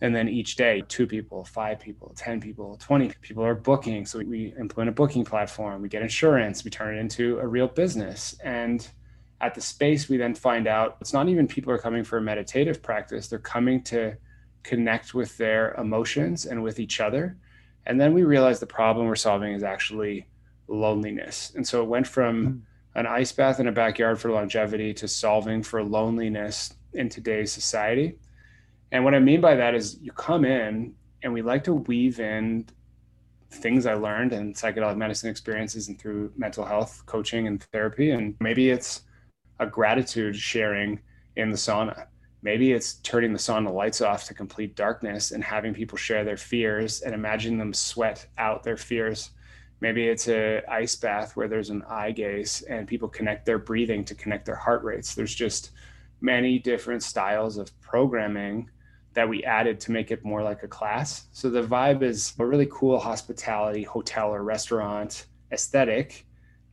And 0.00 0.14
then 0.14 0.28
each 0.28 0.54
day, 0.54 0.84
two 0.86 1.08
people, 1.08 1.44
five 1.44 1.80
people, 1.80 2.14
10 2.16 2.40
people, 2.40 2.76
20 2.76 3.10
people 3.20 3.44
are 3.44 3.56
booking. 3.56 4.06
So 4.06 4.20
we 4.20 4.54
implement 4.60 4.90
a 4.90 4.92
booking 4.92 5.24
platform, 5.24 5.82
we 5.82 5.88
get 5.88 6.02
insurance, 6.02 6.64
we 6.64 6.70
turn 6.70 6.96
it 6.96 7.00
into 7.00 7.40
a 7.40 7.46
real 7.48 7.66
business. 7.66 8.36
And 8.44 8.88
at 9.40 9.56
the 9.56 9.60
space, 9.60 10.08
we 10.08 10.18
then 10.18 10.36
find 10.36 10.68
out 10.68 10.98
it's 11.00 11.12
not 11.12 11.28
even 11.28 11.48
people 11.48 11.72
are 11.72 11.78
coming 11.78 12.04
for 12.04 12.18
a 12.18 12.22
meditative 12.22 12.80
practice, 12.80 13.26
they're 13.26 13.40
coming 13.40 13.82
to 13.90 14.16
connect 14.62 15.14
with 15.14 15.36
their 15.36 15.74
emotions 15.74 16.46
and 16.46 16.62
with 16.62 16.78
each 16.78 17.00
other 17.00 17.36
and 17.88 17.98
then 17.98 18.12
we 18.12 18.22
realized 18.22 18.60
the 18.60 18.66
problem 18.66 19.06
we're 19.06 19.16
solving 19.16 19.54
is 19.54 19.62
actually 19.62 20.28
loneliness. 20.68 21.52
And 21.56 21.66
so 21.66 21.82
it 21.82 21.88
went 21.88 22.06
from 22.06 22.44
hmm. 22.44 22.58
an 22.94 23.06
ice 23.06 23.32
bath 23.32 23.58
in 23.58 23.66
a 23.66 23.72
backyard 23.72 24.20
for 24.20 24.30
longevity 24.30 24.92
to 24.94 25.08
solving 25.08 25.62
for 25.62 25.82
loneliness 25.82 26.74
in 26.92 27.08
today's 27.08 27.50
society. 27.50 28.18
And 28.92 29.04
what 29.04 29.14
I 29.14 29.18
mean 29.18 29.40
by 29.40 29.54
that 29.56 29.74
is 29.74 29.98
you 30.00 30.12
come 30.12 30.44
in 30.44 30.94
and 31.22 31.32
we 31.32 31.42
like 31.42 31.64
to 31.64 31.74
weave 31.74 32.20
in 32.20 32.66
things 33.50 33.86
I 33.86 33.94
learned 33.94 34.34
and 34.34 34.54
psychedelic 34.54 34.98
medicine 34.98 35.30
experiences 35.30 35.88
and 35.88 35.98
through 35.98 36.32
mental 36.36 36.66
health 36.66 37.02
coaching 37.06 37.46
and 37.46 37.62
therapy. 37.72 38.10
And 38.10 38.36
maybe 38.40 38.68
it's 38.68 39.02
a 39.58 39.66
gratitude 39.66 40.36
sharing 40.36 41.00
in 41.36 41.50
the 41.50 41.56
sauna 41.56 42.06
maybe 42.42 42.72
it's 42.72 42.94
turning 42.94 43.32
the 43.32 43.38
sauna 43.38 43.72
lights 43.72 44.00
off 44.00 44.24
to 44.24 44.34
complete 44.34 44.76
darkness 44.76 45.32
and 45.32 45.42
having 45.42 45.74
people 45.74 45.98
share 45.98 46.24
their 46.24 46.36
fears 46.36 47.02
and 47.02 47.14
imagine 47.14 47.58
them 47.58 47.74
sweat 47.74 48.26
out 48.38 48.62
their 48.62 48.76
fears. 48.76 49.30
Maybe 49.80 50.08
it's 50.08 50.28
a 50.28 50.62
ice 50.68 50.96
bath 50.96 51.36
where 51.36 51.48
there's 51.48 51.70
an 51.70 51.82
eye 51.88 52.10
gaze 52.10 52.62
and 52.62 52.88
people 52.88 53.08
connect 53.08 53.46
their 53.46 53.58
breathing 53.58 54.04
to 54.06 54.14
connect 54.14 54.44
their 54.44 54.56
heart 54.56 54.82
rates. 54.82 55.14
There's 55.14 55.34
just 55.34 55.70
many 56.20 56.58
different 56.58 57.02
styles 57.02 57.58
of 57.58 57.78
programming 57.80 58.70
that 59.14 59.28
we 59.28 59.42
added 59.44 59.80
to 59.80 59.92
make 59.92 60.10
it 60.10 60.24
more 60.24 60.42
like 60.42 60.62
a 60.62 60.68
class. 60.68 61.26
So 61.32 61.50
the 61.50 61.62
vibe 61.62 62.02
is 62.02 62.34
a 62.38 62.46
really 62.46 62.68
cool 62.70 62.98
hospitality 62.98 63.82
hotel 63.82 64.30
or 64.34 64.42
restaurant 64.42 65.26
aesthetic. 65.52 66.26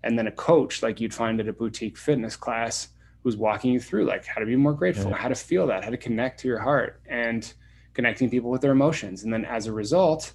And 0.04 0.18
then 0.18 0.28
a 0.28 0.32
coach 0.32 0.84
like 0.84 1.00
you'd 1.00 1.14
find 1.14 1.40
at 1.40 1.48
a 1.48 1.54
boutique 1.54 1.98
fitness 1.98 2.36
class 2.36 2.90
who's 3.26 3.36
walking 3.36 3.74
you 3.74 3.80
through 3.80 4.06
like 4.06 4.24
how 4.24 4.40
to 4.40 4.46
be 4.46 4.56
more 4.56 4.72
grateful, 4.72 5.10
yeah. 5.10 5.18
how 5.18 5.28
to 5.28 5.34
feel 5.34 5.66
that, 5.66 5.84
how 5.84 5.90
to 5.90 5.98
connect 5.98 6.40
to 6.40 6.48
your 6.48 6.60
heart 6.60 7.02
and 7.10 7.56
connecting 7.96 8.30
people 8.30 8.52
with 8.52 8.62
their 8.62 8.72
emotions. 8.72 9.24
And 9.24 9.34
then 9.34 9.44
as 9.46 9.66
a 9.66 9.74
result, 9.74 10.34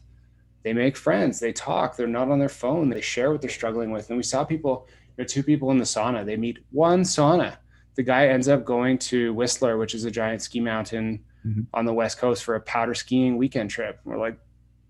they 0.65 0.73
make 0.73 0.97
friends, 0.97 1.39
they 1.39 1.53
talk, 1.53 1.97
they're 1.97 2.09
not 2.09 2.33
on 2.33 2.41
their 2.41 2.49
phone, 2.49 2.89
they 2.89 3.01
share 3.01 3.31
what 3.31 3.43
they're 3.43 3.49
struggling 3.49 3.93
with. 3.93 4.11
And 4.11 4.17
we 4.17 4.25
saw 4.25 4.43
people, 4.43 4.89
there 5.15 5.25
are 5.25 5.29
two 5.29 5.45
people 5.45 5.71
in 5.71 5.79
the 5.79 5.85
sauna, 5.85 6.27
they 6.27 6.37
meet 6.37 6.59
one 6.73 7.03
sauna. 7.03 7.59
The 7.95 8.03
guy 8.03 8.27
ends 8.27 8.49
up 8.49 8.65
going 8.65 8.99
to 8.99 9.33
Whistler, 9.35 9.79
which 9.79 9.95
is 9.95 10.05
a 10.05 10.11
giant 10.11 10.43
ski 10.43 10.59
mountain 10.59 11.25
mm-hmm. 11.47 11.63
on 11.73 11.85
the 11.85 11.95
West 11.95 12.19
Coast 12.19 12.43
for 12.43 12.57
a 12.57 12.61
powder 12.61 12.95
skiing 12.95 13.37
weekend 13.37 13.71
trip. 13.71 14.01
And 14.03 14.13
we're 14.13 14.21
like, 14.21 14.37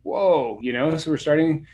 whoa, 0.04 0.58
you 0.62 0.72
know, 0.72 0.96
so 0.96 1.10
we're 1.10 1.18
starting. 1.18 1.66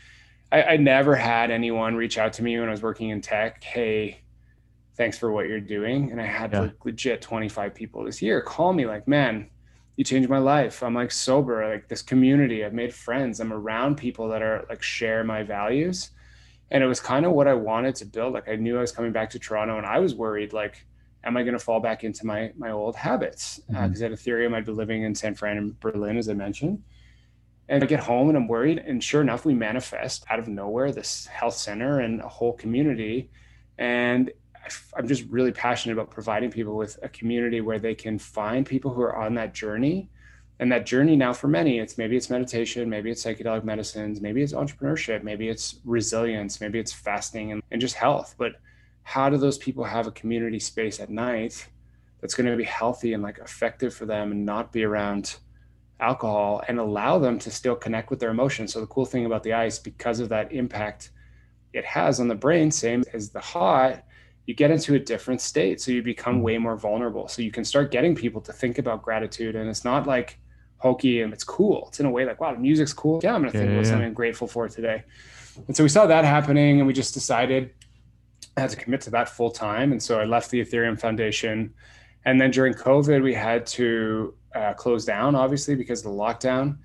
I, 0.51 0.63
I 0.63 0.77
never 0.77 1.15
had 1.15 1.51
anyone 1.51 1.95
reach 1.95 2.17
out 2.17 2.33
to 2.33 2.43
me 2.43 2.59
when 2.59 2.67
I 2.67 2.71
was 2.71 2.81
working 2.81 3.11
in 3.11 3.21
tech. 3.21 3.63
Hey, 3.63 4.23
thanks 4.97 5.17
for 5.17 5.31
what 5.31 5.47
you're 5.47 5.59
doing. 5.59 6.11
And 6.11 6.19
I 6.19 6.25
had 6.25 6.51
yeah. 6.51 6.61
like 6.61 6.83
legit 6.83 7.21
25 7.21 7.73
people 7.73 8.03
this 8.03 8.21
year 8.21 8.41
call 8.41 8.73
me 8.73 8.85
like, 8.85 9.07
man, 9.07 9.49
you 9.95 10.03
changed 10.03 10.29
my 10.29 10.39
life. 10.39 10.83
I'm 10.83 10.93
like 10.93 11.11
sober, 11.11 11.67
like 11.69 11.87
this 11.87 12.01
community. 12.01 12.65
I've 12.65 12.73
made 12.73 12.93
friends. 12.93 13.39
I'm 13.39 13.53
around 13.53 13.95
people 13.95 14.27
that 14.29 14.41
are 14.41 14.65
like 14.69 14.83
share 14.83 15.23
my 15.23 15.43
values. 15.43 16.11
And 16.69 16.83
it 16.83 16.87
was 16.87 16.99
kind 16.99 17.25
of 17.25 17.31
what 17.31 17.47
I 17.47 17.53
wanted 17.53 17.95
to 17.95 18.05
build. 18.05 18.33
Like 18.33 18.49
I 18.49 18.55
knew 18.55 18.77
I 18.77 18.81
was 18.81 18.91
coming 18.91 19.11
back 19.11 19.29
to 19.31 19.39
Toronto 19.39 19.77
and 19.77 19.85
I 19.85 19.99
was 19.99 20.13
worried, 20.13 20.51
like, 20.51 20.85
am 21.23 21.37
I 21.37 21.43
going 21.43 21.57
to 21.57 21.63
fall 21.63 21.79
back 21.79 22.03
into 22.03 22.25
my 22.25 22.51
my 22.57 22.71
old 22.71 22.95
habits? 22.95 23.59
Because 23.67 23.79
uh, 23.79 23.87
mm-hmm. 23.87 24.03
uh, 24.03 24.05
at 24.07 24.11
Ethereum, 24.11 24.53
I'd 24.53 24.65
been 24.65 24.75
living 24.75 25.03
in 25.03 25.15
San 25.15 25.33
Fran 25.33 25.57
and 25.57 25.79
Berlin, 25.79 26.17
as 26.17 26.29
I 26.29 26.33
mentioned. 26.33 26.83
And 27.69 27.83
I 27.83 27.87
get 27.87 27.99
home 27.99 28.29
and 28.29 28.37
I'm 28.37 28.47
worried. 28.47 28.79
And 28.79 29.03
sure 29.03 29.21
enough, 29.21 29.45
we 29.45 29.53
manifest 29.53 30.25
out 30.29 30.39
of 30.39 30.47
nowhere 30.47 30.91
this 30.91 31.25
health 31.27 31.55
center 31.55 31.99
and 31.99 32.21
a 32.21 32.27
whole 32.27 32.53
community. 32.53 33.29
And 33.77 34.31
I'm 34.95 35.07
just 35.07 35.25
really 35.29 35.51
passionate 35.51 35.93
about 35.93 36.09
providing 36.09 36.51
people 36.51 36.75
with 36.75 36.99
a 37.03 37.09
community 37.09 37.61
where 37.61 37.79
they 37.79 37.95
can 37.95 38.19
find 38.19 38.65
people 38.65 38.93
who 38.93 39.01
are 39.01 39.15
on 39.15 39.33
that 39.35 39.53
journey. 39.53 40.09
And 40.59 40.71
that 40.71 40.87
journey 40.87 41.15
now 41.15 41.33
for 41.33 41.47
many, 41.47 41.77
it's 41.77 41.99
maybe 41.99 42.17
it's 42.17 42.31
meditation, 42.31 42.89
maybe 42.89 43.11
it's 43.11 43.23
psychedelic 43.23 43.63
medicines, 43.63 44.21
maybe 44.21 44.41
it's 44.41 44.53
entrepreneurship, 44.53 45.21
maybe 45.21 45.49
it's 45.49 45.75
resilience, 45.85 46.59
maybe 46.59 46.79
it's 46.79 46.91
fasting 46.91 47.51
and, 47.51 47.61
and 47.69 47.79
just 47.79 47.95
health. 47.95 48.33
But 48.39 48.53
how 49.03 49.29
do 49.29 49.37
those 49.37 49.59
people 49.59 49.83
have 49.83 50.07
a 50.07 50.11
community 50.11 50.59
space 50.59 50.99
at 50.99 51.11
night 51.11 51.67
that's 52.21 52.33
going 52.33 52.49
to 52.49 52.57
be 52.57 52.63
healthy 52.63 53.13
and 53.13 53.21
like 53.21 53.37
effective 53.37 53.93
for 53.93 54.07
them 54.07 54.31
and 54.31 54.45
not 54.45 54.73
be 54.73 54.83
around 54.83 55.37
alcohol 55.99 56.63
and 56.67 56.79
allow 56.79 57.19
them 57.19 57.37
to 57.39 57.51
still 57.51 57.75
connect 57.75 58.09
with 58.09 58.19
their 58.19 58.31
emotions? 58.31 58.73
So 58.73 58.81
the 58.81 58.87
cool 58.87 59.05
thing 59.05 59.27
about 59.27 59.43
the 59.43 59.53
ice, 59.53 59.77
because 59.77 60.19
of 60.19 60.29
that 60.29 60.51
impact 60.51 61.11
it 61.73 61.85
has 61.85 62.19
on 62.19 62.27
the 62.27 62.35
brain, 62.35 62.71
same 62.71 63.03
as 63.13 63.29
the 63.29 63.39
hot, 63.39 64.03
you 64.47 64.55
get 64.55 64.71
into 64.71 64.95
a 64.95 64.99
different 64.99 65.41
state. 65.41 65.79
So 65.79 65.91
you 65.91 66.01
become 66.01 66.37
hmm. 66.37 66.41
way 66.41 66.57
more 66.57 66.75
vulnerable. 66.75 67.27
So 67.27 67.43
you 67.43 67.51
can 67.51 67.63
start 67.63 67.91
getting 67.91 68.15
people 68.15 68.41
to 68.41 68.53
think 68.53 68.79
about 68.79 69.03
gratitude. 69.03 69.55
And 69.55 69.69
it's 69.69 69.85
not 69.85 70.07
like 70.07 70.39
hokey 70.77 71.21
and 71.21 71.33
it's 71.33 71.43
cool. 71.43 71.85
It's 71.89 71.99
in 71.99 72.05
a 72.05 72.09
way 72.09 72.25
like, 72.25 72.39
wow, 72.39 72.53
the 72.53 72.59
music's 72.59 72.93
cool. 72.93 73.19
Yeah, 73.21 73.35
I'm 73.35 73.41
going 73.41 73.51
to 73.51 73.57
think 73.57 73.69
yeah, 73.69 73.75
about 73.75 73.85
yeah. 73.85 73.91
something 73.91 74.07
I'm 74.07 74.13
grateful 74.13 74.47
for 74.47 74.67
today. 74.69 75.03
And 75.67 75.75
so 75.75 75.83
we 75.83 75.89
saw 75.89 76.07
that 76.07 76.23
happening 76.23 76.79
and 76.79 76.87
we 76.87 76.93
just 76.93 77.13
decided 77.13 77.73
I 78.55 78.61
had 78.61 78.69
to 78.69 78.77
commit 78.77 79.01
to 79.01 79.09
that 79.11 79.27
full 79.29 79.51
time. 79.51 79.91
And 79.91 80.01
so 80.01 80.19
I 80.19 80.23
left 80.23 80.49
the 80.49 80.63
Ethereum 80.63 80.99
Foundation. 80.99 81.73
And 82.25 82.39
then 82.39 82.49
during 82.51 82.73
COVID, 82.73 83.21
we 83.21 83.33
had 83.33 83.65
to 83.67 84.33
uh, 84.55 84.73
close 84.73 85.03
down, 85.03 85.35
obviously, 85.35 85.75
because 85.75 86.05
of 86.05 86.11
the 86.11 86.17
lockdown. 86.17 86.77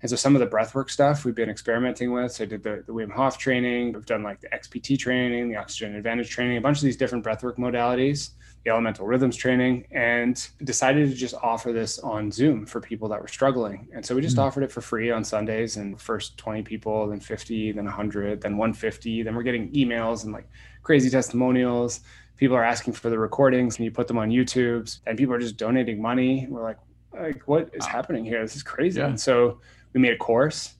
And 0.00 0.08
so 0.08 0.16
some 0.16 0.36
of 0.36 0.40
the 0.40 0.46
breathwork 0.46 0.90
stuff 0.90 1.24
we've 1.24 1.34
been 1.34 1.50
experimenting 1.50 2.12
with. 2.12 2.32
So 2.32 2.44
I 2.44 2.46
did 2.46 2.62
the, 2.62 2.84
the 2.86 2.92
Wim 2.92 3.10
Hof 3.10 3.36
training. 3.36 3.92
We've 3.92 4.06
done 4.06 4.22
like 4.22 4.40
the 4.40 4.48
XPT 4.48 4.98
training, 4.98 5.48
the 5.48 5.56
Oxygen 5.56 5.94
Advantage 5.96 6.30
training, 6.30 6.56
a 6.56 6.60
bunch 6.60 6.78
of 6.78 6.84
these 6.84 6.96
different 6.96 7.24
breathwork 7.24 7.56
modalities, 7.56 8.30
the 8.64 8.70
Elemental 8.70 9.06
Rhythms 9.06 9.36
training, 9.36 9.86
and 9.90 10.48
decided 10.62 11.10
to 11.10 11.16
just 11.16 11.34
offer 11.42 11.72
this 11.72 11.98
on 11.98 12.30
Zoom 12.30 12.64
for 12.64 12.80
people 12.80 13.08
that 13.08 13.20
were 13.20 13.28
struggling. 13.28 13.88
And 13.92 14.06
so 14.06 14.14
we 14.14 14.20
just 14.20 14.36
mm-hmm. 14.36 14.46
offered 14.46 14.62
it 14.62 14.70
for 14.70 14.80
free 14.80 15.10
on 15.10 15.24
Sundays 15.24 15.76
and 15.76 16.00
first 16.00 16.38
20 16.38 16.62
people, 16.62 17.08
then 17.08 17.18
50, 17.18 17.72
then 17.72 17.84
100, 17.84 18.40
then 18.40 18.56
150. 18.56 19.24
Then 19.24 19.34
we're 19.34 19.42
getting 19.42 19.72
emails 19.72 20.22
and 20.22 20.32
like 20.32 20.48
crazy 20.84 21.10
testimonials. 21.10 22.00
People 22.36 22.56
are 22.56 22.64
asking 22.64 22.92
for 22.92 23.10
the 23.10 23.18
recordings 23.18 23.78
and 23.78 23.84
you 23.84 23.90
put 23.90 24.06
them 24.06 24.16
on 24.16 24.30
YouTube 24.30 24.96
and 25.06 25.18
people 25.18 25.34
are 25.34 25.40
just 25.40 25.56
donating 25.56 26.00
money. 26.00 26.46
We're 26.48 26.62
like, 26.62 26.78
like 27.12 27.42
what 27.48 27.70
is 27.74 27.84
happening 27.84 28.24
here? 28.24 28.42
This 28.42 28.54
is 28.54 28.62
crazy. 28.62 29.00
Yeah. 29.00 29.06
And 29.06 29.20
so 29.20 29.60
we 29.92 30.00
made 30.00 30.12
a 30.12 30.16
course 30.16 30.74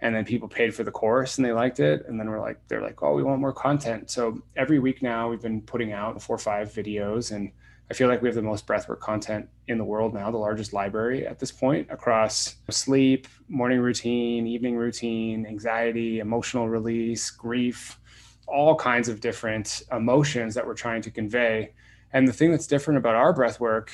and 0.00 0.14
then 0.14 0.24
people 0.24 0.48
paid 0.48 0.74
for 0.74 0.82
the 0.82 0.90
course 0.90 1.38
and 1.38 1.44
they 1.44 1.52
liked 1.52 1.78
it 1.78 2.04
and 2.08 2.18
then 2.18 2.28
we're 2.28 2.40
like 2.40 2.60
they're 2.68 2.82
like 2.82 3.02
oh 3.02 3.14
we 3.14 3.22
want 3.22 3.40
more 3.40 3.52
content. 3.52 4.10
So 4.10 4.42
every 4.56 4.78
week 4.78 5.02
now 5.02 5.28
we've 5.28 5.42
been 5.42 5.62
putting 5.62 5.92
out 5.92 6.20
four 6.22 6.36
or 6.36 6.38
five 6.38 6.68
videos 6.72 7.32
and 7.32 7.50
i 7.90 7.94
feel 7.94 8.08
like 8.08 8.22
we 8.22 8.28
have 8.28 8.36
the 8.36 8.42
most 8.42 8.66
breathwork 8.66 9.00
content 9.00 9.48
in 9.66 9.76
the 9.76 9.84
world 9.84 10.14
now 10.14 10.30
the 10.30 10.38
largest 10.38 10.72
library 10.72 11.26
at 11.26 11.40
this 11.40 11.50
point 11.50 11.86
across 11.90 12.54
sleep 12.70 13.26
morning 13.48 13.80
routine 13.80 14.46
evening 14.46 14.76
routine 14.76 15.44
anxiety 15.46 16.20
emotional 16.20 16.68
release 16.68 17.28
grief 17.28 17.98
all 18.52 18.76
kinds 18.76 19.08
of 19.08 19.20
different 19.20 19.82
emotions 19.90 20.54
that 20.54 20.66
we're 20.66 20.74
trying 20.74 21.02
to 21.02 21.10
convey. 21.10 21.72
And 22.12 22.28
the 22.28 22.32
thing 22.32 22.50
that's 22.50 22.66
different 22.66 22.98
about 22.98 23.14
our 23.14 23.34
breathwork 23.34 23.88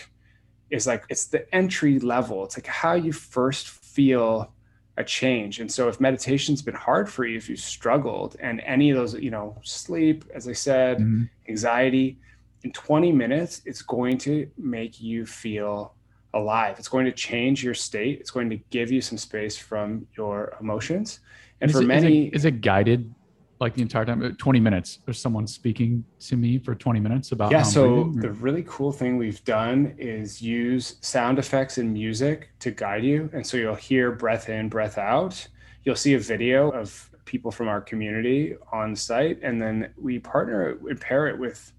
is 0.70 0.86
like 0.86 1.04
it's 1.08 1.26
the 1.26 1.52
entry 1.54 1.98
level. 2.00 2.44
It's 2.44 2.58
like 2.58 2.66
how 2.66 2.94
you 2.94 3.12
first 3.12 3.68
feel 3.68 4.52
a 4.98 5.04
change. 5.04 5.60
And 5.60 5.70
so 5.70 5.88
if 5.88 6.00
meditation's 6.00 6.60
been 6.60 6.74
hard 6.74 7.08
for 7.08 7.24
you, 7.24 7.38
if 7.38 7.48
you've 7.48 7.60
struggled 7.60 8.36
and 8.40 8.60
any 8.60 8.90
of 8.90 8.96
those, 8.96 9.14
you 9.14 9.30
know, 9.30 9.56
sleep, 9.62 10.24
as 10.34 10.48
I 10.48 10.52
said, 10.52 10.98
mm-hmm. 10.98 11.24
anxiety, 11.48 12.18
in 12.64 12.72
20 12.72 13.12
minutes, 13.12 13.62
it's 13.64 13.80
going 13.80 14.18
to 14.18 14.50
make 14.58 15.00
you 15.00 15.24
feel 15.24 15.94
alive. 16.34 16.76
It's 16.78 16.88
going 16.88 17.06
to 17.06 17.12
change 17.12 17.62
your 17.62 17.74
state. 17.74 18.18
It's 18.18 18.32
going 18.32 18.50
to 18.50 18.56
give 18.70 18.90
you 18.90 19.00
some 19.00 19.16
space 19.16 19.56
from 19.56 20.06
your 20.16 20.56
emotions. 20.60 21.20
And 21.60 21.70
is 21.70 21.76
for 21.76 21.82
it, 21.82 21.86
many, 21.86 22.26
is 22.26 22.32
it, 22.32 22.36
is 22.36 22.44
it 22.46 22.60
guided 22.60 23.14
like 23.60 23.74
the 23.74 23.82
entire 23.82 24.04
time? 24.04 24.22
Uh, 24.22 24.30
20 24.38 24.60
minutes. 24.60 25.00
There's 25.04 25.20
someone 25.20 25.46
speaking 25.46 26.04
to 26.20 26.36
me 26.36 26.58
for 26.58 26.74
20 26.74 27.00
minutes 27.00 27.32
about. 27.32 27.50
Yeah. 27.50 27.62
so 27.62 28.12
the 28.16 28.30
really 28.32 28.64
cool 28.66 28.92
thing 28.92 29.16
we've 29.16 29.42
done 29.44 29.94
is 29.98 30.40
use 30.40 30.96
sound 31.00 31.38
effects 31.38 31.78
and 31.78 31.92
music 31.92 32.50
to 32.60 32.70
guide 32.70 33.04
you. 33.04 33.30
And 33.32 33.46
so 33.46 33.56
you'll 33.56 33.74
hear 33.74 34.12
breath 34.12 34.48
in, 34.48 34.68
breath 34.68 34.98
out. 34.98 35.46
You'll 35.84 35.96
see 35.96 36.14
a 36.14 36.18
video 36.18 36.70
of 36.70 37.10
people 37.24 37.50
from 37.50 37.68
our 37.68 37.80
community 37.80 38.56
on 38.72 38.96
site. 38.96 39.38
And 39.42 39.60
then 39.60 39.92
we 40.00 40.18
partner 40.18 40.78
and 40.88 41.00
pair 41.00 41.26
it 41.26 41.38
with 41.38 41.72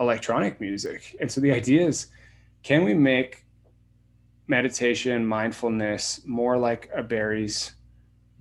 electronic 0.00 0.60
music. 0.60 1.16
And 1.20 1.30
so 1.30 1.40
the 1.40 1.52
idea 1.52 1.86
is, 1.86 2.08
can 2.62 2.84
we 2.84 2.94
make 2.94 3.44
meditation, 4.48 5.26
mindfulness 5.26 6.22
more 6.26 6.56
like 6.56 6.90
a 6.94 7.02
Barry's 7.02 7.72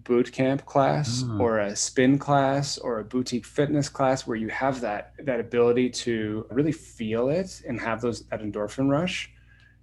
boot 0.07 0.31
camp 0.31 0.65
class 0.65 1.23
mm. 1.23 1.39
or 1.39 1.59
a 1.59 1.75
spin 1.75 2.17
class 2.17 2.77
or 2.77 2.99
a 2.99 3.03
boutique 3.03 3.45
fitness 3.45 3.89
class 3.89 4.25
where 4.25 4.37
you 4.37 4.47
have 4.47 4.79
that 4.79 5.13
that 5.25 5.41
ability 5.41 5.89
to 5.89 6.45
really 6.49 6.71
feel 6.71 7.27
it 7.27 7.61
and 7.67 7.79
have 7.79 7.99
those 7.99 8.21
that 8.29 8.41
endorphin 8.41 8.89
rush. 8.89 9.29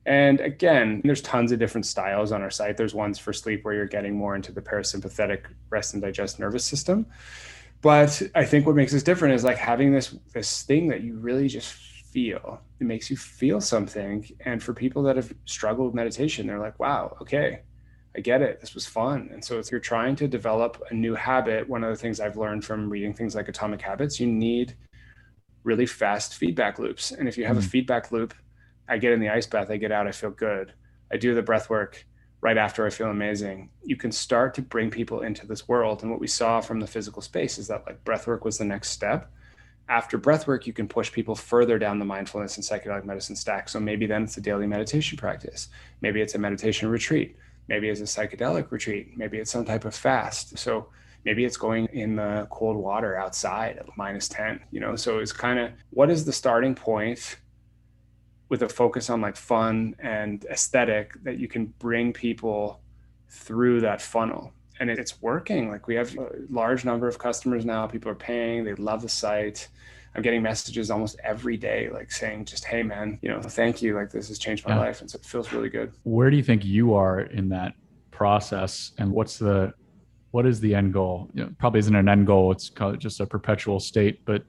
And 0.06 0.40
again 0.40 1.02
there's 1.04 1.20
tons 1.20 1.52
of 1.52 1.58
different 1.58 1.84
styles 1.84 2.32
on 2.32 2.40
our 2.40 2.50
site. 2.50 2.78
There's 2.78 2.94
ones 2.94 3.18
for 3.18 3.34
sleep 3.34 3.64
where 3.64 3.74
you're 3.74 3.86
getting 3.86 4.16
more 4.16 4.34
into 4.34 4.50
the 4.50 4.62
parasympathetic 4.62 5.42
rest 5.68 5.92
and 5.92 6.02
digest 6.02 6.40
nervous 6.40 6.64
system. 6.64 7.06
But 7.82 8.22
i 8.34 8.46
think 8.46 8.64
what 8.66 8.76
makes 8.76 8.94
us 8.94 9.02
different 9.02 9.34
is 9.34 9.44
like 9.44 9.58
having 9.58 9.92
this 9.92 10.16
this 10.32 10.62
thing 10.62 10.88
that 10.88 11.02
you 11.02 11.18
really 11.18 11.48
just 11.48 11.74
feel. 12.14 12.62
It 12.80 12.84
makes 12.84 13.10
you 13.10 13.18
feel 13.18 13.60
something. 13.60 14.26
And 14.40 14.62
for 14.62 14.72
people 14.72 15.02
that 15.02 15.16
have 15.16 15.34
struggled 15.44 15.88
with 15.88 15.94
meditation 15.94 16.46
they're 16.46 16.58
like 16.66 16.78
wow 16.80 17.18
okay 17.20 17.60
I 18.16 18.20
get 18.20 18.42
it. 18.42 18.60
This 18.60 18.74
was 18.74 18.86
fun. 18.86 19.30
And 19.32 19.44
so 19.44 19.58
if 19.58 19.70
you're 19.70 19.80
trying 19.80 20.14
to 20.16 20.28
develop 20.28 20.80
a 20.90 20.94
new 20.94 21.14
habit, 21.14 21.68
one 21.68 21.82
of 21.82 21.90
the 21.90 21.96
things 21.96 22.20
I've 22.20 22.36
learned 22.36 22.64
from 22.64 22.88
reading 22.88 23.12
things 23.12 23.34
like 23.34 23.48
Atomic 23.48 23.82
Habits, 23.82 24.20
you 24.20 24.26
need 24.26 24.74
really 25.64 25.86
fast 25.86 26.34
feedback 26.34 26.78
loops. 26.78 27.10
And 27.10 27.26
if 27.26 27.36
you 27.36 27.44
have 27.44 27.56
mm. 27.56 27.60
a 27.60 27.68
feedback 27.68 28.12
loop, 28.12 28.34
I 28.88 28.98
get 28.98 29.12
in 29.12 29.20
the 29.20 29.30
ice 29.30 29.46
bath, 29.46 29.70
I 29.70 29.78
get 29.78 29.90
out, 29.90 30.06
I 30.06 30.12
feel 30.12 30.30
good. 30.30 30.72
I 31.10 31.16
do 31.16 31.34
the 31.34 31.42
breath 31.42 31.68
work 31.68 32.06
right 32.40 32.58
after 32.58 32.86
I 32.86 32.90
feel 32.90 33.08
amazing. 33.08 33.70
You 33.82 33.96
can 33.96 34.12
start 34.12 34.54
to 34.54 34.62
bring 34.62 34.90
people 34.90 35.22
into 35.22 35.46
this 35.46 35.66
world. 35.66 36.02
And 36.02 36.10
what 36.10 36.20
we 36.20 36.26
saw 36.26 36.60
from 36.60 36.78
the 36.78 36.86
physical 36.86 37.22
space 37.22 37.58
is 37.58 37.66
that 37.68 37.84
like 37.86 38.04
breath 38.04 38.26
work 38.26 38.44
was 38.44 38.58
the 38.58 38.64
next 38.64 38.90
step. 38.90 39.32
After 39.88 40.18
breath 40.18 40.46
work, 40.46 40.66
you 40.66 40.72
can 40.72 40.86
push 40.86 41.10
people 41.10 41.34
further 41.34 41.78
down 41.78 41.98
the 41.98 42.04
mindfulness 42.04 42.56
and 42.56 42.64
psychedelic 42.64 43.04
medicine 43.04 43.36
stack. 43.36 43.68
So 43.68 43.80
maybe 43.80 44.06
then 44.06 44.24
it's 44.24 44.36
a 44.36 44.40
daily 44.40 44.66
meditation 44.66 45.18
practice. 45.18 45.68
Maybe 46.00 46.20
it's 46.20 46.34
a 46.34 46.38
meditation 46.38 46.88
retreat 46.88 47.36
Maybe 47.68 47.88
it's 47.88 48.00
a 48.00 48.04
psychedelic 48.04 48.70
retreat. 48.70 49.16
Maybe 49.16 49.38
it's 49.38 49.50
some 49.50 49.64
type 49.64 49.84
of 49.84 49.94
fast. 49.94 50.58
So 50.58 50.88
maybe 51.24 51.44
it's 51.44 51.56
going 51.56 51.86
in 51.92 52.16
the 52.16 52.46
cold 52.50 52.76
water 52.76 53.16
outside 53.16 53.78
at 53.78 53.86
minus 53.96 54.28
10, 54.28 54.60
you 54.70 54.80
know? 54.80 54.96
So 54.96 55.18
it's 55.18 55.32
kind 55.32 55.58
of 55.58 55.72
what 55.90 56.10
is 56.10 56.24
the 56.24 56.32
starting 56.32 56.74
point 56.74 57.36
with 58.48 58.62
a 58.62 58.68
focus 58.68 59.10
on 59.10 59.20
like 59.20 59.36
fun 59.36 59.96
and 59.98 60.44
aesthetic 60.50 61.12
that 61.24 61.38
you 61.38 61.48
can 61.48 61.66
bring 61.78 62.12
people 62.12 62.80
through 63.28 63.80
that 63.80 64.00
funnel 64.00 64.52
and 64.80 64.90
it's 64.90 65.20
working 65.22 65.70
like 65.70 65.86
we 65.86 65.94
have 65.94 66.16
a 66.16 66.28
large 66.50 66.84
number 66.84 67.08
of 67.08 67.18
customers 67.18 67.64
now 67.64 67.86
people 67.86 68.10
are 68.10 68.14
paying 68.14 68.64
they 68.64 68.74
love 68.74 69.02
the 69.02 69.08
site 69.08 69.68
I'm 70.14 70.22
getting 70.22 70.42
messages 70.42 70.90
almost 70.90 71.16
every 71.24 71.56
day, 71.56 71.88
like 71.90 72.12
saying 72.12 72.44
just, 72.44 72.64
"Hey, 72.64 72.82
man, 72.82 73.18
you 73.22 73.28
know, 73.28 73.40
thank 73.42 73.82
you. 73.82 73.94
Like 73.94 74.10
this 74.10 74.28
has 74.28 74.38
changed 74.38 74.66
my 74.66 74.74
yeah. 74.74 74.80
life," 74.80 75.00
and 75.00 75.10
so 75.10 75.16
it 75.16 75.24
feels 75.24 75.52
really 75.52 75.68
good. 75.68 75.92
Where 76.04 76.30
do 76.30 76.36
you 76.36 76.42
think 76.42 76.64
you 76.64 76.94
are 76.94 77.20
in 77.20 77.48
that 77.50 77.74
process, 78.10 78.92
and 78.98 79.10
what's 79.10 79.38
the 79.38 79.74
what 80.30 80.46
is 80.46 80.60
the 80.60 80.74
end 80.74 80.92
goal? 80.92 81.30
You 81.34 81.44
know, 81.44 81.50
probably 81.58 81.80
isn't 81.80 81.94
an 81.94 82.08
end 82.08 82.26
goal; 82.26 82.52
it's 82.52 82.70
just 82.98 83.20
a 83.20 83.26
perpetual 83.26 83.80
state. 83.80 84.24
But 84.24 84.44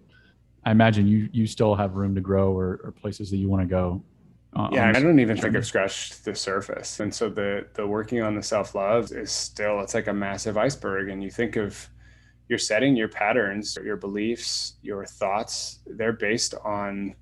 I 0.65 0.71
imagine 0.71 1.07
you 1.07 1.29
you 1.31 1.47
still 1.47 1.75
have 1.75 1.95
room 1.95 2.13
to 2.15 2.21
grow 2.21 2.51
or, 2.51 2.79
or 2.83 2.91
places 2.91 3.31
that 3.31 3.37
you 3.37 3.49
want 3.49 3.63
to 3.63 3.67
go. 3.67 4.03
Uh, 4.55 4.69
yeah, 4.71 4.87
I 4.87 4.93
don't 4.93 5.19
even 5.19 5.35
think 5.35 5.55
I've 5.55 5.65
scratched 5.65 6.23
the 6.23 6.33
surface. 6.33 6.99
And 6.99 7.13
so 7.13 7.29
the 7.29 7.67
the 7.73 7.85
working 7.85 8.21
on 8.21 8.35
the 8.35 8.43
self 8.43 8.73
love 8.73 9.11
is 9.11 9.31
still 9.31 9.81
it's 9.81 9.93
like 9.93 10.07
a 10.07 10.13
massive 10.13 10.57
iceberg. 10.57 11.09
And 11.09 11.21
you 11.23 11.29
think 11.29 11.55
of 11.55 11.89
you're 12.47 12.59
setting 12.59 12.95
your 12.95 13.07
patterns, 13.07 13.77
your 13.83 13.97
beliefs, 13.97 14.73
your 14.81 15.05
thoughts, 15.05 15.79
they're 15.85 16.13
based 16.13 16.53
on 16.63 17.15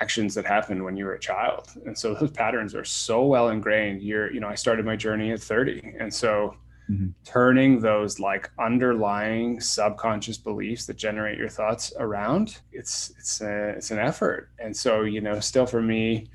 actions 0.00 0.34
that 0.34 0.44
happened 0.44 0.84
when 0.84 0.96
you 0.96 1.04
were 1.04 1.14
a 1.14 1.18
child. 1.18 1.70
And 1.86 1.96
so 1.96 2.14
those 2.14 2.30
patterns 2.30 2.74
are 2.74 2.84
so 2.84 3.24
well 3.24 3.48
ingrained. 3.48 4.02
You're, 4.02 4.32
you 4.32 4.40
know, 4.40 4.48
I 4.48 4.54
started 4.54 4.84
my 4.84 4.96
journey 4.96 5.32
at 5.32 5.40
30. 5.40 5.94
And 5.98 6.12
so 6.12 6.56
mm-hmm. 6.90 7.08
turning 7.24 7.80
those 7.80 8.20
like 8.20 8.50
underlying 8.58 9.60
subconscious 9.60 10.36
beliefs 10.36 10.86
that 10.86 10.96
generate 10.96 11.38
your 11.38 11.48
thoughts 11.48 11.92
around, 11.98 12.58
it's 12.72 13.12
it's 13.18 13.40
a, 13.40 13.70
it's 13.70 13.90
an 13.90 13.98
effort. 13.98 14.50
And 14.58 14.76
so, 14.76 15.02
you 15.02 15.20
know, 15.20 15.40
still 15.40 15.66
for 15.66 15.82
me, 15.82 16.28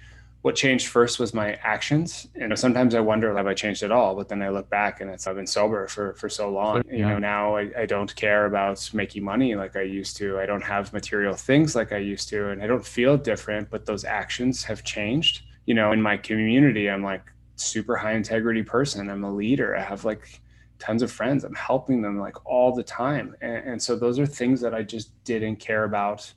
what 0.43 0.55
changed 0.55 0.87
first 0.87 1.19
was 1.19 1.33
my 1.33 1.53
actions. 1.63 2.27
And 2.35 2.57
sometimes 2.59 2.95
I 2.95 2.99
wonder, 2.99 3.35
have 3.35 3.47
I 3.47 3.53
changed 3.53 3.81
at 3.81 3.93
all? 3.93 4.13
But 4.13 4.27
then 4.27 4.41
I 4.41 4.49
look 4.49 4.69
back 4.69 4.99
and 4.99 5.09
it's, 5.09 5.25
I've 5.25 5.37
been 5.37 5.47
sober 5.47 5.87
for, 5.87 6.15
for 6.15 6.27
so 6.27 6.49
long. 6.49 6.83
You 6.91 7.05
know, 7.05 7.17
now 7.17 7.55
I, 7.55 7.71
I 7.77 7.85
don't 7.85 8.13
care 8.13 8.45
about 8.45 8.89
making 8.93 9.23
money 9.23 9.55
like 9.55 9.77
I 9.77 9.83
used 9.83 10.17
to. 10.17 10.41
I 10.41 10.45
don't 10.45 10.63
have 10.63 10.91
material 10.91 11.33
things 11.33 11.77
like 11.77 11.93
I 11.93 11.97
used 11.97 12.27
to. 12.29 12.49
And 12.49 12.61
I 12.61 12.67
don't 12.67 12.85
feel 12.85 13.15
different, 13.15 13.69
but 13.69 13.85
those 13.85 14.03
actions 14.03 14.65
have 14.65 14.83
changed. 14.83 15.43
You 15.65 15.75
know, 15.75 15.93
in 15.93 16.01
my 16.01 16.17
community, 16.17 16.89
I'm 16.89 17.03
like 17.03 17.23
super 17.55 17.95
high 17.95 18.13
integrity 18.13 18.63
person. 18.63 19.09
I'm 19.09 19.23
a 19.23 19.33
leader. 19.33 19.77
I 19.77 19.81
have 19.81 20.03
like 20.03 20.41
tons 20.77 21.03
of 21.03 21.09
friends. 21.09 21.45
I'm 21.45 21.55
helping 21.55 22.01
them 22.01 22.19
like 22.19 22.45
all 22.45 22.75
the 22.75 22.83
time. 22.83 23.33
And, 23.39 23.65
and 23.65 23.81
so 23.81 23.95
those 23.95 24.19
are 24.19 24.25
things 24.25 24.59
that 24.59 24.73
I 24.73 24.83
just 24.83 25.11
didn't 25.23 25.55
care 25.55 25.85
about 25.85 26.33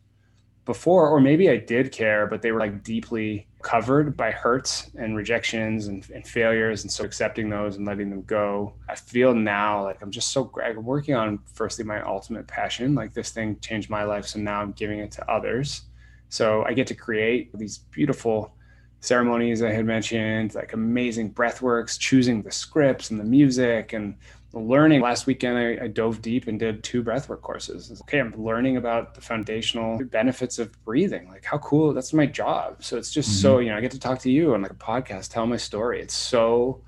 before, 0.67 1.09
or 1.09 1.21
maybe 1.21 1.49
I 1.49 1.57
did 1.57 1.93
care, 1.93 2.27
but 2.27 2.43
they 2.43 2.53
were 2.53 2.61
like 2.61 2.83
deeply 2.83 3.47
covered 3.62 4.17
by 4.17 4.31
hurts 4.33 4.91
and 4.97 5.17
rejections 5.17 5.87
and, 5.87 6.09
and, 6.11 6.27
failures. 6.27 6.83
And 6.83 6.93
so 6.93 7.05
accepting 7.05 7.49
those 7.49 7.77
and 7.77 7.87
letting 7.87 8.11
them 8.11 8.23
go. 8.23 8.75
I 8.89 8.97
feel 8.97 9.35
now 9.35 9.85
like 9.85 10.03
I'm 10.03 10.11
just 10.11 10.33
so 10.33 10.53
I'm 10.62 10.85
working 10.85 11.14
on 11.14 11.39
firstly 11.55 11.85
my 11.85 12.03
ultimate 12.03 12.47
passion. 12.47 12.95
Like 12.95 13.14
this 13.14 13.31
thing 13.31 13.59
changed 13.61 13.89
my 13.89 14.05
life. 14.05 14.27
So 14.27 14.41
now 14.41 14.61
I'm 14.61 14.73
giving 14.73 14.99
it 14.99 15.12
to 15.12 15.31
others. 15.31 15.83
So 16.29 16.64
I 16.64 16.75
get 16.75 16.89
to 16.89 16.95
create 16.95 17.57
these 17.57 17.79
beautiful 17.79 18.53
ceremonies 19.01 19.62
I 19.62 19.71
had 19.71 19.87
mentioned, 19.87 20.55
like 20.55 20.73
amazing 20.73 21.31
breath 21.31 21.62
works, 21.62 21.97
choosing 21.97 22.43
the 22.43 22.51
scripts 22.51 23.11
and 23.11 23.21
the 23.21 23.25
music 23.25 23.93
and 23.93 24.17
learning. 24.61 25.00
Last 25.00 25.26
weekend 25.26 25.59
I, 25.59 25.84
I, 25.84 25.88
dove 25.88 26.22
deep 26.22 26.48
and 26.48 26.59
did 26.59 26.82
two 26.82 27.02
breathwork 27.02 27.42
courses. 27.42 28.00
Okay 28.02 28.20
i'm 28.20 28.34
learning 28.42 28.76
about 28.76 29.14
the 29.14 29.20
foundational 29.20 30.02
benefits 30.04 30.59
of 30.59 30.72
breathing. 30.84 31.28
Like 31.28 31.44
how 31.44 31.59
cool 31.59 31.92
that's 31.92 32.12
my 32.12 32.26
job. 32.26 32.82
So 32.82 32.96
it's 32.96 33.11
just 33.11 33.30
mm-hmm. 33.30 33.42
so 33.42 33.59
you 33.59 33.70
know 33.70 33.76
i 33.76 33.80
get 33.80 33.90
to 33.92 33.98
talk 33.98 34.18
to 34.20 34.30
you 34.30 34.54
on 34.54 34.62
like 34.62 34.70
a 34.70 34.74
podcast 34.74 35.30
tell 35.30 35.46
my 35.46 35.57
story. 35.57 36.00
It's 36.00 36.14
so 36.14 36.82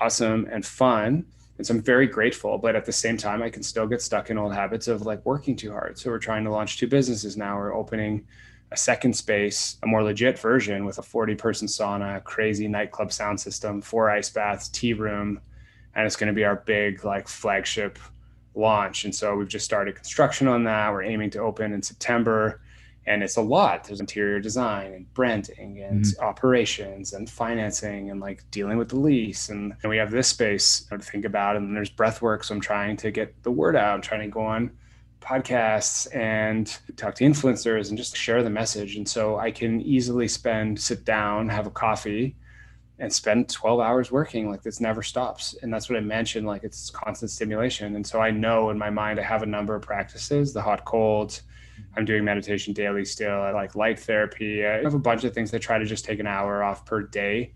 awesome 0.00 0.48
and 0.50 0.64
fun. 0.64 1.26
And 1.58 1.66
so 1.66 1.74
i'm 1.74 1.82
very 1.82 2.06
grateful 2.06 2.56
but 2.58 2.76
at 2.76 2.84
the 2.84 2.92
same 2.92 3.16
time 3.16 3.42
i 3.42 3.50
can 3.50 3.64
still 3.64 3.86
get 3.86 4.00
stuck 4.00 4.30
in 4.30 4.38
old 4.38 4.54
habits 4.54 4.86
of 4.88 5.02
like 5.02 5.24
working 5.26 5.56
too 5.56 5.72
hard. 5.72 5.98
So 5.98 6.10
we're 6.10 6.18
trying 6.18 6.44
to 6.44 6.50
launch 6.50 6.78
two 6.78 6.86
businesses 6.86 7.36
now. 7.36 7.56
We're 7.56 7.74
opening 7.74 8.26
a 8.70 8.76
second 8.76 9.14
space, 9.14 9.78
a 9.82 9.86
more 9.86 10.02
legit 10.02 10.38
version 10.38 10.84
with 10.84 10.98
a 10.98 11.02
40 11.02 11.34
person 11.36 11.68
sauna, 11.68 12.22
crazy 12.24 12.68
nightclub 12.68 13.12
sound 13.12 13.40
system, 13.40 13.80
four 13.80 14.10
ice 14.10 14.28
baths, 14.28 14.68
tea 14.68 14.92
room, 14.92 15.40
and 15.98 16.06
it's 16.06 16.14
going 16.14 16.28
to 16.28 16.32
be 16.32 16.44
our 16.44 16.54
big 16.54 17.04
like 17.04 17.26
flagship 17.26 17.98
launch. 18.54 19.04
And 19.04 19.12
so 19.12 19.34
we've 19.34 19.48
just 19.48 19.64
started 19.64 19.96
construction 19.96 20.46
on 20.46 20.62
that. 20.62 20.92
We're 20.92 21.02
aiming 21.02 21.30
to 21.30 21.40
open 21.40 21.72
in 21.72 21.82
September. 21.82 22.60
And 23.04 23.20
it's 23.20 23.36
a 23.36 23.42
lot. 23.42 23.82
There's 23.82 23.98
interior 23.98 24.38
design 24.38 24.92
and 24.92 25.12
branding 25.12 25.82
and 25.82 26.04
mm-hmm. 26.04 26.24
operations 26.24 27.14
and 27.14 27.28
financing 27.28 28.10
and 28.10 28.20
like 28.20 28.48
dealing 28.52 28.78
with 28.78 28.90
the 28.90 28.96
lease. 28.96 29.48
And, 29.48 29.74
and 29.82 29.90
we 29.90 29.96
have 29.96 30.12
this 30.12 30.28
space 30.28 30.82
to 30.82 30.98
think 31.00 31.24
about. 31.24 31.56
And 31.56 31.74
there's 31.74 31.90
breath 31.90 32.22
work. 32.22 32.44
So 32.44 32.54
I'm 32.54 32.60
trying 32.60 32.96
to 32.98 33.10
get 33.10 33.42
the 33.42 33.50
word 33.50 33.74
out. 33.74 33.94
I'm 33.94 34.02
trying 34.02 34.20
to 34.20 34.28
go 34.28 34.42
on 34.42 34.70
podcasts 35.20 36.14
and 36.14 36.78
talk 36.96 37.16
to 37.16 37.24
influencers 37.24 37.88
and 37.88 37.98
just 37.98 38.16
share 38.16 38.44
the 38.44 38.50
message. 38.50 38.94
And 38.94 39.08
so 39.08 39.36
I 39.36 39.50
can 39.50 39.80
easily 39.80 40.28
spend, 40.28 40.80
sit 40.80 41.04
down, 41.04 41.48
have 41.48 41.66
a 41.66 41.70
coffee, 41.70 42.36
and 43.00 43.12
spend 43.12 43.48
12 43.48 43.80
hours 43.80 44.10
working 44.10 44.50
like 44.50 44.62
this 44.62 44.80
never 44.80 45.02
stops. 45.02 45.54
And 45.62 45.72
that's 45.72 45.88
what 45.88 45.96
i 45.96 46.00
mentioned 46.00 46.46
like 46.46 46.64
it's 46.64 46.90
constant 46.90 47.30
stimulation. 47.30 47.96
And 47.96 48.06
so 48.06 48.20
i 48.20 48.30
know 48.30 48.70
in 48.70 48.78
my 48.78 48.90
mind 48.90 49.20
i 49.20 49.22
have 49.22 49.42
a 49.42 49.46
number 49.46 49.74
of 49.74 49.82
practices 49.82 50.52
the 50.52 50.62
hot 50.62 50.84
cold. 50.84 51.30
Mm-hmm. 51.30 51.98
I'm 51.98 52.04
doing 52.04 52.24
meditation 52.24 52.72
daily 52.72 53.04
still. 53.04 53.40
I 53.40 53.52
like 53.52 53.74
light 53.74 53.98
therapy. 53.98 54.66
I 54.66 54.82
have 54.82 54.94
a 54.94 54.98
bunch 54.98 55.24
of 55.24 55.32
things 55.32 55.50
that 55.52 55.60
try 55.60 55.78
to 55.78 55.84
just 55.84 56.04
take 56.04 56.18
an 56.18 56.26
hour 56.26 56.62
off 56.62 56.84
per 56.84 57.02
day 57.02 57.52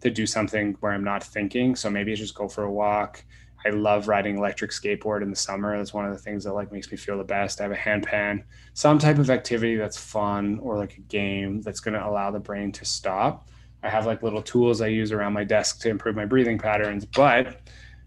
to 0.00 0.10
do 0.10 0.26
something 0.26 0.76
where 0.80 0.92
i'm 0.92 1.04
not 1.04 1.24
thinking. 1.24 1.74
So 1.74 1.90
maybe 1.90 2.12
I 2.12 2.14
just 2.14 2.34
go 2.34 2.48
for 2.48 2.64
a 2.64 2.72
walk. 2.72 3.24
I 3.66 3.70
love 3.70 4.08
riding 4.08 4.36
electric 4.36 4.70
skateboard 4.70 5.22
in 5.22 5.30
the 5.30 5.36
summer. 5.36 5.76
That's 5.76 5.94
one 5.94 6.04
of 6.04 6.12
the 6.12 6.18
things 6.18 6.44
that 6.44 6.52
like 6.52 6.70
makes 6.70 6.90
me 6.90 6.98
feel 6.98 7.16
the 7.16 7.24
best. 7.24 7.60
I 7.60 7.64
have 7.64 7.72
a 7.72 7.76
handpan, 7.76 8.44
some 8.74 8.98
type 8.98 9.18
of 9.18 9.30
activity 9.30 9.76
that's 9.76 9.96
fun 9.96 10.58
or 10.62 10.76
like 10.76 10.98
a 10.98 11.00
game 11.00 11.62
that's 11.62 11.80
going 11.80 11.94
to 11.94 12.06
allow 12.06 12.30
the 12.30 12.40
brain 12.40 12.72
to 12.72 12.84
stop. 12.84 13.48
I 13.84 13.90
have 13.90 14.06
like 14.06 14.22
little 14.22 14.42
tools 14.42 14.80
I 14.80 14.86
use 14.86 15.12
around 15.12 15.34
my 15.34 15.44
desk 15.44 15.80
to 15.80 15.90
improve 15.90 16.16
my 16.16 16.24
breathing 16.24 16.58
patterns, 16.58 17.04
but 17.04 17.60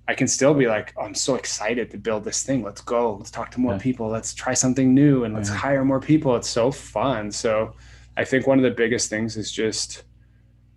I 0.08 0.16
can 0.16 0.28
still 0.28 0.54
be 0.54 0.68
like, 0.68 0.94
oh, 0.98 1.04
I'm 1.04 1.14
so 1.14 1.36
excited 1.36 1.92
to 1.92 1.98
build 1.98 2.24
this 2.24 2.42
thing. 2.42 2.64
Let's 2.64 2.82
go. 2.82 3.16
Let's 3.16 3.30
talk 3.30 3.52
to 3.52 3.60
more 3.60 3.74
yeah. 3.74 3.80
people. 3.80 4.10
Let's 4.10 4.34
try 4.34 4.54
something 4.54 4.94
new 4.94 5.24
and 5.24 5.36
let's 5.36 5.50
yeah. 5.50 5.56
hire 5.56 5.86
more 5.86 6.00
people. 6.00 6.36
It's 6.36 6.50
so 6.50 6.72
fun. 6.72 7.32
So 7.32 7.76
I 8.16 8.26
think 8.26 8.48
one 8.48 8.58
of 8.58 8.64
the 8.64 8.72
biggest 8.72 9.10
things 9.10 9.38
is 9.38 9.52
just 9.52 10.04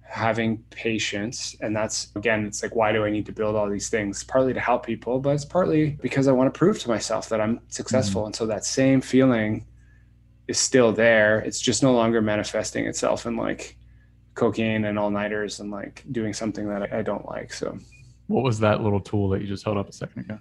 having 0.02 0.58
patience. 0.70 1.56
And 1.60 1.74
that's, 1.74 2.10
again, 2.16 2.44
it's 2.44 2.62
like, 2.62 2.74
why 2.76 2.92
do 2.92 3.04
I 3.04 3.10
need 3.10 3.24
to 3.26 3.32
build 3.32 3.56
all 3.56 3.70
these 3.70 3.88
things? 3.88 4.22
Partly 4.22 4.52
to 4.52 4.60
help 4.60 4.84
people, 4.84 5.18
but 5.20 5.30
it's 5.30 5.44
partly 5.46 5.90
because 6.02 6.28
I 6.28 6.32
want 6.32 6.52
to 6.52 6.58
prove 6.58 6.78
to 6.80 6.88
myself 6.88 7.30
that 7.30 7.40
I'm 7.40 7.60
successful. 7.68 8.22
Mm-hmm. 8.22 8.26
And 8.26 8.36
so 8.36 8.46
that 8.46 8.66
same 8.66 9.00
feeling 9.00 9.64
is 10.48 10.58
still 10.58 10.92
there. 10.92 11.38
It's 11.38 11.60
just 11.60 11.82
no 11.82 11.94
longer 11.94 12.20
manifesting 12.20 12.86
itself 12.86 13.24
in 13.24 13.36
like 13.36 13.76
cocaine 14.34 14.84
and 14.84 14.98
all 14.98 15.10
nighters 15.10 15.60
and 15.60 15.70
like 15.70 16.04
doing 16.12 16.32
something 16.32 16.68
that 16.68 16.92
I 16.92 17.02
don't 17.02 17.26
like. 17.26 17.52
So, 17.52 17.78
what 18.26 18.44
was 18.44 18.60
that 18.60 18.82
little 18.82 19.00
tool 19.00 19.28
that 19.30 19.40
you 19.40 19.46
just 19.46 19.64
held 19.64 19.76
up 19.76 19.88
a 19.88 19.92
second 19.92 20.22
ago? 20.22 20.38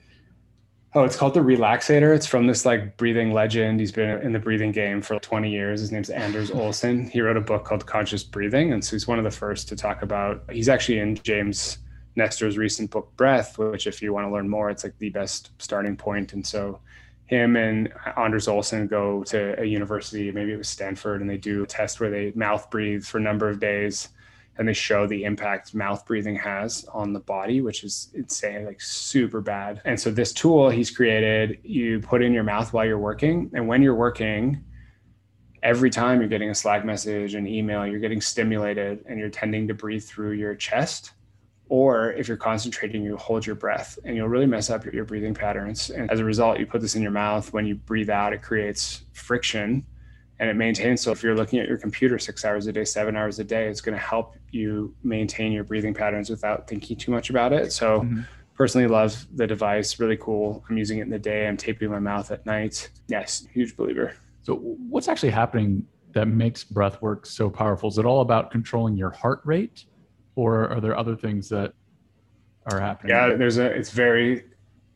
Oh, 0.95 1.03
it's 1.03 1.15
called 1.15 1.35
the 1.35 1.39
Relaxator. 1.39 2.15
It's 2.15 2.25
from 2.25 2.47
this 2.47 2.65
like 2.65 2.97
breathing 2.97 3.31
legend. 3.31 3.79
He's 3.79 3.91
been 3.91 4.21
in 4.21 4.31
the 4.31 4.39
breathing 4.39 4.71
game 4.71 5.03
for 5.03 5.19
20 5.19 5.51
years. 5.51 5.81
His 5.81 5.91
name's 5.91 6.09
Anders 6.09 6.49
Olsson. 6.49 7.09
He 7.11 7.21
wrote 7.21 7.37
a 7.37 7.41
book 7.41 7.63
called 7.63 7.85
Conscious 7.85 8.23
Breathing. 8.23 8.73
And 8.73 8.83
so 8.83 8.95
he's 8.95 9.07
one 9.07 9.19
of 9.19 9.23
the 9.23 9.31
first 9.31 9.67
to 9.69 9.75
talk 9.75 10.01
about, 10.01 10.43
he's 10.51 10.67
actually 10.67 10.97
in 10.99 11.15
James 11.17 11.77
Nestor's 12.15 12.57
recent 12.57 12.89
book, 12.89 13.15
Breath, 13.17 13.59
which, 13.59 13.85
if 13.85 14.01
you 14.01 14.13
want 14.13 14.27
to 14.27 14.31
learn 14.31 14.49
more, 14.49 14.71
it's 14.71 14.83
like 14.83 14.97
the 14.97 15.09
best 15.09 15.51
starting 15.59 15.95
point. 15.95 16.33
And 16.33 16.45
so 16.45 16.79
him 17.29 17.55
and 17.55 17.93
Anders 18.17 18.47
Olsson 18.47 18.89
go 18.89 19.23
to 19.25 19.61
a 19.61 19.63
university, 19.63 20.31
maybe 20.31 20.51
it 20.51 20.57
was 20.57 20.67
Stanford, 20.67 21.21
and 21.21 21.29
they 21.29 21.37
do 21.37 21.61
a 21.61 21.67
test 21.67 21.99
where 21.99 22.09
they 22.09 22.31
mouth 22.33 22.71
breathe 22.71 23.03
for 23.03 23.19
a 23.19 23.21
number 23.21 23.47
of 23.47 23.59
days 23.59 24.09
and 24.57 24.67
they 24.67 24.73
show 24.73 25.05
the 25.05 25.25
impact 25.25 25.75
mouth 25.75 26.03
breathing 26.07 26.35
has 26.35 26.85
on 26.91 27.13
the 27.13 27.19
body, 27.19 27.61
which 27.61 27.83
is 27.83 28.09
insane, 28.15 28.65
like 28.65 28.81
super 28.81 29.41
bad. 29.41 29.79
And 29.85 29.97
so 29.97 30.09
this 30.09 30.33
tool 30.33 30.71
he's 30.71 30.89
created, 30.89 31.59
you 31.63 31.99
put 31.99 32.23
in 32.23 32.33
your 32.33 32.43
mouth 32.43 32.73
while 32.73 32.83
you're 32.83 32.97
working, 32.97 33.51
and 33.53 33.67
when 33.67 33.83
you're 33.83 33.93
working, 33.93 34.63
every 35.61 35.91
time 35.91 36.19
you're 36.19 36.29
getting 36.29 36.49
a 36.49 36.55
Slack 36.55 36.83
message, 36.83 37.35
an 37.35 37.45
email, 37.45 37.85
you're 37.85 37.99
getting 37.99 38.21
stimulated, 38.21 39.05
and 39.07 39.19
you're 39.19 39.29
tending 39.29 39.67
to 39.67 39.75
breathe 39.75 40.03
through 40.03 40.31
your 40.31 40.55
chest. 40.55 41.11
Or 41.69 42.11
if 42.13 42.27
you're 42.27 42.37
concentrating, 42.37 43.03
you 43.03 43.15
hold 43.15 43.45
your 43.45 43.55
breath, 43.55 43.99
and 44.03 44.15
you'll 44.15 44.27
really 44.27 44.47
mess 44.47 44.71
up 44.71 44.83
your, 44.83 44.93
your 44.93 45.05
breathing 45.05 45.35
patterns. 45.35 45.91
And 45.91 46.09
as 46.09 46.19
a 46.19 46.25
result, 46.25 46.59
you 46.59 46.65
put 46.65 46.81
this 46.81 46.95
in 46.95 47.01
your 47.03 47.11
mouth. 47.11 47.53
When 47.53 47.65
you 47.67 47.75
breathe 47.75 48.09
out, 48.09 48.33
it 48.33 48.41
creates 48.41 49.05
friction 49.13 49.85
and 50.39 50.49
it 50.49 50.55
maintains. 50.55 51.01
So 51.01 51.11
if 51.11 51.21
you're 51.21 51.35
looking 51.35 51.59
at 51.59 51.67
your 51.67 51.77
computer 51.77 52.17
six 52.17 52.43
hours 52.43 52.65
a 52.67 52.71
day, 52.71 52.85
seven 52.85 53.15
hours 53.15 53.39
a 53.39 53.43
day, 53.43 53.67
it's 53.67 53.81
going 53.81 53.95
to 53.95 54.03
help 54.03 54.35
you 54.51 54.95
maintain 55.03 55.51
your 55.51 55.63
breathing 55.63 55.93
patterns 55.93 56.29
without 56.29 56.67
thinking 56.67 56.97
too 56.97 57.11
much 57.11 57.29
about 57.29 57.53
it. 57.53 57.71
So 57.71 58.01
mm-hmm. 58.01 58.21
personally 58.55 58.87
love 58.87 59.27
the 59.35 59.45
device, 59.45 59.99
really 59.99 60.17
cool. 60.17 60.63
I'm 60.69 60.77
using 60.77 60.99
it 60.99 61.03
in 61.03 61.09
the 61.09 61.19
day. 61.19 61.47
I'm 61.47 61.57
taping 61.57 61.91
my 61.91 61.99
mouth 61.99 62.31
at 62.31 62.45
night. 62.45 62.89
Yes, 63.09 63.45
huge 63.53 63.75
believer. 63.75 64.13
So 64.41 64.55
what's 64.55 65.07
actually 65.07 65.31
happening 65.31 65.85
that 66.13 66.27
makes 66.27 66.63
breath 66.63 67.01
work 67.01 67.25
so 67.25 67.49
powerful? 67.49 67.89
Is 67.89 67.97
it 67.99 68.05
all 68.05 68.21
about 68.21 68.49
controlling 68.49 68.95
your 68.95 69.11
heart 69.11 69.41
rate 69.43 69.85
or 70.39 70.69
are 70.69 70.79
there 70.79 70.97
other 70.97 71.15
things 71.15 71.49
that 71.49 71.73
are 72.71 72.79
happening? 72.79 73.09
Yeah, 73.09 73.35
there's 73.35 73.57
a, 73.57 73.65
it's 73.65 73.91
very 73.91 74.45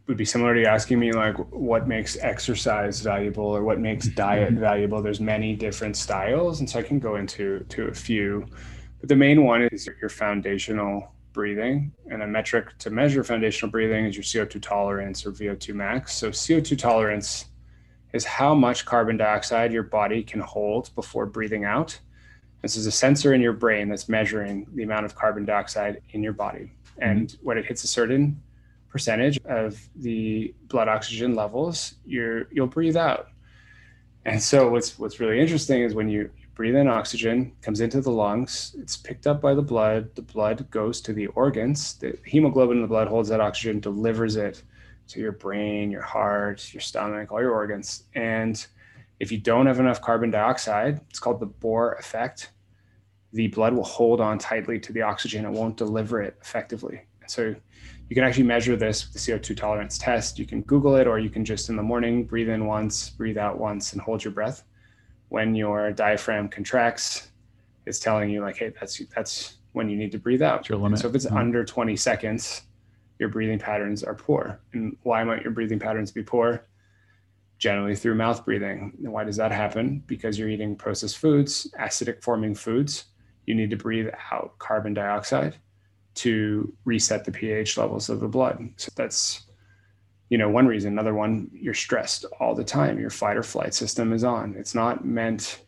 would 0.08 0.18
be 0.18 0.26
similar 0.26 0.54
to 0.54 0.66
asking 0.66 1.00
me 1.00 1.14
like 1.14 1.38
what 1.52 1.88
makes 1.88 2.18
exercise 2.18 3.00
valuable 3.00 3.46
or 3.46 3.64
what 3.64 3.80
makes 3.80 4.06
mm-hmm. 4.06 4.16
diet 4.16 4.54
valuable 4.54 5.02
there's 5.02 5.22
many 5.22 5.56
different 5.56 5.96
styles 5.96 6.60
and 6.60 6.70
so 6.70 6.78
i 6.78 6.84
can 6.84 7.00
go 7.00 7.16
into 7.16 7.66
to 7.70 7.86
a 7.88 7.94
few 7.94 8.46
but 9.00 9.08
the 9.08 9.16
main 9.16 9.46
one 9.46 9.62
is 9.72 9.88
your 10.02 10.10
foundational 10.10 11.14
breathing 11.32 11.90
and 12.12 12.22
a 12.22 12.28
metric 12.28 12.78
to 12.78 12.90
measure 12.90 13.24
foundational 13.24 13.72
breathing 13.72 14.04
is 14.04 14.16
your 14.18 14.46
co2 14.46 14.62
tolerance 14.62 15.26
or 15.26 15.32
vo2 15.32 15.74
max 15.74 16.14
so 16.14 16.30
co2 16.30 16.78
tolerance 16.78 17.46
is 18.12 18.26
how 18.26 18.54
much 18.54 18.86
carbon 18.86 19.16
dioxide 19.16 19.72
your 19.72 19.84
body 19.84 20.22
can 20.22 20.42
hold 20.42 20.94
before 20.96 21.26
breathing 21.26 21.64
out 21.64 21.98
this 22.64 22.76
is 22.76 22.88
a 22.88 22.92
sensor 22.92 23.36
in 23.36 23.42
your 23.42 23.54
brain 23.54 23.90
that's 23.90 24.10
measuring 24.10 24.66
the 24.74 24.82
amount 24.82 25.06
of 25.06 25.14
carbon 25.14 25.46
dioxide 25.46 26.02
in 26.10 26.24
your 26.24 26.34
body 26.34 26.72
and 27.00 27.28
mm-hmm. 27.28 27.46
when 27.46 27.58
it 27.58 27.66
hits 27.66 27.84
a 27.84 27.88
certain 27.88 28.42
percentage 28.90 29.40
of 29.46 29.90
the 29.96 30.54
blood 30.68 30.88
oxygen 30.88 31.36
levels, 31.36 31.96
you're 32.06 32.48
you'll 32.52 32.68
breathe 32.68 32.98
out. 32.98 33.30
And 34.26 34.42
so 34.42 34.70
what's 34.70 34.98
what's 35.00 35.20
really 35.20 35.40
interesting 35.40 35.82
is 35.82 35.96
when 35.96 36.10
you 36.10 36.30
breathe 36.56 36.76
in 36.76 36.88
oxygen, 36.88 37.52
comes 37.64 37.82
into 37.82 38.00
the 38.00 38.12
lungs, 38.12 38.76
it's 38.80 38.96
picked 38.96 39.26
up 39.26 39.42
by 39.42 39.56
the 39.56 39.62
blood, 39.62 40.14
the 40.14 40.22
blood 40.22 40.70
goes 40.70 41.02
to 41.02 41.12
the 41.12 41.26
organs, 41.28 41.96
the 41.96 42.16
hemoglobin 42.26 42.78
in 42.78 42.84
the 42.84 42.88
blood 42.88 43.08
holds 43.08 43.30
that 43.30 43.42
oxygen, 43.42 43.80
delivers 43.80 44.36
it 44.36 44.62
to 45.08 45.20
your 45.20 45.32
brain, 45.32 45.90
your 45.90 46.04
heart, 46.04 46.72
your 46.72 46.80
stomach, 46.80 47.32
all 47.32 47.42
your 47.42 47.52
organs. 47.52 48.04
And 48.14 48.64
if 49.20 49.32
you 49.32 49.40
don't 49.40 49.66
have 49.66 49.80
enough 49.80 50.00
carbon 50.00 50.30
dioxide, 50.30 51.02
it's 51.10 51.20
called 51.20 51.40
the 51.40 51.48
Bohr 51.48 51.98
effect. 52.00 52.52
The 53.34 53.48
blood 53.48 53.74
will 53.74 53.84
hold 53.84 54.22
on 54.22 54.38
tightly 54.38 54.80
to 54.80 54.94
the 54.94 55.02
oxygen. 55.02 55.46
It 55.46 55.52
won't 55.52 55.76
deliver 55.76 56.22
it 56.22 56.38
effectively. 56.42 57.02
So 57.28 57.56
you 58.10 58.16
can 58.16 58.24
actually 58.24 58.44
measure 58.44 58.76
this 58.76 59.06
with 59.06 59.14
the 59.14 59.20
CO2 59.20 59.58
tolerance 59.58 59.98
test. 59.98 60.38
You 60.38 60.46
can 60.46 60.62
Google 60.62 60.96
it, 60.96 61.08
or 61.08 61.20
you 61.20 61.30
can 61.30 61.44
just 61.44 61.70
in 61.70 61.76
the 61.76 61.84
morning 61.84 62.26
breathe 62.26 62.50
in 62.50 62.66
once, 62.66 63.10
breathe 63.10 63.38
out 63.38 63.58
once, 63.58 63.94
and 63.94 64.02
hold 64.02 64.24
your 64.24 64.34
breath. 64.34 64.64
When 65.30 65.56
your 65.56 65.92
diaphragm 65.92 66.50
contracts, 66.50 67.32
it's 67.86 68.00
telling 68.00 68.30
you 68.30 68.42
like, 68.42 68.58
hey, 68.58 68.72
that's 68.80 69.02
that's 69.16 69.58
when 69.72 69.90
you 69.90 69.98
need 69.98 70.12
to 70.12 70.20
breathe 70.20 70.42
out. 70.42 70.70
Your 70.70 70.78
limit. 70.78 71.00
So 71.00 71.10
if 71.10 71.16
it's 71.16 71.26
mm-hmm. 71.26 71.38
under 71.38 71.66
20 71.66 71.96
seconds, 71.96 72.64
your 73.20 73.30
breathing 73.30 73.60
patterns 73.60 74.04
are 74.04 74.14
poor. 74.14 74.60
And 74.74 74.96
why 75.04 75.24
might 75.24 75.44
your 75.44 75.52
breathing 75.52 75.80
patterns 75.80 76.12
be 76.12 76.24
poor? 76.24 76.68
Generally 77.58 77.96
through 77.96 78.16
mouth 78.16 78.44
breathing. 78.46 78.94
And 79.04 79.12
why 79.12 79.24
does 79.24 79.38
that 79.38 79.52
happen? 79.52 80.04
Because 80.06 80.38
you're 80.38 80.50
eating 80.50 80.76
processed 80.76 81.18
foods, 81.18 81.74
acidic 81.80 82.22
forming 82.22 82.56
foods. 82.56 83.06
You 83.46 83.56
need 83.56 83.70
to 83.72 83.78
breathe 83.78 84.10
out 84.32 84.58
carbon 84.60 84.94
dioxide 84.94 85.58
to 86.16 86.74
reset 86.86 87.26
the 87.26 87.32
pH 87.32 87.78
levels 87.78 88.10
of 88.10 88.20
the 88.20 88.28
blood. 88.28 88.70
So 88.78 88.92
that's 88.96 89.44
you 90.30 90.38
know 90.38 90.50
one 90.50 90.68
reason. 90.68 90.94
Another 90.94 91.14
one, 91.14 91.50
you're 91.54 91.74
stressed 91.74 92.26
all 92.40 92.56
the 92.56 92.64
time. 92.64 93.00
Your 93.00 93.10
fight 93.10 93.38
or 93.38 93.44
flight 93.44 93.74
system 93.74 94.14
is 94.14 94.24
on. 94.24 94.56
It's 94.58 94.76
not 94.76 95.06
meant 95.06 95.62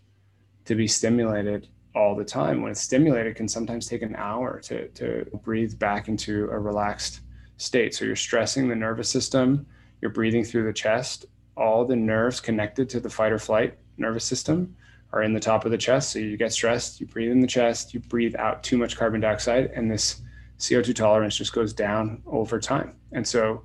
to 0.65 0.75
be 0.75 0.87
stimulated 0.87 1.67
all 1.95 2.15
the 2.15 2.25
time. 2.25 2.61
When 2.61 2.71
it's 2.71 2.81
stimulated, 2.81 3.31
it 3.31 3.35
can 3.35 3.47
sometimes 3.47 3.87
take 3.87 4.01
an 4.01 4.15
hour 4.15 4.59
to 4.61 4.87
to 4.89 5.25
breathe 5.43 5.77
back 5.77 6.07
into 6.07 6.49
a 6.51 6.59
relaxed 6.59 7.21
state. 7.57 7.95
So 7.95 8.05
you're 8.05 8.15
stressing 8.15 8.67
the 8.67 8.75
nervous 8.75 9.09
system. 9.09 9.65
You're 10.01 10.11
breathing 10.11 10.43
through 10.43 10.65
the 10.65 10.73
chest. 10.73 11.25
All 11.57 11.85
the 11.85 11.95
nerves 11.95 12.39
connected 12.39 12.89
to 12.89 12.99
the 12.99 13.09
fight 13.09 13.31
or 13.31 13.39
flight 13.39 13.77
nervous 13.97 14.25
system 14.25 14.75
are 15.13 15.23
in 15.23 15.33
the 15.33 15.39
top 15.39 15.65
of 15.65 15.71
the 15.71 15.77
chest. 15.77 16.11
So 16.11 16.19
you 16.19 16.37
get 16.37 16.51
stressed, 16.51 16.99
you 16.99 17.07
breathe 17.07 17.31
in 17.31 17.41
the 17.41 17.47
chest, 17.47 17.93
you 17.93 17.99
breathe 17.99 18.35
out 18.35 18.63
too 18.63 18.77
much 18.77 18.97
carbon 18.97 19.21
dioxide, 19.21 19.71
and 19.73 19.89
this 19.89 20.21
CO2 20.59 20.95
tolerance 20.95 21.37
just 21.37 21.53
goes 21.53 21.73
down 21.73 22.21
over 22.25 22.59
time. 22.59 22.95
And 23.11 23.27
so 23.27 23.63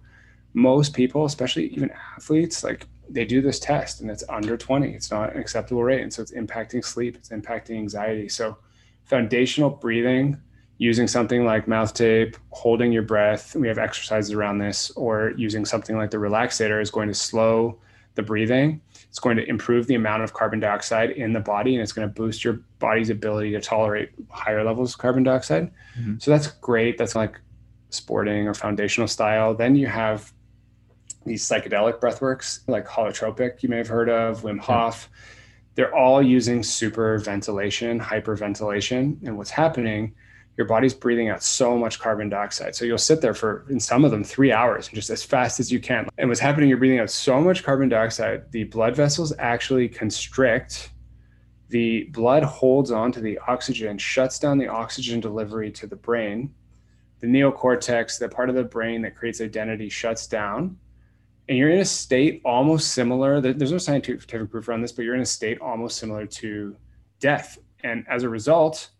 most 0.54 0.94
people, 0.94 1.24
especially 1.24 1.68
even 1.68 1.90
athletes, 2.16 2.64
like 2.64 2.86
they 3.08 3.24
do 3.24 3.40
this 3.40 3.58
test 3.58 4.00
and 4.00 4.10
it's 4.10 4.24
under 4.28 4.56
20. 4.56 4.92
It's 4.92 5.10
not 5.10 5.34
an 5.34 5.40
acceptable 5.40 5.82
rate. 5.82 6.02
And 6.02 6.12
so 6.12 6.22
it's 6.22 6.32
impacting 6.32 6.84
sleep, 6.84 7.16
it's 7.16 7.30
impacting 7.30 7.76
anxiety. 7.76 8.28
So 8.28 8.56
foundational 9.04 9.70
breathing, 9.70 10.40
using 10.78 11.06
something 11.06 11.44
like 11.44 11.68
mouth 11.68 11.92
tape, 11.92 12.36
holding 12.50 12.90
your 12.90 13.02
breath, 13.02 13.54
we 13.54 13.68
have 13.68 13.78
exercises 13.78 14.32
around 14.32 14.58
this, 14.58 14.90
or 14.92 15.32
using 15.36 15.64
something 15.64 15.96
like 15.96 16.10
the 16.10 16.16
relaxator 16.16 16.80
is 16.80 16.90
going 16.90 17.08
to 17.08 17.14
slow 17.14 17.78
the 18.14 18.22
breathing. 18.22 18.80
It's 19.10 19.18
going 19.18 19.36
to 19.36 19.48
improve 19.48 19.88
the 19.88 19.96
amount 19.96 20.22
of 20.22 20.32
carbon 20.32 20.60
dioxide 20.60 21.10
in 21.10 21.32
the 21.32 21.40
body 21.40 21.74
and 21.74 21.82
it's 21.82 21.92
going 21.92 22.08
to 22.08 22.14
boost 22.14 22.44
your 22.44 22.60
body's 22.78 23.10
ability 23.10 23.50
to 23.50 23.60
tolerate 23.60 24.10
higher 24.30 24.64
levels 24.64 24.94
of 24.94 24.98
carbon 24.98 25.24
dioxide. 25.24 25.70
Mm-hmm. 25.98 26.18
So 26.18 26.30
that's 26.30 26.46
great. 26.46 26.96
That's 26.96 27.16
like 27.16 27.38
sporting 27.90 28.46
or 28.46 28.54
foundational 28.54 29.08
style. 29.08 29.52
Then 29.52 29.74
you 29.74 29.88
have 29.88 30.32
these 31.26 31.46
psychedelic 31.46 31.98
breathworks 31.98 32.60
like 32.68 32.86
holotropic, 32.86 33.62
you 33.62 33.68
may 33.68 33.78
have 33.78 33.88
heard 33.88 34.08
of, 34.08 34.42
Wim 34.42 34.60
Hof. 34.60 35.08
Yeah. 35.10 35.18
They're 35.74 35.94
all 35.94 36.22
using 36.22 36.62
super 36.62 37.18
ventilation, 37.18 38.00
hyperventilation. 38.00 39.26
And 39.26 39.36
what's 39.36 39.50
happening 39.50 40.14
your 40.60 40.68
body's 40.68 40.92
breathing 40.92 41.30
out 41.30 41.42
so 41.42 41.78
much 41.78 41.98
carbon 41.98 42.28
dioxide. 42.28 42.76
So 42.76 42.84
you'll 42.84 42.98
sit 42.98 43.22
there 43.22 43.32
for, 43.32 43.64
in 43.70 43.80
some 43.80 44.04
of 44.04 44.10
them, 44.10 44.22
three 44.22 44.52
hours 44.52 44.88
and 44.88 44.94
just 44.94 45.08
as 45.08 45.22
fast 45.22 45.58
as 45.58 45.72
you 45.72 45.80
can. 45.80 46.06
And 46.18 46.28
what's 46.28 46.38
happening, 46.38 46.68
you're 46.68 46.76
breathing 46.76 46.98
out 46.98 47.08
so 47.08 47.40
much 47.40 47.64
carbon 47.64 47.88
dioxide, 47.88 48.52
the 48.52 48.64
blood 48.64 48.94
vessels 48.94 49.32
actually 49.38 49.88
constrict. 49.88 50.90
The 51.70 52.04
blood 52.12 52.42
holds 52.42 52.90
on 52.90 53.10
to 53.12 53.20
the 53.20 53.38
oxygen, 53.48 53.96
shuts 53.96 54.38
down 54.38 54.58
the 54.58 54.68
oxygen 54.68 55.18
delivery 55.18 55.70
to 55.72 55.86
the 55.86 55.96
brain. 55.96 56.52
the 57.20 57.26
neocortex, 57.26 58.18
the 58.18 58.28
part 58.28 58.48
of 58.48 58.54
the 58.54 58.64
brain 58.64 59.02
that 59.02 59.14
creates 59.14 59.40
identity, 59.40 59.88
shuts 59.88 60.26
down. 60.26 60.76
And 61.48 61.58
you're 61.58 61.70
in 61.70 61.80
a 61.80 61.84
state 61.84 62.40
almost 62.44 62.92
similar. 62.94 63.40
There's 63.40 63.72
no 63.72 63.78
scientific 63.78 64.50
proof 64.50 64.68
around 64.68 64.82
this, 64.82 64.92
but 64.92 65.04
you're 65.04 65.14
in 65.14 65.20
a 65.20 65.26
state 65.26 65.60
almost 65.60 65.98
similar 65.98 66.26
to 66.26 66.76
death. 67.18 67.58
And 67.82 68.04
as 68.08 68.22
a 68.22 68.28
result, 68.28 68.90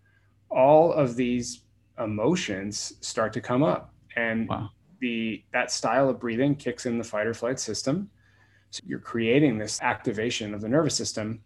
all 0.51 0.93
of 0.93 1.17
these 1.17 1.63
emotions 1.99 2.95
start 3.01 3.33
to 3.35 3.41
come 3.41 3.63
up. 3.63 3.93
And 4.17 4.49
wow. 4.49 4.71
the 5.01 5.43
that 5.53 5.71
style 5.71 6.09
of 6.09 6.21
breathing 6.21 6.55
kicks 6.55 6.87
in 6.87 6.99
the 6.99 7.05
fight 7.05 7.27
or 7.27 7.35
flight 7.35 7.61
system. 7.61 8.11
So 8.71 8.83
you're 8.87 9.01
creating 9.01 9.59
this 9.59 9.81
activation 9.83 10.55
of 10.55 10.61
the 10.61 10.69
nervous 10.69 10.95
system 10.95 11.41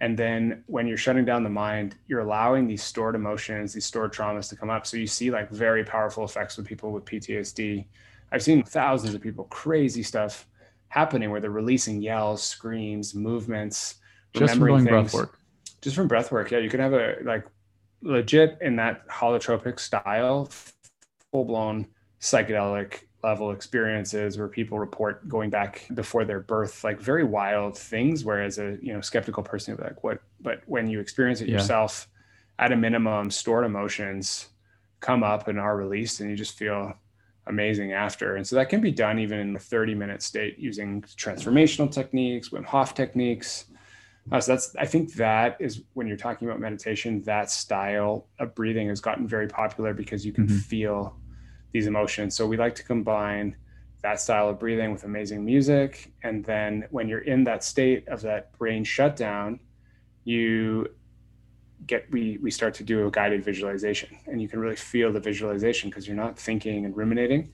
and 0.00 0.16
then 0.16 0.62
when 0.66 0.86
you're 0.86 0.96
shutting 0.96 1.24
down 1.24 1.42
the 1.42 1.50
mind, 1.50 1.96
you're 2.06 2.20
allowing 2.20 2.66
these 2.66 2.82
stored 2.82 3.16
emotions, 3.16 3.72
these 3.72 3.84
stored 3.84 4.12
traumas 4.12 4.48
to 4.50 4.56
come 4.56 4.70
up. 4.70 4.86
So 4.86 4.96
you 4.96 5.06
see 5.06 5.30
like 5.30 5.50
very 5.50 5.84
powerful 5.84 6.24
effects 6.24 6.56
with 6.56 6.66
people 6.66 6.92
with 6.92 7.04
PTSD. 7.04 7.84
I've 8.30 8.42
seen 8.42 8.62
thousands 8.62 9.14
of 9.14 9.20
people, 9.20 9.44
crazy 9.44 10.02
stuff 10.02 10.46
happening 10.88 11.30
where 11.30 11.40
they're 11.40 11.50
releasing 11.50 12.00
yells, 12.00 12.42
screams, 12.42 13.14
movements, 13.14 13.96
just 14.34 14.54
from 14.54 14.66
doing 14.66 14.84
breath 14.84 15.12
work. 15.12 15.38
Just 15.80 15.96
from 15.96 16.06
breath 16.06 16.30
work. 16.30 16.50
Yeah. 16.50 16.58
You 16.58 16.70
can 16.70 16.80
have 16.80 16.92
a 16.92 17.16
like 17.24 17.44
legit 18.02 18.58
in 18.60 18.76
that 18.76 19.06
holotropic 19.08 19.78
style, 19.80 20.50
full 21.30 21.44
blown 21.44 21.86
psychedelic 22.20 23.02
level 23.22 23.50
experiences 23.50 24.38
where 24.38 24.48
people 24.48 24.78
report 24.78 25.28
going 25.28 25.50
back 25.50 25.86
before 25.94 26.24
their 26.24 26.40
birth 26.40 26.84
like 26.84 27.00
very 27.00 27.24
wild 27.24 27.76
things 27.76 28.24
whereas 28.24 28.58
a 28.58 28.78
you 28.80 28.92
know 28.92 29.00
skeptical 29.00 29.42
person 29.42 29.74
would 29.74 29.82
be 29.82 29.88
like 29.88 30.04
what 30.04 30.20
but 30.40 30.62
when 30.66 30.88
you 30.88 31.00
experience 31.00 31.40
it 31.40 31.48
yeah. 31.48 31.54
yourself 31.54 32.08
at 32.60 32.70
a 32.70 32.76
minimum 32.76 33.28
stored 33.28 33.64
emotions 33.64 34.48
come 35.00 35.24
up 35.24 35.48
and 35.48 35.58
are 35.58 35.76
released 35.76 36.20
and 36.20 36.30
you 36.30 36.36
just 36.36 36.56
feel 36.56 36.92
amazing 37.48 37.92
after 37.92 38.36
and 38.36 38.46
so 38.46 38.54
that 38.54 38.68
can 38.68 38.80
be 38.80 38.92
done 38.92 39.18
even 39.18 39.40
in 39.40 39.56
a 39.56 39.58
30 39.58 39.94
minute 39.94 40.22
state 40.22 40.56
using 40.56 41.02
transformational 41.02 41.90
techniques 41.90 42.50
wim 42.50 42.64
hof 42.64 42.94
techniques 42.94 43.64
uh, 44.32 44.40
so 44.40 44.52
that's 44.52 44.74
i 44.76 44.86
think 44.86 45.14
that 45.14 45.56
is 45.60 45.82
when 45.94 46.06
you're 46.06 46.16
talking 46.16 46.48
about 46.48 46.60
meditation 46.60 47.22
that 47.22 47.50
style 47.50 48.26
of 48.38 48.54
breathing 48.54 48.88
has 48.88 49.00
gotten 49.00 49.26
very 49.26 49.48
popular 49.48 49.94
because 49.94 50.24
you 50.24 50.32
can 50.32 50.46
mm-hmm. 50.46 50.58
feel 50.58 51.18
these 51.72 51.86
emotions. 51.86 52.34
So 52.34 52.46
we 52.46 52.56
like 52.56 52.74
to 52.76 52.84
combine 52.84 53.56
that 54.02 54.20
style 54.20 54.48
of 54.48 54.58
breathing 54.58 54.92
with 54.92 55.04
amazing 55.04 55.44
music. 55.44 56.12
And 56.22 56.44
then 56.44 56.84
when 56.90 57.08
you're 57.08 57.20
in 57.20 57.44
that 57.44 57.64
state 57.64 58.06
of 58.08 58.20
that 58.22 58.56
brain 58.58 58.84
shutdown, 58.84 59.60
you 60.24 60.88
get 61.86 62.10
we 62.10 62.38
we 62.42 62.50
start 62.50 62.74
to 62.74 62.82
do 62.82 63.06
a 63.06 63.10
guided 63.10 63.44
visualization 63.44 64.18
and 64.26 64.42
you 64.42 64.48
can 64.48 64.58
really 64.58 64.74
feel 64.74 65.12
the 65.12 65.20
visualization 65.20 65.88
because 65.88 66.08
you're 66.08 66.16
not 66.16 66.36
thinking 66.36 66.84
and 66.84 66.96
ruminating 66.96 67.52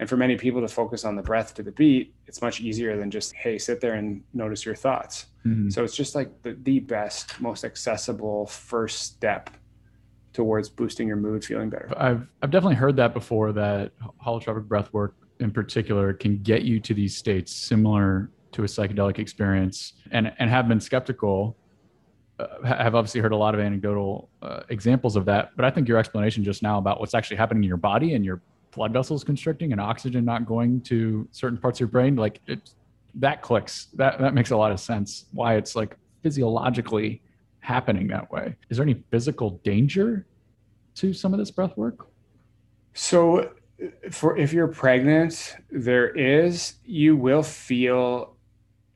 and 0.00 0.08
for 0.08 0.16
many 0.16 0.36
people 0.36 0.60
to 0.60 0.68
focus 0.68 1.04
on 1.04 1.16
the 1.16 1.22
breath 1.22 1.54
to 1.54 1.62
the 1.62 1.72
beat 1.72 2.14
it's 2.26 2.40
much 2.42 2.60
easier 2.60 2.96
than 2.96 3.10
just 3.10 3.34
hey 3.34 3.58
sit 3.58 3.80
there 3.80 3.94
and 3.94 4.22
notice 4.34 4.64
your 4.64 4.74
thoughts 4.74 5.26
mm-hmm. 5.46 5.68
so 5.70 5.84
it's 5.84 5.96
just 5.96 6.14
like 6.14 6.30
the, 6.42 6.56
the 6.62 6.80
best 6.80 7.40
most 7.40 7.64
accessible 7.64 8.46
first 8.46 9.02
step 9.02 9.50
towards 10.38 10.68
boosting 10.68 11.08
your 11.08 11.16
mood, 11.16 11.44
feeling 11.44 11.68
better. 11.68 11.92
I've 11.96 12.24
I've 12.42 12.52
definitely 12.52 12.76
heard 12.76 12.94
that 12.96 13.12
before. 13.12 13.52
That 13.52 13.90
holotropic 14.24 14.68
breath 14.68 14.92
work 14.92 15.16
in 15.40 15.50
particular 15.50 16.12
can 16.12 16.38
get 16.44 16.62
you 16.62 16.78
to 16.78 16.94
these 16.94 17.16
states 17.16 17.52
similar 17.52 18.30
to 18.52 18.62
a 18.62 18.66
psychedelic 18.66 19.18
experience, 19.18 19.94
and 20.12 20.32
and 20.38 20.48
have 20.48 20.68
been 20.68 20.80
skeptical. 20.80 21.56
Uh, 22.38 22.62
have 22.62 22.94
obviously 22.94 23.20
heard 23.20 23.32
a 23.32 23.36
lot 23.36 23.52
of 23.52 23.60
anecdotal 23.60 24.30
uh, 24.42 24.60
examples 24.68 25.16
of 25.16 25.24
that, 25.24 25.50
but 25.56 25.64
I 25.64 25.70
think 25.70 25.88
your 25.88 25.98
explanation 25.98 26.44
just 26.44 26.62
now 26.62 26.78
about 26.78 27.00
what's 27.00 27.14
actually 27.14 27.38
happening 27.38 27.64
in 27.64 27.68
your 27.68 27.76
body 27.76 28.14
and 28.14 28.24
your 28.24 28.40
blood 28.78 28.92
vessels 28.92 29.24
constricting 29.24 29.72
and 29.72 29.80
oxygen 29.80 30.24
not 30.24 30.46
going 30.46 30.80
to 30.82 31.28
certain 31.32 31.58
parts 31.58 31.78
of 31.78 31.80
your 31.80 31.88
brain, 31.88 32.14
like 32.14 32.40
it, 32.46 32.70
that 33.16 33.42
clicks. 33.42 33.86
That 33.94 34.20
that 34.20 34.34
makes 34.34 34.52
a 34.52 34.56
lot 34.56 34.70
of 34.70 34.78
sense. 34.78 35.26
Why 35.32 35.56
it's 35.56 35.74
like 35.74 35.96
physiologically 36.22 37.20
happening 37.58 38.06
that 38.08 38.30
way. 38.30 38.56
Is 38.70 38.76
there 38.76 38.84
any 38.84 39.02
physical 39.10 39.60
danger 39.64 40.26
to 40.94 41.12
some 41.12 41.34
of 41.34 41.40
this 41.40 41.50
breath 41.50 41.76
work? 41.76 42.06
So, 42.94 43.50
for 44.12 44.38
if 44.38 44.52
you're 44.52 44.68
pregnant, 44.68 45.56
there 45.70 46.10
is 46.10 46.74
you 46.84 47.16
will 47.16 47.42
feel 47.42 48.36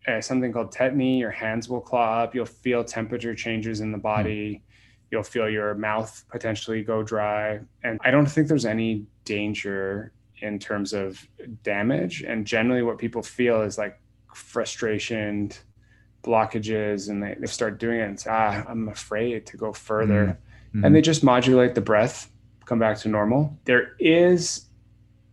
uh, 0.07 0.21
something 0.21 0.53
called 0.53 0.73
tetany. 0.73 1.19
Your 1.19 1.33
hands 1.33 1.69
will 1.69 1.81
claw 1.81 2.23
up. 2.23 2.37
You'll 2.37 2.47
feel 2.47 2.85
temperature 2.85 3.35
changes 3.35 3.81
in 3.81 3.91
the 3.91 3.99
body. 3.99 4.55
Mm. 4.55 4.72
You'll 5.13 5.23
feel 5.23 5.49
your 5.49 5.75
mouth 5.75 6.25
potentially 6.31 6.83
go 6.83 7.05
dry. 7.05 7.61
And 7.85 8.01
I 8.03 8.11
don't 8.11 8.27
think 8.27 8.49
there's 8.49 8.67
any 8.67 9.07
danger 9.25 10.13
in 10.39 10.59
terms 10.59 10.93
of 10.93 11.25
damage. 11.63 12.23
And 12.23 12.45
generally, 12.45 12.83
what 12.83 12.99
people 12.99 13.23
feel 13.23 13.63
is 13.63 13.79
like 13.79 14.01
frustration, 14.35 15.53
blockages 16.23 17.11
and 17.11 17.23
they, 17.23 17.37
they 17.39 17.47
start 17.47 17.79
doing 17.79 18.01
it 18.01 18.05
and 18.05 18.19
say, 18.19 18.31
ah, 18.31 18.65
I'm 18.69 18.89
afraid 18.89 19.45
to 19.47 19.57
go 19.57 19.73
further. 19.73 20.39
Mm-hmm. 20.75 20.85
And 20.85 20.95
they 20.95 21.01
just 21.01 21.23
modulate 21.23 21.75
the 21.75 21.81
breath, 21.81 22.31
come 22.65 22.79
back 22.79 22.97
to 22.99 23.09
normal. 23.09 23.59
There 23.65 23.95
is, 23.99 24.67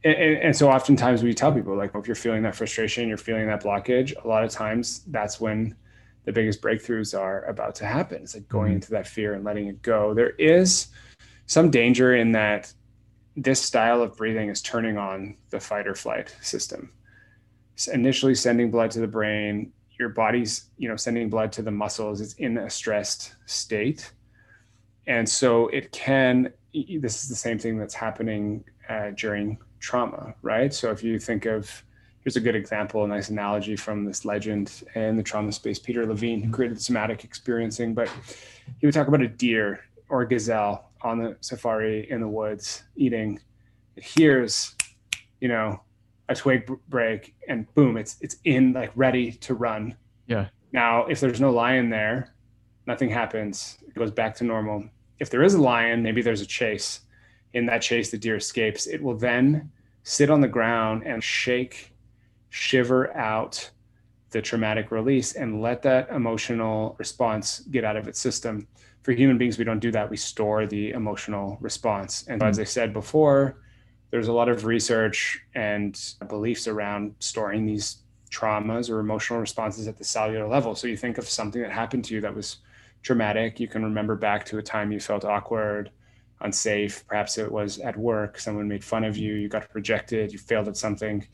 and, 0.04 0.16
and 0.16 0.56
so 0.56 0.70
oftentimes 0.70 1.24
we 1.24 1.34
tell 1.34 1.54
people, 1.54 1.78
like, 1.78 1.92
if 1.96 2.08
you're 2.08 2.16
feeling 2.16 2.42
that 2.44 2.56
frustration, 2.56 3.08
you're 3.08 3.18
feeling 3.18 3.48
that 3.48 3.64
blockage, 3.64 4.14
a 4.24 4.28
lot 4.28 4.44
of 4.44 4.52
times 4.52 5.02
that's 5.08 5.40
when 5.40 5.76
the 6.30 6.34
biggest 6.34 6.62
breakthroughs 6.62 7.18
are 7.20 7.44
about 7.46 7.74
to 7.76 7.88
happen. 7.88 8.22
It's 8.22 8.36
like 8.36 8.48
going 8.48 8.68
mm-hmm. 8.68 8.76
into 8.76 8.92
that 8.92 9.08
fear 9.08 9.34
and 9.34 9.44
letting 9.44 9.66
it 9.66 9.82
go. 9.82 10.14
There 10.14 10.32
is 10.32 10.90
some 11.48 11.72
danger 11.72 12.16
in 12.16 12.34
that 12.34 12.72
this 13.36 13.60
style 13.60 14.04
of 14.04 14.16
breathing 14.16 14.50
is 14.50 14.62
turning 14.62 14.96
on 14.96 15.36
the 15.50 15.60
fight 15.60 15.88
or 15.88 15.96
flight 15.96 16.36
system. 16.42 16.92
It's 17.74 17.88
initially 17.88 18.36
sending 18.36 18.70
blood 18.70 18.92
to 18.92 19.00
the 19.00 19.08
brain, 19.08 19.72
your 20.00 20.10
body's 20.10 20.70
you 20.78 20.88
know 20.88 20.96
sending 20.96 21.30
blood 21.30 21.52
to 21.52 21.62
the 21.62 21.72
muscles 21.72 22.22
it's 22.22 22.34
in 22.36 22.58
a 22.58 22.70
stressed 22.70 23.36
state 23.46 24.12
and 25.08 25.28
so 25.28 25.68
it 25.68 25.92
can 25.92 26.52
this 26.74 27.24
is 27.24 27.30
the 27.30 27.36
same 27.36 27.60
thing 27.60 27.78
that's 27.78 27.94
happening 27.94 28.64
uh, 28.88 29.12
during 29.16 29.58
trauma 29.80 30.34
right 30.42 30.74
so 30.74 30.90
if 30.90 31.04
you 31.04 31.20
think 31.20 31.46
of 31.46 31.84
here's 32.24 32.36
a 32.36 32.42
good 32.42 32.56
example 32.56 33.04
a 33.04 33.08
nice 33.08 33.30
analogy 33.30 33.76
from 33.76 34.06
this 34.06 34.26
legend 34.26 34.84
in 34.96 35.16
the 35.16 35.24
trauma 35.24 35.52
space. 35.52 35.80
Peter 35.80 36.06
levine 36.06 36.42
who 36.42 36.52
created 36.52 36.82
somatic 36.82 37.24
experiencing 37.24 37.94
but 37.94 38.10
he 38.80 38.86
would 38.86 38.94
talk 38.94 39.08
about 39.08 39.22
a 39.22 39.28
deer 39.28 39.82
or 40.10 40.22
a 40.22 40.28
gazelle 40.28 40.92
on 41.02 41.18
the 41.18 41.38
safari 41.42 42.10
in 42.10 42.20
the 42.20 42.28
woods 42.28 42.84
eating. 42.96 43.40
It 43.96 44.04
hears 44.04 44.76
you 45.40 45.48
know 45.48 45.82
a 46.28 46.36
twig 46.36 46.70
break 46.90 47.34
and 47.48 47.74
boom 47.74 47.98
it's 47.98 48.18
it's 48.22 48.38
in 48.44 48.74
like 48.74 48.92
ready 48.96 49.32
to 49.32 49.54
run. 49.54 49.96
Yeah. 50.28 50.48
Now 50.72 51.06
if 51.06 51.20
there's 51.20 51.42
no 51.42 51.52
lion 51.52 51.90
there 51.90 52.34
nothing 52.86 53.10
happens. 53.10 53.78
It 53.88 53.96
goes 53.96 54.12
back 54.12 54.36
to 54.36 54.44
normal. 54.44 54.84
If 55.20 55.30
there 55.30 55.44
is 55.44 55.54
a 55.54 55.62
lion 55.62 56.04
maybe 56.04 56.22
there's 56.22 56.42
a 56.42 56.46
chase. 56.46 57.02
In 57.54 57.66
that 57.66 57.82
chase 57.82 58.12
the 58.12 58.18
deer 58.18 58.36
escapes. 58.36 58.88
It 58.88 59.02
will 59.02 59.18
then 59.18 59.72
sit 60.04 60.30
on 60.30 60.42
the 60.42 60.48
ground 60.48 61.04
and 61.06 61.24
shake 61.24 61.94
shiver 62.50 63.16
out 63.16 63.70
the 64.32 64.42
traumatic 64.42 64.92
release 64.92 65.34
and 65.34 65.62
let 65.62 65.82
that 65.82 66.10
emotional 66.10 66.96
response 67.00 67.60
get 67.72 67.84
out 67.84 67.98
of 67.98 68.08
its 68.08 68.20
system. 68.20 68.68
For 69.04 69.12
human 69.12 69.38
beings 69.38 69.58
we 69.58 69.64
don't 69.64 69.80
do 69.80 69.92
that. 69.92 70.10
We 70.10 70.18
store 70.18 70.66
the 70.68 70.92
emotional 70.92 71.58
response. 71.62 72.26
And 72.28 72.42
mm-hmm. 72.42 72.50
as 72.50 72.60
i 72.60 72.64
said 72.64 72.94
before 72.94 73.58
there's 74.12 74.28
a 74.28 74.34
lot 74.34 74.50
of 74.50 74.66
research 74.66 75.40
and 75.54 76.00
beliefs 76.28 76.68
around 76.68 77.16
storing 77.20 77.66
these 77.66 77.98
traumas 78.32 78.90
or 78.90 79.00
emotional 79.00 79.40
responses 79.40 79.88
at 79.88 79.98
the 79.98 80.04
cellular 80.04 80.48
level. 80.48 80.76
So 80.76 80.88
you 80.88 80.98
think 80.98 81.18
of 81.18 81.28
something 81.28 81.62
that 81.62 81.72
happened 81.72 82.06
to 82.06 82.16
you 82.16 82.22
that 82.22 82.34
was 82.34 82.58
traumatic, 83.04 83.60
you 83.60 83.68
can 83.68 83.84
remember 83.84 84.16
back 84.16 84.46
to 84.46 84.58
a 84.58 84.64
time 84.64 84.92
you 84.92 85.00
felt 85.00 85.26
awkward, 85.26 85.92
unsafe, 86.42 87.06
perhaps 87.08 87.38
it 87.38 87.52
was 87.52 87.80
at 87.80 87.98
work, 87.98 88.40
someone 88.40 88.68
made 88.68 88.84
fun 88.84 89.04
of 89.04 89.18
you, 89.18 89.34
you 89.34 89.48
got 89.48 89.68
rejected, 89.74 90.32
you 90.32 90.40
failed 90.40 90.68
at 90.68 90.78
something. 90.78 91.26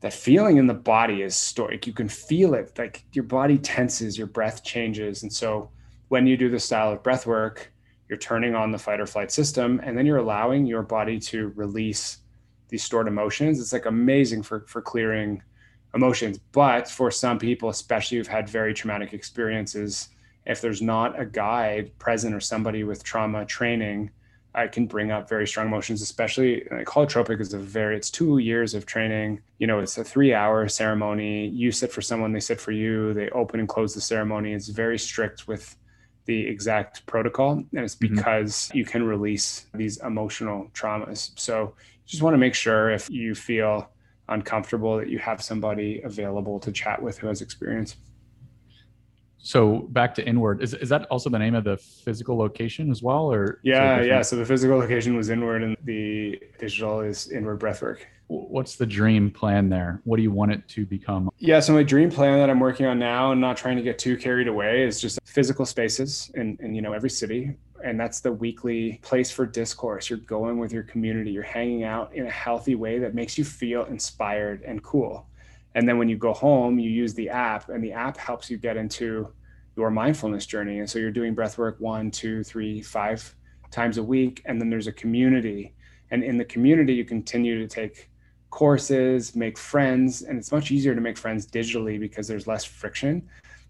That 0.00 0.12
feeling 0.14 0.56
in 0.56 0.66
the 0.66 0.74
body 0.74 1.22
is 1.22 1.36
stoic. 1.36 1.86
You 1.86 1.92
can 1.92 2.08
feel 2.08 2.54
it, 2.54 2.72
like 2.78 3.04
your 3.12 3.24
body 3.24 3.58
tenses, 3.58 4.16
your 4.16 4.26
breath 4.26 4.64
changes. 4.64 5.22
And 5.22 5.32
so 5.32 5.70
when 6.08 6.26
you 6.26 6.36
do 6.36 6.48
the 6.48 6.58
style 6.58 6.92
of 6.92 7.02
breath 7.02 7.26
work, 7.26 7.70
you're 8.10 8.18
turning 8.18 8.56
on 8.56 8.72
the 8.72 8.78
fight 8.78 9.00
or 9.00 9.06
flight 9.06 9.30
system 9.30 9.80
and 9.84 9.96
then 9.96 10.04
you're 10.04 10.18
allowing 10.18 10.66
your 10.66 10.82
body 10.82 11.18
to 11.20 11.52
release 11.54 12.18
these 12.68 12.82
stored 12.82 13.06
emotions 13.06 13.60
it's 13.60 13.72
like 13.72 13.86
amazing 13.86 14.42
for 14.42 14.64
for 14.66 14.82
clearing 14.82 15.40
emotions 15.94 16.38
but 16.50 16.88
for 16.88 17.10
some 17.10 17.38
people 17.38 17.68
especially 17.68 18.18
who've 18.18 18.26
had 18.26 18.48
very 18.48 18.74
traumatic 18.74 19.14
experiences 19.14 20.08
if 20.44 20.60
there's 20.60 20.82
not 20.82 21.18
a 21.18 21.24
guide 21.24 21.96
present 21.98 22.34
or 22.34 22.40
somebody 22.40 22.82
with 22.82 23.04
trauma 23.04 23.44
training 23.46 24.10
I 24.54 24.66
can 24.66 24.86
bring 24.86 25.10
up 25.12 25.28
very 25.28 25.46
strong 25.46 25.66
emotions, 25.68 26.02
especially 26.02 26.66
like 26.70 26.86
holotropic 26.86 27.40
is 27.40 27.54
a 27.54 27.58
very, 27.58 27.96
it's 27.96 28.10
two 28.10 28.38
years 28.38 28.74
of 28.74 28.84
training. 28.84 29.40
You 29.58 29.66
know, 29.66 29.78
it's 29.78 29.96
a 29.96 30.04
three 30.04 30.34
hour 30.34 30.68
ceremony. 30.68 31.48
You 31.48 31.70
sit 31.70 31.92
for 31.92 32.02
someone, 32.02 32.32
they 32.32 32.40
sit 32.40 32.60
for 32.60 32.72
you. 32.72 33.14
They 33.14 33.30
open 33.30 33.60
and 33.60 33.68
close 33.68 33.94
the 33.94 34.00
ceremony. 34.00 34.52
It's 34.52 34.68
very 34.68 34.98
strict 34.98 35.46
with 35.46 35.76
the 36.26 36.46
exact 36.46 37.06
protocol. 37.06 37.52
And 37.52 37.68
it's 37.72 37.94
Mhm. 37.96 38.16
because 38.16 38.70
you 38.74 38.84
can 38.84 39.04
release 39.04 39.66
these 39.74 39.98
emotional 39.98 40.68
traumas. 40.74 41.30
So 41.38 41.74
you 41.76 42.06
just 42.06 42.22
want 42.22 42.34
to 42.34 42.38
make 42.38 42.54
sure 42.54 42.90
if 42.90 43.08
you 43.08 43.34
feel 43.34 43.88
uncomfortable 44.28 44.96
that 44.98 45.08
you 45.08 45.18
have 45.18 45.42
somebody 45.42 46.00
available 46.02 46.58
to 46.60 46.72
chat 46.72 47.00
with 47.02 47.18
who 47.18 47.28
has 47.28 47.40
experience. 47.40 47.96
So 49.42 49.80
back 49.90 50.14
to 50.16 50.26
inward. 50.26 50.62
Is, 50.62 50.74
is 50.74 50.88
that 50.90 51.06
also 51.06 51.30
the 51.30 51.38
name 51.38 51.54
of 51.54 51.64
the 51.64 51.76
physical 51.76 52.36
location 52.36 52.90
as 52.90 53.02
well, 53.02 53.32
or 53.32 53.60
Yeah, 53.62 54.02
yeah. 54.02 54.22
So 54.22 54.36
the 54.36 54.44
physical 54.44 54.78
location 54.78 55.16
was 55.16 55.30
inward 55.30 55.62
and 55.62 55.76
the 55.84 56.40
digital 56.58 57.00
is 57.00 57.30
inward 57.30 57.60
breathwork. 57.60 58.00
What's 58.28 58.76
the 58.76 58.86
dream 58.86 59.30
plan 59.30 59.68
there? 59.68 60.00
What 60.04 60.18
do 60.18 60.22
you 60.22 60.30
want 60.30 60.52
it 60.52 60.68
to 60.68 60.86
become? 60.86 61.30
Yeah, 61.38 61.58
so 61.58 61.72
my 61.72 61.82
dream 61.82 62.10
plan 62.10 62.38
that 62.38 62.48
I'm 62.48 62.60
working 62.60 62.86
on 62.86 62.98
now 62.98 63.32
and 63.32 63.40
not 63.40 63.56
trying 63.56 63.76
to 63.76 63.82
get 63.82 63.98
too 63.98 64.16
carried 64.16 64.46
away 64.46 64.84
is 64.84 65.00
just 65.00 65.18
physical 65.24 65.66
spaces 65.66 66.30
in, 66.34 66.56
in 66.60 66.74
you 66.74 66.82
know 66.82 66.92
every 66.92 67.10
city. 67.10 67.56
And 67.82 67.98
that's 67.98 68.20
the 68.20 68.30
weekly 68.30 69.00
place 69.02 69.30
for 69.30 69.46
discourse. 69.46 70.10
You're 70.10 70.18
going 70.18 70.58
with 70.58 70.70
your 70.70 70.82
community, 70.82 71.30
you're 71.30 71.42
hanging 71.42 71.82
out 71.82 72.14
in 72.14 72.26
a 72.26 72.30
healthy 72.30 72.74
way 72.74 72.98
that 72.98 73.14
makes 73.14 73.38
you 73.38 73.44
feel 73.44 73.84
inspired 73.86 74.62
and 74.62 74.82
cool. 74.84 75.26
And 75.74 75.88
then 75.88 75.98
when 75.98 76.08
you 76.08 76.16
go 76.16 76.32
home, 76.32 76.78
you 76.78 76.90
use 76.90 77.14
the 77.14 77.28
app, 77.28 77.68
and 77.68 77.82
the 77.82 77.92
app 77.92 78.16
helps 78.16 78.50
you 78.50 78.58
get 78.58 78.76
into 78.76 79.28
your 79.76 79.90
mindfulness 79.90 80.46
journey. 80.46 80.80
And 80.80 80.90
so 80.90 80.98
you're 80.98 81.12
doing 81.12 81.34
breath 81.34 81.58
work 81.58 81.76
one, 81.78 82.10
two, 82.10 82.42
three, 82.42 82.82
five 82.82 83.34
times 83.70 83.98
a 83.98 84.02
week. 84.02 84.42
And 84.46 84.60
then 84.60 84.68
there's 84.68 84.88
a 84.88 84.92
community. 84.92 85.74
And 86.10 86.24
in 86.24 86.36
the 86.36 86.44
community, 86.44 86.94
you 86.94 87.04
continue 87.04 87.58
to 87.60 87.68
take 87.68 88.10
courses, 88.50 89.36
make 89.36 89.56
friends, 89.56 90.22
and 90.22 90.36
it's 90.36 90.50
much 90.50 90.72
easier 90.72 90.94
to 90.94 91.00
make 91.00 91.16
friends 91.16 91.46
digitally 91.46 92.00
because 92.00 92.26
there's 92.26 92.48
less 92.48 92.64
friction. 92.64 93.22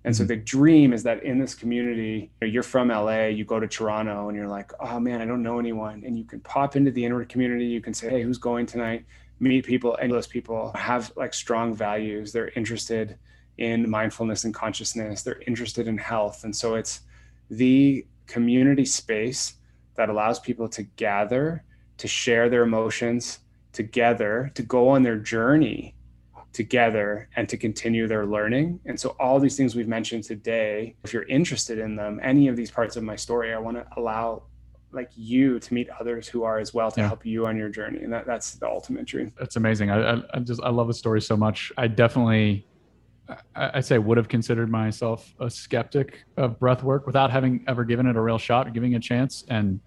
And 0.04 0.16
so 0.16 0.24
Mhm. 0.24 0.28
the 0.28 0.36
dream 0.36 0.92
is 0.94 1.02
that 1.02 1.22
in 1.22 1.38
this 1.38 1.54
community, 1.54 2.30
you 2.40 2.46
know, 2.46 2.50
you're 2.50 2.62
from 2.62 2.90
LA, 2.90 3.26
you 3.26 3.44
go 3.44 3.60
to 3.60 3.68
Toronto, 3.68 4.28
and 4.28 4.36
you're 4.36 4.48
like, 4.48 4.72
oh 4.80 4.98
man, 4.98 5.20
I 5.20 5.26
don't 5.26 5.42
know 5.42 5.58
anyone. 5.58 6.02
And 6.06 6.16
you 6.16 6.24
can 6.24 6.40
pop 6.40 6.74
into 6.76 6.90
the 6.90 7.04
inward 7.04 7.28
community. 7.28 7.66
You 7.66 7.82
can 7.82 7.92
say, 7.92 8.08
hey, 8.08 8.22
who's 8.22 8.38
going 8.38 8.64
tonight? 8.64 9.04
Meet 9.40 9.64
people, 9.64 9.96
and 9.96 10.12
those 10.12 10.26
people 10.26 10.72
have 10.74 11.12
like 11.16 11.34
strong 11.34 11.74
values. 11.74 12.32
They're 12.32 12.50
interested 12.50 13.18
in 13.58 13.88
mindfulness 13.88 14.44
and 14.44 14.54
consciousness. 14.54 15.22
They're 15.22 15.42
interested 15.46 15.88
in 15.88 15.98
health. 15.98 16.44
And 16.44 16.54
so 16.54 16.74
it's 16.74 17.00
the 17.50 18.06
community 18.26 18.84
space 18.84 19.54
that 19.96 20.08
allows 20.08 20.38
people 20.38 20.68
to 20.68 20.82
gather, 20.82 21.64
to 21.98 22.08
share 22.08 22.48
their 22.48 22.62
emotions 22.62 23.40
together, 23.72 24.50
to 24.54 24.62
go 24.62 24.88
on 24.88 25.02
their 25.02 25.18
journey 25.18 25.94
together 26.52 27.28
and 27.36 27.48
to 27.48 27.56
continue 27.56 28.08
their 28.08 28.26
learning. 28.26 28.80
And 28.86 28.98
so, 28.98 29.10
all 29.20 29.38
these 29.38 29.56
things 29.56 29.74
we've 29.74 29.88
mentioned 29.88 30.24
today, 30.24 30.96
if 31.04 31.12
you're 31.12 31.28
interested 31.28 31.78
in 31.78 31.96
them, 31.96 32.20
any 32.22 32.48
of 32.48 32.56
these 32.56 32.70
parts 32.70 32.96
of 32.96 33.02
my 33.02 33.16
story, 33.16 33.52
I 33.52 33.58
want 33.58 33.76
to 33.76 33.86
allow 33.96 34.44
like 34.92 35.10
you 35.14 35.58
to 35.60 35.74
meet 35.74 35.88
others 36.00 36.26
who 36.28 36.42
are 36.42 36.58
as 36.58 36.74
well 36.74 36.90
to 36.90 37.00
Yeah. 37.00 37.06
help 37.08 37.24
you 37.24 37.46
on 37.46 37.56
your 37.56 37.68
journey. 37.68 38.02
And 38.02 38.12
that, 38.12 38.26
that's 38.26 38.54
the 38.54 38.66
ultimate 38.66 39.06
dream. 39.06 39.32
That's 39.38 39.56
amazing. 39.56 39.90
I, 39.90 40.14
I, 40.14 40.22
I 40.34 40.38
just 40.40 40.60
I 40.62 40.70
love 40.70 40.88
the 40.88 40.94
story 40.94 41.20
so 41.20 41.36
much. 41.36 41.72
I 41.76 41.86
definitely, 41.86 42.66
I, 43.54 43.70
I 43.74 43.80
say, 43.80 43.98
would 43.98 44.16
have 44.16 44.28
considered 44.28 44.68
myself 44.68 45.32
a 45.38 45.48
skeptic 45.48 46.24
of 46.36 46.58
breath 46.58 46.82
work 46.82 47.06
without 47.06 47.30
having 47.30 47.64
ever 47.68 47.84
given 47.84 48.06
it 48.06 48.16
a 48.16 48.20
real 48.20 48.38
shot 48.38 48.72
giving 48.72 48.92
it 48.92 48.96
a 48.96 49.00
chance. 49.00 49.44
And 49.48 49.80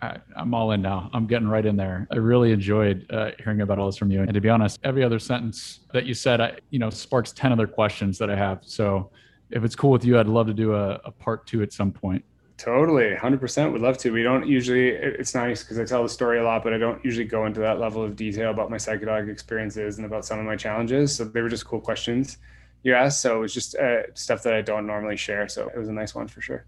I, 0.00 0.18
I'm 0.36 0.52
all 0.54 0.72
in 0.72 0.82
now. 0.82 1.10
I'm 1.14 1.26
getting 1.26 1.48
right 1.48 1.64
in 1.64 1.74
there. 1.74 2.06
I 2.12 2.16
really 2.16 2.52
enjoyed 2.52 3.06
uh, 3.10 3.30
hearing 3.42 3.62
about 3.62 3.78
all 3.78 3.86
this 3.86 3.96
from 3.96 4.10
you. 4.10 4.20
And 4.20 4.34
to 4.34 4.40
be 4.42 4.50
honest, 4.50 4.78
every 4.84 5.02
other 5.02 5.18
sentence 5.18 5.80
that 5.92 6.04
you 6.04 6.12
said, 6.14 6.40
I, 6.40 6.58
you 6.70 6.78
know, 6.78 6.90
sparks 6.90 7.32
ten 7.32 7.50
other 7.50 7.66
questions 7.66 8.18
that 8.18 8.28
I 8.30 8.36
have. 8.36 8.58
So 8.62 9.10
if 9.50 9.64
it's 9.64 9.74
cool 9.74 9.90
with 9.90 10.04
you, 10.04 10.18
I'd 10.20 10.28
love 10.28 10.46
to 10.48 10.54
do 10.54 10.74
a, 10.74 11.00
a 11.04 11.10
part 11.10 11.46
two 11.46 11.62
at 11.62 11.72
some 11.72 11.90
point. 11.92 12.22
Totally, 12.58 13.14
100% 13.14 13.72
would 13.72 13.82
love 13.82 13.98
to. 13.98 14.10
We 14.10 14.22
don't 14.22 14.46
usually, 14.46 14.88
it's 14.88 15.34
nice 15.34 15.62
because 15.62 15.78
I 15.78 15.84
tell 15.84 16.02
the 16.02 16.08
story 16.08 16.38
a 16.38 16.44
lot, 16.44 16.64
but 16.64 16.72
I 16.72 16.78
don't 16.78 17.04
usually 17.04 17.26
go 17.26 17.44
into 17.44 17.60
that 17.60 17.78
level 17.78 18.02
of 18.02 18.16
detail 18.16 18.50
about 18.50 18.70
my 18.70 18.78
psychedelic 18.78 19.28
experiences 19.30 19.98
and 19.98 20.06
about 20.06 20.24
some 20.24 20.38
of 20.38 20.46
my 20.46 20.56
challenges. 20.56 21.14
So 21.14 21.24
they 21.24 21.42
were 21.42 21.50
just 21.50 21.66
cool 21.66 21.80
questions 21.80 22.38
you 22.82 22.94
asked. 22.94 23.20
So 23.20 23.36
it 23.36 23.40
was 23.40 23.52
just 23.52 23.74
uh, 23.74 24.02
stuff 24.14 24.42
that 24.44 24.54
I 24.54 24.62
don't 24.62 24.86
normally 24.86 25.16
share. 25.16 25.48
So 25.48 25.68
it 25.68 25.76
was 25.76 25.88
a 25.88 25.92
nice 25.92 26.14
one 26.14 26.28
for 26.28 26.40
sure. 26.40 26.64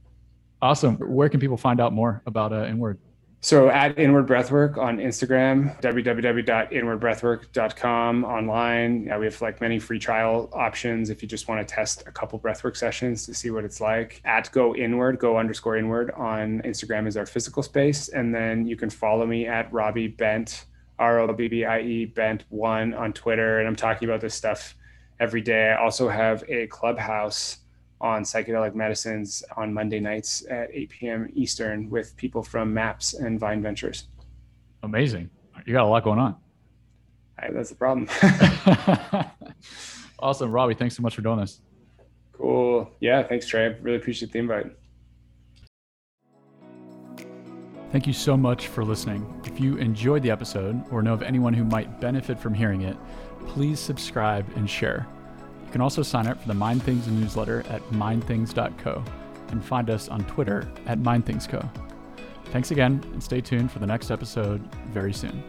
Awesome. 0.61 0.97
Where 0.97 1.28
can 1.28 1.41
people 1.41 1.57
find 1.57 1.80
out 1.80 1.93
more 1.93 2.22
about 2.26 2.53
uh, 2.53 2.66
Inward? 2.66 2.99
So 3.41 3.68
at 3.68 3.97
Inward 3.97 4.26
Breathwork 4.26 4.78
on 4.78 4.99
Instagram, 4.99 5.80
www.inwardbreathwork.com 5.80 8.24
online. 8.24 9.05
Yeah, 9.05 9.18
we 9.18 9.26
have 9.26 9.41
like 9.41 9.61
many 9.61 9.78
free 9.78 10.01
trial 10.01 10.51
options 10.53 11.09
if 11.09 11.22
you 11.22 11.28
just 11.28 11.47
want 11.47 11.64
to 11.66 11.74
test 11.74 12.03
a 12.09 12.11
couple 12.11 12.36
breathwork 12.41 12.76
sessions 12.76 13.24
to 13.26 13.34
see 13.34 13.53
what 13.53 13.64
it's 13.64 13.80
like. 13.80 14.20
At 14.24 14.51
Go 14.51 14.74
Inward, 14.74 15.20
Go 15.20 15.39
underscore 15.39 15.76
Inward 15.76 16.11
on 16.16 16.62
Instagram 16.62 17.07
is 17.07 17.16
our 17.16 17.26
physical 17.26 17.62
space. 17.62 18.09
And 18.09 18.34
then 18.34 18.66
you 18.66 18.74
can 18.74 18.91
follow 18.91 19.24
me 19.24 19.47
at 19.47 19.72
Robbie 19.72 20.09
Bent, 20.09 20.64
R 20.99 21.20
O 21.20 21.32
B 21.32 21.47
B 21.47 21.64
I 21.64 21.80
E 21.80 22.07
Bent 22.07 22.45
one 22.49 22.93
on 22.93 23.12
Twitter. 23.12 23.61
And 23.61 23.68
I'm 23.68 23.76
talking 23.76 24.09
about 24.09 24.20
this 24.20 24.34
stuff 24.34 24.74
every 25.20 25.43
day. 25.43 25.70
I 25.70 25.76
also 25.76 26.09
have 26.09 26.43
a 26.49 26.66
clubhouse 26.66 27.59
on 28.01 28.22
psychedelic 28.22 28.74
medicines 28.74 29.42
on 29.57 29.72
Monday 29.74 30.01
nights 30.01 30.44
at 30.49 30.70
8 30.72 30.88
p.m. 30.90 31.28
Eastern 31.34 31.90
with 31.90 32.16
people 32.16 32.42
from 32.42 32.72
MAPS 32.72 33.14
and 33.14 33.40
Vine 33.40 33.62
Ventures. 33.62 34.09
Amazing. 34.82 35.30
You 35.66 35.72
got 35.72 35.84
a 35.84 35.88
lot 35.88 36.05
going 36.05 36.18
on. 36.18 36.36
Hey, 37.40 37.49
that's 37.53 37.70
the 37.70 37.74
problem. 37.74 38.09
awesome. 40.18 40.51
Robbie, 40.51 40.74
thanks 40.74 40.96
so 40.96 41.03
much 41.03 41.14
for 41.14 41.22
doing 41.22 41.40
this. 41.40 41.61
cool. 42.32 42.90
Yeah, 43.01 43.22
thanks, 43.22 43.46
Trey. 43.46 43.76
Really 43.80 43.99
appreciate 43.99 44.32
the 44.32 44.38
invite. 44.38 44.66
Thank 47.90 48.07
you 48.07 48.12
so 48.12 48.36
much 48.36 48.66
for 48.68 48.84
listening. 48.84 49.40
If 49.46 49.59
you 49.59 49.76
enjoyed 49.78 50.22
the 50.22 50.30
episode 50.30 50.82
or 50.92 51.03
know 51.03 51.14
of 51.14 51.22
anyone 51.22 51.55
who 51.55 51.64
might 51.64 52.01
benefit 52.01 52.38
from 52.38 52.53
hearing 52.53 52.82
it, 52.82 52.96
please 53.46 53.80
subscribe 53.80 54.46
and 54.57 54.68
share. 54.68 55.07
You 55.69 55.73
can 55.73 55.83
also 55.83 56.03
sign 56.03 56.27
up 56.27 56.41
for 56.41 56.49
the 56.49 56.55
Mind 56.55 56.83
Things 56.83 57.07
newsletter 57.09 57.62
at 57.69 57.83
mindthings.co 57.91 59.05
and 59.49 59.62
find 59.62 59.91
us 59.91 60.09
on 60.09 60.25
Twitter 60.25 60.66
at 60.87 60.99
mindthingsco. 61.01 61.69
Thanks 62.47 62.71
again 62.71 63.03
and 63.12 63.23
stay 63.23 63.43
tuned 63.43 63.71
for 63.71 63.79
the 63.79 63.87
next 63.87 64.11
episode 64.11 64.62
very 64.87 65.12
soon. 65.12 65.43